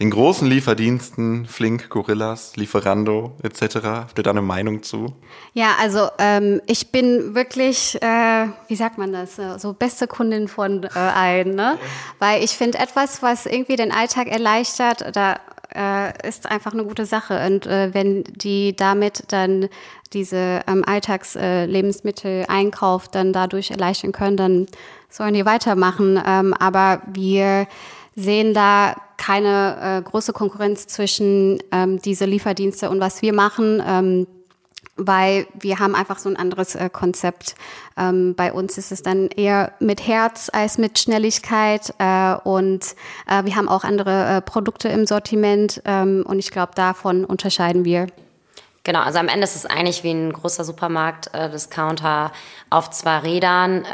den 0.00 0.10
großen 0.10 0.48
Lieferdiensten, 0.48 1.46
Flink, 1.46 1.88
Gorillas, 1.88 2.56
Lieferando 2.56 3.36
etc. 3.42 3.76
Habt 3.84 4.18
ihr 4.18 4.22
da 4.24 4.30
eine 4.30 4.42
Meinung 4.42 4.82
zu? 4.82 5.14
Ja, 5.52 5.76
also 5.80 6.08
ähm, 6.18 6.60
ich 6.66 6.90
bin 6.90 7.34
wirklich, 7.34 8.00
äh, 8.02 8.46
wie 8.66 8.76
sagt 8.76 8.98
man 8.98 9.12
das, 9.12 9.38
äh, 9.38 9.58
so 9.58 9.72
beste 9.72 10.08
Kundin 10.08 10.48
von 10.48 10.84
äh, 10.84 10.98
allen, 10.98 11.54
ne? 11.54 11.78
Weil 12.18 12.42
ich 12.42 12.52
finde 12.52 12.78
etwas, 12.78 13.22
was 13.22 13.46
irgendwie 13.46 13.76
den 13.76 13.92
Alltag 13.92 14.28
erleichtert, 14.28 15.14
da 15.14 15.38
äh, 15.74 16.26
ist 16.26 16.50
einfach 16.50 16.72
eine 16.72 16.84
gute 16.84 17.04
Sache. 17.06 17.46
Und 17.46 17.66
äh, 17.66 17.94
wenn 17.94 18.24
die 18.24 18.74
damit 18.76 19.24
dann 19.28 19.68
diese 20.12 20.62
ähm, 20.66 20.84
Alltagslebensmittel-Einkauf 20.84 23.06
äh, 23.06 23.08
dann 23.12 23.32
dadurch 23.32 23.70
erleichtern 23.70 24.10
können, 24.12 24.36
dann 24.36 24.66
sollen 25.08 25.34
die 25.34 25.46
weitermachen. 25.46 26.20
Ähm, 26.26 26.52
aber 26.54 27.02
wir 27.06 27.68
sehen 28.16 28.54
da 28.54 28.96
keine 29.16 29.98
äh, 29.98 30.02
große 30.02 30.32
Konkurrenz 30.32 30.86
zwischen 30.86 31.60
ähm, 31.72 32.00
diese 32.00 32.24
Lieferdienste 32.24 32.88
und 32.90 33.00
was 33.00 33.22
wir 33.22 33.32
machen. 33.32 33.82
Ähm, 33.86 34.26
weil 35.06 35.46
wir 35.58 35.78
haben 35.78 35.94
einfach 35.94 36.18
so 36.18 36.28
ein 36.28 36.36
anderes 36.36 36.74
äh, 36.74 36.90
Konzept. 36.90 37.54
Ähm, 37.96 38.34
bei 38.34 38.52
uns 38.52 38.78
ist 38.78 38.92
es 38.92 39.02
dann 39.02 39.28
eher 39.28 39.72
mit 39.80 40.06
Herz 40.06 40.50
als 40.52 40.78
mit 40.78 40.98
Schnelligkeit 40.98 41.94
äh, 41.98 42.34
und 42.44 42.94
äh, 43.28 43.44
wir 43.44 43.56
haben 43.56 43.68
auch 43.68 43.84
andere 43.84 44.36
äh, 44.36 44.40
Produkte 44.40 44.88
im 44.88 45.06
Sortiment 45.06 45.82
ähm, 45.84 46.24
und 46.26 46.38
ich 46.38 46.50
glaube, 46.50 46.72
davon 46.74 47.24
unterscheiden 47.24 47.84
wir. 47.84 48.06
Genau, 48.84 49.00
also 49.00 49.18
am 49.18 49.28
Ende 49.28 49.44
ist 49.44 49.56
es 49.56 49.66
eigentlich 49.66 50.04
wie 50.04 50.10
ein 50.10 50.32
großer 50.32 50.64
Supermarkt, 50.64 51.30
äh, 51.34 51.50
auf 52.70 52.90
zwei 52.90 53.18
Rädern. 53.18 53.84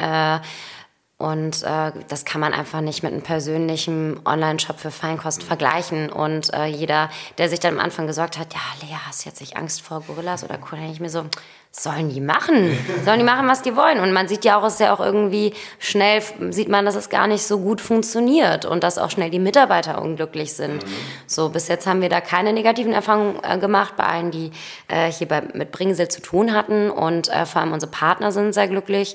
Und 1.19 1.63
äh, 1.63 1.93
das 2.09 2.27
kann 2.27 2.43
man 2.43 2.53
einfach 2.53 2.83
nicht 2.83 3.03
mit 3.03 3.13
einem 3.13 3.23
persönlichen 3.23 4.21
Online-Shop 4.27 4.79
für 4.79 4.91
Feinkost 4.91 5.43
vergleichen. 5.43 6.11
Und 6.11 6.53
äh, 6.53 6.67
jeder, 6.67 7.09
der 7.39 7.49
sich 7.49 7.59
dann 7.59 7.79
am 7.79 7.81
Anfang 7.81 8.07
gesagt 8.07 8.39
hat, 8.39 8.53
ja, 8.53 8.61
Lea, 8.83 8.97
hast 9.07 9.25
du 9.25 9.31
jetzt 9.31 9.41
nicht 9.41 9.57
Angst 9.57 9.81
vor 9.81 10.03
Gorillas 10.03 10.45
oder 10.45 10.59
Co., 10.59 10.77
denke 10.77 10.93
ich 10.93 11.01
mir 11.01 11.09
so, 11.09 11.25
sollen 11.71 12.09
die 12.11 12.21
machen? 12.21 12.77
Sollen 13.05 13.19
die 13.19 13.25
machen, 13.25 13.49
was 13.49 13.63
die 13.63 13.77
wollen? 13.77 14.01
Und 14.01 14.13
man 14.13 14.29
sieht 14.29 14.45
ja 14.45 14.59
auch, 14.59 14.65
es 14.65 14.75
ist 14.75 14.81
ja 14.81 14.95
auch 14.95 15.01
irgendwie 15.01 15.53
schnell, 15.79 16.23
sieht 16.51 16.69
man, 16.69 16.87
dass 16.87 16.95
es 16.95 17.11
gar 17.11 17.27
nicht 17.27 17.43
so 17.43 17.61
gut 17.61 17.81
funktioniert 17.81 18.65
und 18.65 18.83
dass 18.83 18.97
auch 18.97 19.11
schnell 19.11 19.31
die 19.31 19.39
Mitarbeiter 19.39 20.01
unglücklich 20.01 20.55
sind. 20.55 20.87
Mhm. 20.87 20.91
So, 21.27 21.51
bis 21.51 21.69
jetzt 21.69 21.87
haben 21.87 22.01
wir 22.01 22.09
da 22.09 22.23
keine 22.23 22.53
negativen 22.55 22.93
Erfahrungen 22.93 23.39
äh, 23.43 23.59
gemacht 23.59 23.95
bei 23.97 24.05
allen, 24.05 24.31
die 24.31 24.53
äh, 24.89 25.11
hier 25.11 25.29
bei, 25.29 25.43
mit 25.53 25.71
Bringsel 25.71 26.09
zu 26.09 26.23
tun 26.23 26.55
hatten. 26.55 26.91
Und 26.91 27.29
äh, 27.29 27.45
vor 27.45 27.61
allem 27.61 27.73
unsere 27.73 27.93
Partner 27.93 28.33
sind 28.33 28.55
sehr 28.55 28.69
glücklich. 28.69 29.15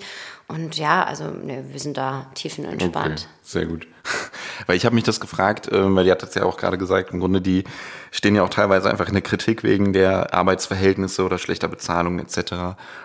Und 0.52 0.78
ja, 0.78 1.04
also 1.04 1.26
ne, 1.26 1.64
wir 1.72 1.80
sind 1.80 1.98
da 1.98 2.28
tiefenentspannt. 2.36 3.22
Okay, 3.22 3.30
sehr 3.44 3.66
gut. 3.66 3.88
Weil 4.68 4.78
ich 4.78 4.86
habe 4.86 4.96
mich 4.96 5.04
das 5.04 5.20
gefragt, 5.20 5.68
äh, 5.72 5.96
weil 5.96 6.06
die 6.06 6.12
hat 6.12 6.24
das 6.24 6.36
ja 6.36 6.44
auch 6.44 6.58
gerade 6.58 6.78
gesagt, 6.78 7.12
im 7.12 7.20
Grunde 7.20 7.42
die 7.42 7.64
stehen 8.12 8.36
ja 8.36 8.44
auch 8.44 8.50
teilweise 8.50 8.90
einfach 8.90 9.08
in 9.08 9.14
der 9.14 9.22
Kritik 9.22 9.64
wegen 9.64 9.94
der 9.94 10.34
Arbeitsverhältnisse 10.34 11.24
oder 11.24 11.38
schlechter 11.38 11.68
Bezahlung 11.68 12.20
etc. 12.20 12.38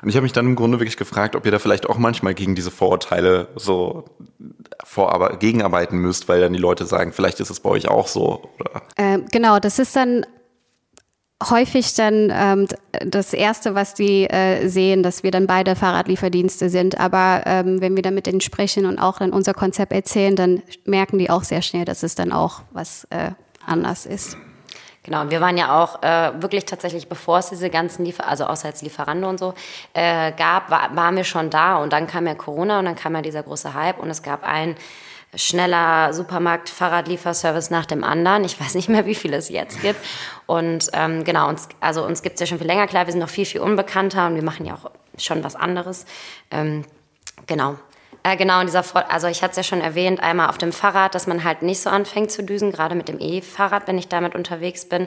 Und 0.03 0.09
ich 0.09 0.17
habe 0.17 0.23
mich 0.23 0.33
dann 0.33 0.47
im 0.47 0.57
Grunde 0.57 0.81
wirklich 0.81 0.97
gefragt, 0.97 1.37
ob 1.37 1.45
ihr 1.47 1.53
da 1.53 1.59
vielleicht 1.59 1.89
auch 1.89 1.99
manchmal 1.99 2.35
gegen 2.35 2.55
diese 2.55 2.71
Vorurteile 2.71 3.49
so 3.57 4.05
vorarbe 4.85 5.37
gegenarbeiten 5.39 5.99
müsst, 5.99 6.29
weil 6.29 6.41
dann 6.41 6.53
die 6.53 6.59
Leute 6.59 6.87
sagen, 6.87 7.13
vielleicht 7.13 7.41
ist 7.41 7.51
es 7.51 7.61
bei 7.61 7.71
euch 7.71 7.89
auch 7.89 8.09
so. 8.09 8.51
Oder? 8.59 8.83
Äh, 8.97 9.19
genau, 9.31 9.59
das 9.59 9.79
ist 9.79 9.97
dann 9.97 10.27
häufig 11.43 11.95
dann 11.95 12.33
ähm, 12.33 12.67
das 13.05 13.33
Erste, 13.33 13.75
was 13.75 13.95
die 13.95 14.25
äh, 14.25 14.69
sehen, 14.69 15.03
dass 15.03 15.23
wir 15.23 15.31
dann 15.31 15.47
beide 15.47 15.77
Fahrradlieferdienste 15.77 16.71
sind. 16.71 16.99
Aber 16.99 17.43
ähm, 17.47 17.81
wenn 17.81 17.95
wir 17.95 18.03
dann 18.03 18.15
mit 18.15 18.27
denen 18.27 18.41
sprechen 18.41 18.87
und 18.87 18.99
auch 18.99 19.19
dann 19.19 19.33
unser 19.33 19.53
Konzept 19.53 19.93
erzählen, 19.93 20.35
dann 20.35 20.63
merken 20.85 21.19
die 21.19 21.31
auch 21.31 21.45
sehr 21.45 21.63
schnell, 21.63 21.85
dass 21.85 22.03
es 22.03 22.15
dann 22.15 22.33
auch 22.33 22.63
was 22.73 23.05
äh, 23.11 23.33
anders 23.67 24.07
ist. 24.07 24.37
Genau, 25.03 25.31
wir 25.31 25.41
waren 25.41 25.57
ja 25.57 25.81
auch 25.81 26.03
äh, 26.03 26.33
wirklich 26.43 26.65
tatsächlich, 26.65 27.09
bevor 27.09 27.39
es 27.39 27.51
diese 27.51 27.71
ganzen 27.71 28.05
Liefer 28.05 28.27
also 28.27 28.47
außer 28.47 28.67
als 28.67 28.83
Lieferando 28.83 29.29
und 29.29 29.39
so 29.39 29.55
äh, 29.95 30.33
gab, 30.33 30.69
war, 30.69 30.97
waren 30.97 31.15
wir 31.15 31.23
schon 31.23 31.49
da 31.49 31.77
und 31.77 31.93
dann 31.93 32.09
kam 32.09 32.27
ja 32.27 32.35
Corona 32.35 32.81
und 32.81 32.87
dann 32.87 32.97
kam 32.97 33.15
ja 33.15 33.23
dieser 33.23 33.45
große 33.45 33.73
Hype 33.73 34.01
und 34.01 34.11
es 34.11 34.25
gab 34.25 34.43
ein 34.43 34.75
schneller 35.37 36.13
Supermarkt, 36.13 36.69
Fahrradlieferservice 36.69 37.71
nach 37.71 37.87
dem 37.87 38.03
anderen. 38.03 38.45
Ich 38.45 38.61
weiß 38.61 38.75
nicht 38.75 38.89
mehr, 38.89 39.07
wie 39.07 39.15
viel 39.15 39.35
es 39.35 39.49
jetzt 39.49 39.81
gibt. 39.83 40.01
Und 40.47 40.89
ähm, 40.93 41.25
genau, 41.25 41.49
uns, 41.49 41.69
also 41.81 42.05
uns 42.05 42.23
gibt 42.23 42.35
es 42.35 42.41
ja 42.41 42.47
schon 42.47 42.59
viel 42.59 42.67
länger. 42.67 42.87
Klar, 42.87 43.07
wir 43.07 43.13
sind 43.13 43.21
noch 43.21 43.29
viel, 43.29 43.47
viel 43.47 43.61
unbekannter 43.61 44.27
und 44.27 44.35
wir 44.35 44.43
machen 44.43 44.67
ja 44.67 44.75
auch 44.75 44.91
schon 45.19 45.45
was 45.45 45.55
anderes. 45.57 46.07
Ähm, 46.51 46.85
genau. 47.47 47.77
Äh, 48.27 48.37
genau, 48.37 48.59
in 48.59 48.67
dieser, 48.67 48.85
also 49.09 49.29
ich 49.29 49.43
hatte 49.43 49.53
es 49.53 49.57
ja 49.57 49.63
schon 49.63 49.81
erwähnt, 49.81 50.21
einmal 50.21 50.49
auf 50.49 50.59
dem 50.59 50.73
Fahrrad, 50.73 51.15
dass 51.15 51.29
man 51.29 51.45
halt 51.45 51.63
nicht 51.63 51.81
so 51.81 51.91
anfängt 51.91 52.33
zu 52.33 52.43
düsen, 52.43 52.73
gerade 52.73 52.97
mit 52.97 53.07
dem 53.07 53.21
E-Fahrrad, 53.21 53.87
wenn 53.87 53.99
ich 53.99 54.09
damit 54.09 54.35
unterwegs 54.35 54.89
bin, 54.89 55.07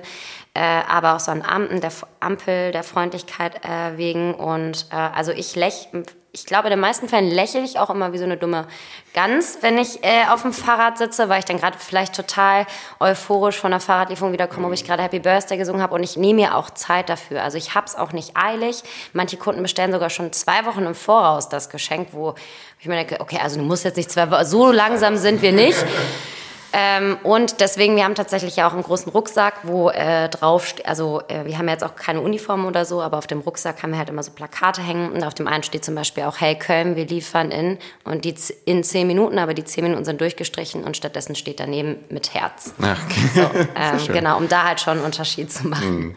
äh, 0.54 0.62
aber 0.62 1.15
auch 1.15 1.20
so 1.20 1.32
an 1.32 1.42
Ampel 1.42 1.82
der, 1.82 1.92
Ampel 2.22 2.72
der 2.72 2.84
Freundlichkeit 2.84 3.65
äh, 3.65 3.98
wegen 3.98 4.34
und 4.34 4.86
äh, 4.92 4.96
also 4.96 5.34
ich 5.34 5.54
läch, 5.58 5.89
ich 6.32 6.46
glaube, 6.46 6.68
in 6.68 6.72
den 6.72 6.80
meisten 6.80 7.10
Fällen 7.10 7.32
lächle 7.32 7.62
ich 7.62 7.80
auch 7.80 7.89
immer 7.89 8.13
wie 8.13 8.20
so 8.20 8.24
eine 8.24 8.38
dumme 8.38 8.68
Gans, 9.15 9.60
wenn 9.62 9.80
ich 9.80 10.04
äh, 10.04 10.26
auf 10.30 10.44
dem 10.44 10.54
Fahrrad 10.54 11.00
sitze, 11.00 11.28
weil 11.28 11.39
ich 11.39 11.46
dann 11.46 11.58
gerade 11.58 11.78
vielleicht 11.80 12.15
total 12.15 12.68
euphorisch 13.00 13.58
von 13.58 13.72
der 13.72 13.80
Fahrradlieferung 13.80 14.32
wiederkomme, 14.32 14.68
wo 14.68 14.72
ich 14.72 14.86
gerade 14.86 15.02
Happy 15.02 15.20
Birthday 15.20 15.58
gesungen 15.58 15.82
habe 15.82 15.96
und 15.96 16.04
ich 16.04 16.18
nehme 16.18 16.42
mir 16.42 16.56
auch 16.56 16.70
Zeit 16.70 17.10
dafür. 17.10 17.44
Also 17.44 17.58
ich 17.58 17.74
habe 17.74 17.88
es 17.88 17.96
auch 17.96 18.12
nicht 18.12 18.38
eilig. 18.38 18.84
Manche 19.13 19.38
Kunden 19.38 19.63
bestellen 19.63 19.92
sogar 19.92 20.12
schon 20.12 20.32
zwei 20.32 20.65
Wochen 20.65 20.86
im 20.86 20.94
Voraus 20.94 21.50
das 21.50 21.70
Geschenk, 21.70 22.10
wo 22.12 22.36
ich 22.80 22.88
mir 22.88 22.96
denke, 22.96 23.20
okay, 23.22 23.39
also 23.42 23.58
du 23.58 23.63
musst 23.63 23.84
jetzt 23.84 23.98
nicht 23.98 24.12
zwei 24.12 24.30
Wochen, 24.30 24.46
so 24.46 24.72
langsam 24.72 25.18
sind 25.18 25.42
wir 25.42 25.52
nicht. 25.52 25.84
Ähm, 26.71 27.17
und 27.23 27.62
deswegen, 27.62 27.95
wir 27.95 28.03
haben 28.03 28.15
tatsächlich 28.15 28.55
ja 28.55 28.67
auch 28.67 28.73
einen 28.73 28.84
großen 28.84 29.12
Rucksack, 29.12 29.55
wo 29.63 29.89
äh, 29.89 30.29
drauf, 30.29 30.75
also 30.85 31.21
äh, 31.27 31.46
wir 31.46 31.58
haben 31.58 31.67
jetzt 31.67 31.83
auch 31.83 31.96
keine 31.96 32.21
Uniform 32.21 32.65
oder 32.65 32.85
so, 32.85 33.02
aber 33.02 33.17
auf 33.17 33.27
dem 33.27 33.39
Rucksack 33.39 33.81
haben 33.81 33.91
wir 33.91 33.98
halt 33.98 34.10
immer 34.10 34.23
so 34.23 34.31
Plakate 34.31 34.81
hängen 34.81 35.12
und 35.12 35.23
auf 35.23 35.33
dem 35.33 35.48
einen 35.48 35.63
steht 35.63 35.83
zum 35.83 35.96
Beispiel 35.96 36.23
auch, 36.23 36.39
hey 36.39 36.56
Köln, 36.58 36.96
wir 36.96 37.08
liefern 37.08 37.52
in 37.52 37.79
und 38.04 38.25
die 38.25 38.35
in 38.65 38.83
zehn 38.83 39.08
Minuten, 39.08 39.39
aber 39.39 39.54
die 39.54 39.63
zehn 39.63 39.83
Minuten 39.83 40.06
sind 40.06 40.21
durchgestrichen 40.21 40.83
und 40.83 40.96
stattdessen 40.96 41.35
steht 41.35 41.60
daneben 41.60 41.98
mit 42.10 42.33
Herz. 42.33 42.73
Ach, 42.81 43.00
okay. 43.06 43.29
so, 43.33 43.41
ähm, 43.75 44.13
genau, 44.13 44.37
um 44.37 44.48
da 44.48 44.65
halt 44.65 44.79
schon 44.79 44.98
einen 44.98 45.06
Unterschied 45.06 45.52
zu 45.52 45.67
machen. 45.67 46.00
Mhm. 46.00 46.15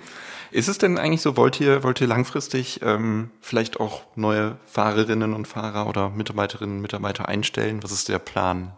Ist 0.50 0.68
es 0.68 0.76
denn 0.76 0.98
eigentlich 0.98 1.22
so, 1.22 1.38
wollt 1.38 1.60
ihr, 1.60 1.82
wollt 1.82 1.98
ihr 2.02 2.06
langfristig 2.06 2.80
ähm, 2.82 3.30
vielleicht 3.40 3.80
auch 3.80 4.02
neue 4.16 4.56
Fahrerinnen 4.66 5.32
und 5.32 5.48
Fahrer 5.48 5.86
oder 5.86 6.10
Mitarbeiterinnen 6.10 6.76
und 6.76 6.82
Mitarbeiter 6.82 7.26
einstellen? 7.26 7.82
Was 7.82 7.90
ist 7.90 8.10
der 8.10 8.18
Plan? 8.18 8.72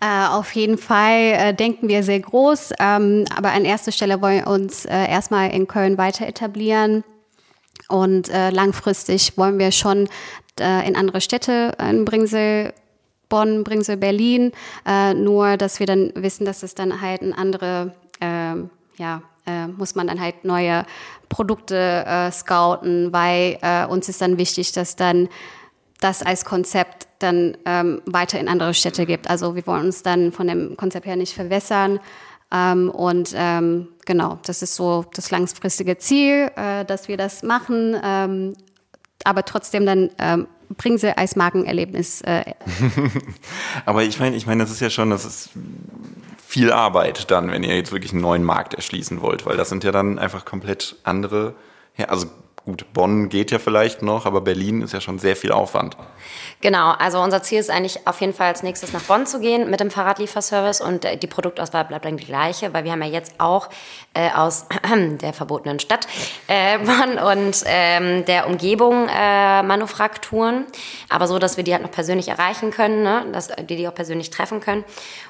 Äh, 0.00 0.28
auf 0.28 0.52
jeden 0.52 0.78
Fall 0.78 1.32
äh, 1.34 1.54
denken 1.54 1.88
wir 1.88 2.04
sehr 2.04 2.20
groß, 2.20 2.72
ähm, 2.78 3.24
aber 3.36 3.50
an 3.50 3.64
erster 3.64 3.90
Stelle 3.90 4.22
wollen 4.22 4.44
wir 4.44 4.46
uns 4.46 4.84
äh, 4.84 5.10
erstmal 5.10 5.50
in 5.50 5.66
Köln 5.66 5.98
weiter 5.98 6.26
etablieren. 6.26 7.02
Und 7.88 8.28
äh, 8.28 8.50
langfristig 8.50 9.36
wollen 9.36 9.58
wir 9.58 9.72
schon 9.72 10.08
äh, 10.60 10.86
in 10.86 10.94
andere 10.94 11.20
Städte 11.20 11.72
in 11.80 12.04
Bringsel 12.04 12.72
Bonn, 13.28 13.64
Bringsel, 13.64 13.96
Berlin. 13.96 14.52
Äh, 14.86 15.14
nur, 15.14 15.56
dass 15.56 15.80
wir 15.80 15.86
dann 15.86 16.12
wissen, 16.14 16.44
dass 16.44 16.62
es 16.62 16.74
dann 16.76 17.00
halt 17.00 17.22
ein 17.22 17.32
andere, 17.32 17.92
äh, 18.20 18.54
ja, 18.98 19.22
äh, 19.46 19.66
muss 19.66 19.96
man 19.96 20.06
dann 20.06 20.20
halt 20.20 20.44
neue 20.44 20.84
Produkte 21.28 22.30
scouten, 22.32 23.12
weil 23.12 23.58
uns 23.90 24.08
ist 24.08 24.22
dann 24.22 24.38
wichtig, 24.38 24.72
dass 24.72 24.96
dann 24.96 25.28
das 26.00 26.22
als 26.22 26.44
Konzept 26.44 27.08
dann 27.18 27.56
ähm, 27.64 28.02
weiter 28.06 28.38
in 28.38 28.48
andere 28.48 28.74
Städte 28.74 29.06
gibt. 29.06 29.28
Also 29.28 29.54
wir 29.54 29.66
wollen 29.66 29.86
uns 29.86 30.02
dann 30.02 30.32
von 30.32 30.46
dem 30.46 30.76
Konzept 30.76 31.06
her 31.06 31.16
nicht 31.16 31.34
verwässern. 31.34 31.98
Ähm, 32.52 32.90
und 32.90 33.34
ähm, 33.36 33.88
genau, 34.06 34.38
das 34.44 34.62
ist 34.62 34.74
so 34.76 35.04
das 35.14 35.30
langfristige 35.30 35.98
Ziel, 35.98 36.50
äh, 36.56 36.84
dass 36.84 37.08
wir 37.08 37.16
das 37.16 37.42
machen, 37.42 37.96
ähm, 38.02 38.54
aber 39.24 39.44
trotzdem 39.44 39.84
dann 39.84 40.10
ähm, 40.18 40.46
bringen 40.76 40.98
sie 40.98 41.16
als 41.16 41.36
Markenerlebnis. 41.36 42.22
Äh. 42.22 42.54
aber 43.84 44.04
ich 44.04 44.18
meine, 44.18 44.36
ich 44.36 44.46
meine, 44.46 44.62
das 44.62 44.70
ist 44.70 44.80
ja 44.80 44.88
schon, 44.90 45.10
das 45.10 45.24
ist 45.24 45.50
viel 46.46 46.72
Arbeit 46.72 47.30
dann, 47.30 47.50
wenn 47.50 47.62
ihr 47.62 47.76
jetzt 47.76 47.92
wirklich 47.92 48.12
einen 48.12 48.22
neuen 48.22 48.44
Markt 48.44 48.72
erschließen 48.72 49.20
wollt, 49.20 49.44
weil 49.44 49.56
das 49.56 49.68
sind 49.68 49.84
ja 49.84 49.92
dann 49.92 50.18
einfach 50.18 50.46
komplett 50.46 50.96
andere, 51.04 51.54
ja, 51.96 52.06
also 52.06 52.28
gut, 52.68 52.92
Bonn 52.92 53.30
geht 53.30 53.50
ja 53.50 53.58
vielleicht 53.58 54.02
noch, 54.02 54.26
aber 54.26 54.42
Berlin 54.42 54.82
ist 54.82 54.92
ja 54.92 55.00
schon 55.00 55.18
sehr 55.18 55.36
viel 55.36 55.52
Aufwand. 55.52 55.96
Genau, 56.60 56.90
also 56.90 57.20
unser 57.20 57.42
Ziel 57.42 57.60
ist 57.60 57.70
eigentlich 57.70 58.06
auf 58.06 58.20
jeden 58.20 58.34
Fall 58.34 58.48
als 58.48 58.62
nächstes 58.62 58.92
nach 58.92 59.02
Bonn 59.02 59.26
zu 59.26 59.40
gehen 59.40 59.70
mit 59.70 59.80
dem 59.80 59.90
Fahrradlieferservice 59.90 60.80
und 60.80 61.04
äh, 61.04 61.16
die 61.16 61.26
Produktauswahl 61.26 61.84
bleibt 61.86 62.04
dann 62.04 62.18
die 62.18 62.26
gleiche, 62.26 62.74
weil 62.74 62.84
wir 62.84 62.92
haben 62.92 63.02
ja 63.02 63.08
jetzt 63.08 63.34
auch 63.38 63.70
äh, 64.12 64.30
aus 64.32 64.66
äh, 64.82 65.08
der 65.16 65.32
verbotenen 65.32 65.80
Stadt 65.80 66.06
äh, 66.48 66.78
Bonn 66.84 67.18
und 67.18 67.62
ähm, 67.64 68.24
der 68.26 68.46
Umgebung 68.46 69.08
äh, 69.08 69.62
Manufakturen, 69.62 70.66
aber 71.08 71.26
so, 71.26 71.38
dass 71.38 71.56
wir 71.56 71.64
die 71.64 71.72
halt 71.72 71.82
noch 71.82 71.90
persönlich 71.90 72.28
erreichen 72.28 72.70
können, 72.70 73.02
ne? 73.02 73.24
dass 73.32 73.48
die 73.48 73.76
die 73.76 73.88
auch 73.88 73.94
persönlich 73.94 74.30
treffen 74.30 74.60
können. 74.60 74.84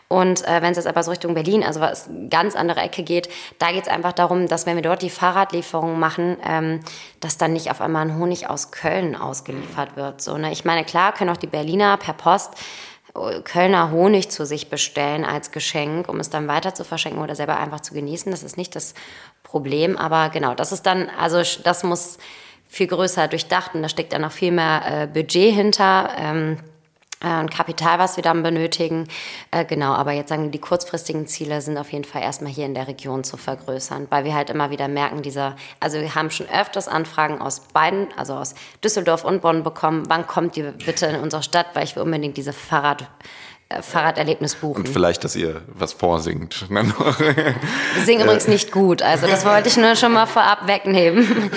Und 0.09 0.47
äh, 0.49 0.63
wenn 0.63 0.71
es 0.71 0.79
jetzt 0.79 0.87
aber 0.87 1.03
so 1.03 1.11
Richtung 1.11 1.35
Berlin, 1.35 1.63
also 1.63 1.81
was 1.81 2.09
ganz 2.31 2.57
andere 2.57 2.81
Ecke 2.81 3.03
geht, 3.03 3.29
da 3.59 3.71
geht 3.73 3.83
es 3.83 3.89
einfach 3.89 4.15
darum, 4.15 4.49
dass 4.49 4.65
wenn 4.65 4.77
wir 4.77 4.83
dort 4.83 5.03
die 5.03 5.11
Fahrradlieferungen 5.11 6.01
machen, 6.01 6.39
ähm, 6.43 6.81
dass 7.21 7.28
dann 7.37 7.53
nicht 7.53 7.71
auf 7.71 7.81
einmal 7.81 8.07
ein 8.07 8.17
Honig 8.17 8.49
aus 8.49 8.71
Köln 8.71 9.15
ausgeliefert 9.15 9.97
wird. 9.97 10.21
So, 10.23 10.39
ne? 10.39 10.53
Ich 10.53 10.65
meine, 10.65 10.85
klar 10.85 11.13
können 11.13 11.31
auch 11.31 11.37
die 11.37 11.47
Berliner 11.47 11.97
per 11.97 12.15
Post 12.15 12.55
äh, 13.15 13.41
Kölner 13.43 13.91
Honig 13.91 14.31
zu 14.31 14.47
sich 14.47 14.71
bestellen 14.71 15.25
als 15.25 15.51
Geschenk, 15.51 16.09
um 16.09 16.21
es 16.21 16.31
dann 16.31 16.49
weiter 16.49 16.75
zu 16.75 16.85
verschenken 16.85 17.23
oder 17.23 17.35
selber 17.35 17.59
einfach 17.59 17.81
zu 17.81 17.95
genießen. 17.95 18.31
Das 18.31 18.43
ist 18.43 18.57
nicht 18.57 18.75
das 18.77 18.95
Problem, 19.43 19.97
aber 19.97 20.31
genau, 20.31 20.55
das 20.55 20.73
ist 20.73 20.87
dann, 20.87 21.11
also 21.19 21.43
das 21.63 21.83
muss 21.83 22.19
viel 22.69 22.87
größer 22.87 23.29
durchdacht 23.29 23.75
und 23.75 23.83
da 23.83 23.89
steckt 23.89 24.13
dann 24.13 24.23
noch 24.23 24.33
viel 24.33 24.53
mehr 24.53 24.83
äh, 24.87 25.07
Budget 25.07 25.55
hinter. 25.55 26.11
Ähm, 26.19 26.59
äh, 26.59 26.78
und 27.21 27.51
Kapital, 27.51 27.99
was 27.99 28.17
wir 28.17 28.23
dann 28.23 28.43
benötigen. 28.43 29.09
Äh, 29.51 29.65
genau, 29.65 29.93
aber 29.93 30.13
jetzt 30.13 30.29
sagen 30.29 30.45
wir, 30.45 30.51
die 30.51 30.61
kurzfristigen 30.61 31.27
Ziele 31.27 31.61
sind 31.61 31.77
auf 31.77 31.93
jeden 31.93 32.05
Fall 32.05 32.23
erstmal 32.23 32.53
hier 32.53 32.67
in 32.67 32.75
der 32.75 32.87
Region 32.87 33.25
zu 33.25 33.37
vergrößern, 33.37 34.07
weil 34.11 34.25
wir 34.25 34.35
halt 34.35 34.51
immer 34.51 34.71
wieder 34.71 34.87
merken, 34.87 35.23
dieser, 35.23 35.57
also 35.81 36.01
wir 36.01 36.15
haben 36.15 36.31
schon 36.31 36.49
öfters 36.49 36.87
Anfragen 36.87 37.41
aus 37.41 37.61
beiden, 37.73 38.07
also 38.17 38.35
aus 38.35 38.55
Düsseldorf 38.85 39.25
und 39.25 39.43
Bonn 39.43 39.65
bekommen, 39.65 40.05
wann 40.09 40.27
kommt 40.27 40.57
ihr 40.57 40.73
bitte 40.73 41.07
in 41.07 41.17
unsere 41.17 41.43
Stadt, 41.43 41.67
weil 41.75 41.85
ich 41.85 41.97
will 41.97 42.05
unbedingt 42.05 42.37
diese 42.37 42.53
Fahrrad 42.53 43.09
äh, 43.69 43.83
Fahrraderlebnis 43.83 44.55
buchen. 44.55 44.87
Und 44.87 44.89
vielleicht, 44.89 45.25
dass 45.25 45.35
ihr 45.35 45.63
was 45.67 45.93
vorsingt. 45.93 46.71
Wir 46.71 47.55
singen 48.05 48.23
übrigens 48.23 48.47
nicht 48.47 48.71
gut, 48.71 49.03
also 49.03 49.27
das 49.27 49.45
wollte 49.45 49.69
ich 49.69 49.77
nur 49.77 49.97
schon 49.97 50.13
mal 50.13 50.27
vorab 50.27 50.69
wegnehmen. 50.69 51.51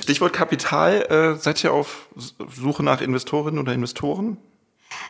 Stichwort 0.00 0.32
Kapital, 0.32 1.02
äh, 1.10 1.42
seid 1.42 1.64
ihr 1.64 1.72
auf 1.72 2.08
Suche 2.54 2.84
nach 2.84 3.00
Investorinnen 3.00 3.58
oder 3.58 3.72
Investoren? 3.72 4.38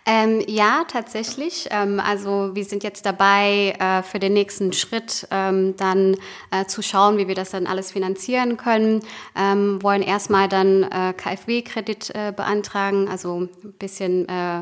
Ähm, 0.08 0.40
ja, 0.46 0.84
tatsächlich. 0.86 1.66
Ähm, 1.72 1.98
also 1.98 2.54
wir 2.54 2.64
sind 2.64 2.84
jetzt 2.84 3.04
dabei, 3.04 3.74
äh, 3.80 4.04
für 4.04 4.20
den 4.20 4.34
nächsten 4.34 4.72
Schritt 4.72 5.26
ähm, 5.32 5.74
dann 5.76 6.16
äh, 6.52 6.64
zu 6.66 6.80
schauen, 6.80 7.18
wie 7.18 7.26
wir 7.26 7.34
das 7.34 7.50
dann 7.50 7.66
alles 7.66 7.90
finanzieren 7.90 8.56
können. 8.56 9.00
Ähm, 9.34 9.82
wollen 9.82 10.02
erstmal 10.02 10.48
dann 10.48 10.84
äh, 10.84 11.12
KfW-Kredit 11.12 12.10
äh, 12.14 12.32
beantragen, 12.34 13.08
also 13.08 13.40
ein 13.40 13.72
bisschen 13.80 14.28
äh, 14.28 14.60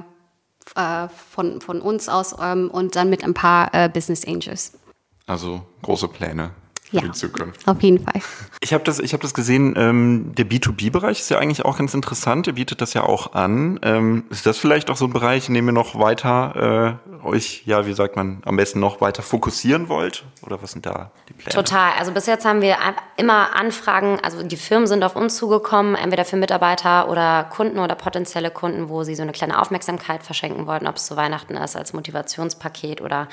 äh, 0.76 1.09
von, 1.09 1.61
von 1.61 1.82
uns 1.82 2.09
aus 2.09 2.34
ähm, 2.40 2.70
und 2.70 2.97
dann 2.97 3.11
mit 3.11 3.22
ein 3.22 3.34
paar 3.34 3.90
Business 3.90 4.26
Angels. 4.26 4.72
Also 5.26 5.61
große 5.82 6.09
Pläne 6.09 6.53
ja, 6.95 7.03
die 7.03 7.12
Zukunft. 7.12 7.66
Auf 7.66 7.82
jeden 7.82 8.05
Fall. 8.05 8.20
Ich 8.61 8.72
habe 8.72 8.84
das, 8.84 8.99
ich 9.01 9.12
hab 9.12 9.20
das 9.20 9.34
gesehen, 9.34 9.74
ähm, 9.76 10.32
der 10.36 10.47
B2B-Bereich 10.47 11.20
ist 11.20 11.30
ja 11.30 11.38
eigentlich 11.38 11.64
auch 11.64 11.78
ganz 11.78 11.92
interessant. 11.95 12.47
Ihr 12.47 12.55
bietet 12.55 12.80
das 12.80 12.95
ja 12.95 13.03
auch 13.03 13.34
an. 13.34 13.80
Ähm, 13.82 14.24
ist 14.30 14.47
das 14.47 14.59
vielleicht 14.59 14.90
auch 14.90 14.97
so 14.97 15.07
ein 15.07 15.12
Bereich, 15.12 15.49
in 15.49 15.55
dem 15.55 15.68
ihr 15.68 15.72
noch 15.72 15.99
weiter 15.99 17.01
äh, 17.24 17.26
euch, 17.26 17.62
ja, 17.66 17.86
wie 17.86 17.95
sagt 17.95 18.16
man, 18.16 18.42
am 18.45 18.57
besten 18.57 18.80
noch 18.80 19.01
weiter 19.01 19.22
fokussieren 19.22 19.88
wollt? 19.88 20.24
Oder 20.42 20.62
was 20.62 20.72
sind 20.72 20.86
da 20.86 21.11
die 21.28 21.32
Pläne? 21.32 21.55
Total. 21.55 21.92
Also 21.99 22.12
bis 22.12 22.26
jetzt 22.26 22.45
haben 22.45 22.61
wir 22.61 22.76
immer 23.16 23.57
Anfragen, 23.57 24.20
also 24.22 24.42
die 24.42 24.57
Firmen 24.57 24.86
sind 24.86 25.03
auf 25.03 25.16
uns 25.16 25.36
zugekommen, 25.36 25.95
entweder 25.97 26.24
für 26.24 26.36
Mitarbeiter 26.36 27.09
oder 27.09 27.45
Kunden 27.45 27.78
oder 27.78 27.95
potenzielle 27.95 28.51
Kunden, 28.51 28.88
wo 28.88 29.03
sie 29.03 29.14
so 29.14 29.22
eine 29.22 29.32
kleine 29.32 29.61
Aufmerksamkeit 29.61 30.22
verschenken 30.22 30.66
wollten, 30.66 30.86
ob 30.86 30.97
es 30.97 31.07
zu 31.07 31.16
Weihnachten 31.16 31.57
ist, 31.57 31.76
als 31.76 31.92
Motivationspaket 31.92 33.01
oder 33.01 33.28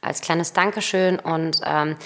als 0.00 0.20
kleines 0.20 0.52
Dankeschön. 0.52 1.18
Und 1.18 1.60
ähm, 1.64 1.96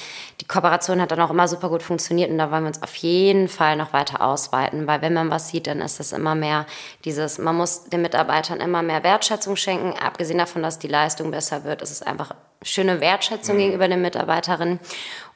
die 0.41 0.47
Kooperation 0.47 1.01
hat 1.01 1.11
dann 1.11 1.20
auch 1.20 1.30
immer 1.30 1.49
super 1.49 1.68
gut 1.68 1.82
funktioniert 1.82 2.30
und 2.30 2.38
da 2.38 2.51
wollen 2.51 2.64
wir 2.64 2.68
uns 2.68 2.82
auf 2.82 2.95
jeden 2.97 3.49
Fall 3.49 3.76
noch 3.76 3.93
weiter 3.93 4.22
ausweiten, 4.22 4.86
weil 4.86 5.03
wenn 5.03 5.12
man 5.12 5.30
was 5.30 5.49
sieht, 5.49 5.66
dann 5.66 5.80
ist 5.80 6.01
es 6.01 6.12
immer 6.12 6.34
mehr 6.34 6.66
dieses, 7.05 7.38
man 7.38 7.57
muss 7.57 7.84
den 7.84 8.03
Mitarbeitern 8.03 8.61
immer 8.61 8.82
mehr 8.82 9.03
Wertschätzung 9.03 9.57
schenken. 9.57 9.95
Abgesehen 9.99 10.38
davon, 10.38 10.62
dass 10.62 10.78
die 10.78 10.88
Leistung 10.88 11.30
besser 11.30 11.64
wird, 11.64 11.82
ist 11.82 11.91
es 11.91 12.03
einfach 12.03 12.34
schöne 12.62 13.01
Wertschätzung 13.01 13.57
mhm. 13.57 13.61
gegenüber 13.61 13.88
den 13.88 14.03
Mitarbeiterinnen. 14.03 14.80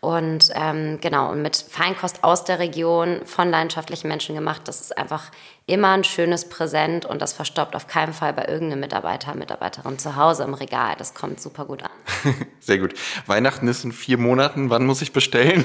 Und 0.04 0.50
ähm, 0.54 0.98
genau, 1.00 1.30
und 1.30 1.40
mit 1.40 1.56
Feinkost 1.56 2.24
aus 2.24 2.44
der 2.44 2.58
Region 2.58 3.22
von 3.24 3.48
leidenschaftlichen 3.48 4.06
Menschen 4.06 4.34
gemacht, 4.34 4.60
das 4.66 4.82
ist 4.82 4.98
einfach 4.98 5.30
immer 5.64 5.92
ein 5.92 6.04
schönes 6.04 6.46
Präsent 6.46 7.06
und 7.06 7.22
das 7.22 7.32
verstaubt 7.32 7.74
auf 7.74 7.86
keinen 7.86 8.12
Fall 8.12 8.34
bei 8.34 8.44
irgendeinem 8.44 8.80
Mitarbeiter, 8.80 9.34
Mitarbeiterin 9.34 9.98
zu 9.98 10.14
Hause 10.16 10.44
im 10.44 10.52
Regal. 10.52 10.94
Das 10.98 11.14
kommt 11.14 11.40
super 11.40 11.64
gut 11.64 11.84
an. 11.84 11.90
Sehr 12.60 12.76
gut. 12.76 12.92
Weihnachten 13.26 13.66
ist 13.66 13.82
in 13.82 13.92
vier 13.92 14.18
Monaten. 14.18 14.68
Wann 14.68 14.84
muss 14.84 15.00
ich 15.00 15.14
bestellen? 15.14 15.64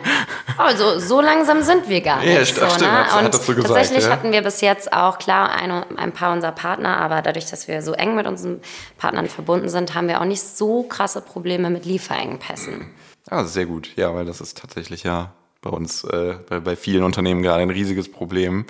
also 0.56 0.98
so 0.98 1.20
langsam 1.20 1.60
sind 1.60 1.86
wir 1.90 2.00
gar 2.00 2.20
nicht. 2.20 2.32
Ja, 2.32 2.46
stimmt, 2.46 2.70
so, 2.70 2.84
ne? 2.86 3.12
hat, 3.12 3.24
und 3.26 3.34
so 3.34 3.54
gesagt, 3.54 3.74
tatsächlich 3.74 4.04
ja? 4.04 4.10
hatten 4.10 4.32
wir 4.32 4.40
bis 4.40 4.62
jetzt 4.62 4.90
auch 4.90 5.18
klar 5.18 5.50
ein, 5.50 5.70
ein 5.98 6.12
paar 6.12 6.32
unserer 6.32 6.52
Partner, 6.52 6.96
aber 6.96 7.20
dadurch, 7.20 7.44
dass 7.50 7.68
wir 7.68 7.82
so 7.82 7.92
eng 7.92 8.14
mit 8.14 8.26
unseren 8.26 8.62
Partnern 8.96 9.26
verbunden 9.26 9.68
sind, 9.68 9.94
haben 9.94 10.08
wir 10.08 10.22
auch 10.22 10.24
nicht 10.24 10.40
so 10.40 10.84
krasse 10.84 11.20
Probleme 11.20 11.68
mit 11.68 11.84
Lieferengpässen. 11.84 12.90
Ah, 13.28 13.44
sehr 13.44 13.66
gut. 13.66 13.90
Ja, 13.96 14.14
weil 14.14 14.24
das 14.24 14.40
ist 14.40 14.58
tatsächlich 14.58 15.02
ja 15.02 15.32
bei 15.60 15.70
uns, 15.70 16.04
äh, 16.04 16.38
bei, 16.48 16.60
bei 16.60 16.76
vielen 16.76 17.02
Unternehmen 17.02 17.42
gerade 17.42 17.62
ein 17.62 17.70
riesiges 17.70 18.10
Problem. 18.10 18.66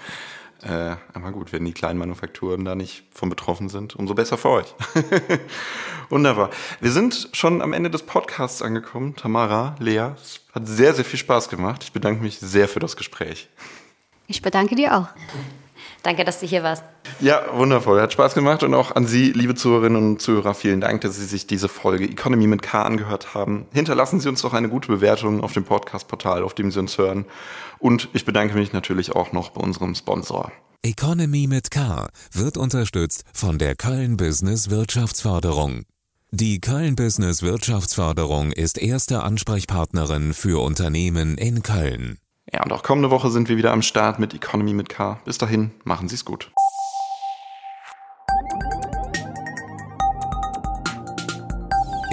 Äh, 0.63 0.97
aber 1.13 1.33
gut, 1.33 1.53
wenn 1.53 1.65
die 1.65 1.73
kleinen 1.73 1.99
Manufakturen 1.99 2.65
da 2.65 2.75
nicht 2.75 3.05
von 3.13 3.29
betroffen 3.29 3.69
sind, 3.69 3.95
umso 3.95 4.15
besser 4.15 4.39
für 4.39 4.49
euch. 4.49 4.75
Wunderbar. 6.09 6.51
Wir 6.81 6.91
sind 6.91 7.29
schon 7.33 7.61
am 7.61 7.73
Ende 7.73 7.91
des 7.91 8.05
Podcasts 8.05 8.63
angekommen. 8.63 9.15
Tamara, 9.17 9.77
Lea, 9.79 10.13
es 10.17 10.41
hat 10.55 10.67
sehr, 10.67 10.95
sehr 10.95 11.05
viel 11.05 11.19
Spaß 11.19 11.51
gemacht. 11.51 11.83
Ich 11.85 11.93
bedanke 11.93 12.23
mich 12.23 12.39
sehr 12.39 12.69
für 12.69 12.81
das 12.81 12.97
Gespräch. 12.97 13.49
Ich 14.27 14.41
bedanke 14.41 14.75
dir 14.75 14.97
auch. 14.97 15.09
Danke, 16.07 16.23
dass 16.23 16.39
du 16.39 16.47
hier 16.47 16.63
warst. 16.63 16.85
Ja, 17.19 17.43
wundervoll. 17.53 18.01
Hat 18.01 18.13
Spaß 18.13 18.35
gemacht 18.35 18.63
und 18.63 18.75
auch 18.75 18.95
an 18.95 19.09
Sie, 19.09 19.33
liebe 19.33 19.57
Zuhörerinnen 19.57 19.97
und 20.13 20.23
Zuhörer, 20.23 20.55
vielen 20.55 20.81
Dank, 20.81 21.01
dass 21.01 21.17
Sie 21.17 21.25
sich 21.25 21.49
diese 21.49 21.69
Folge 21.69 22.05
Economy 22.05 22.47
mit 22.47 22.63
K 22.63 22.83
angehört 22.83 23.35
haben. 23.35 23.67
Hinterlassen 23.73 24.21
Sie 24.21 24.29
uns 24.29 24.41
doch 24.41 24.53
eine 24.53 24.69
gute 24.69 24.87
Bewertung 24.87 25.43
auf 25.43 25.53
dem 25.53 25.65
Podcast-Portal, 25.65 26.45
auf 26.45 26.55
dem 26.55 26.71
Sie 26.71 26.79
uns 26.79 26.97
hören. 26.97 27.25
Und 27.81 28.09
ich 28.13 28.25
bedanke 28.25 28.55
mich 28.55 28.73
natürlich 28.73 29.17
auch 29.17 29.33
noch 29.33 29.51
bei 29.51 29.61
unserem 29.61 29.97
Sponsor. 29.97 30.53
Economy 30.85 31.49
mit 31.49 31.73
K 31.73 32.07
wird 32.31 32.57
unterstützt 32.57 33.25
von 33.35 33.59
der 33.59 33.75
Köln 33.75 34.17
Business 34.17 34.71
Wirtschaftsförderung. 34.71 35.83
Die 36.31 36.61
Köln 36.61 36.95
Business 36.95 37.43
Wirtschaftsförderung 37.43 38.53
ist 38.53 38.79
erste 38.79 39.25
Ansprechpartnerin 39.25 40.35
für 40.35 40.63
Unternehmen 40.63 41.37
in 41.37 41.65
Köln. 41.65 42.19
Ja, 42.53 42.63
und 42.63 42.73
auch 42.73 42.83
kommende 42.83 43.11
Woche 43.11 43.31
sind 43.31 43.49
wir 43.49 43.57
wieder 43.57 43.73
am 43.73 43.83
Start 43.83 44.19
mit 44.19 44.33
Economy 44.33 44.73
mit 44.73 44.89
K. 44.89 45.19
Bis 45.25 45.39
dahin, 45.39 45.73
machen 45.85 46.09
Sie 46.09 46.15
es 46.15 46.25
gut. 46.25 46.53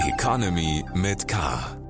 Economy 0.08 0.84
mit 0.96 1.28
K. 1.28 1.83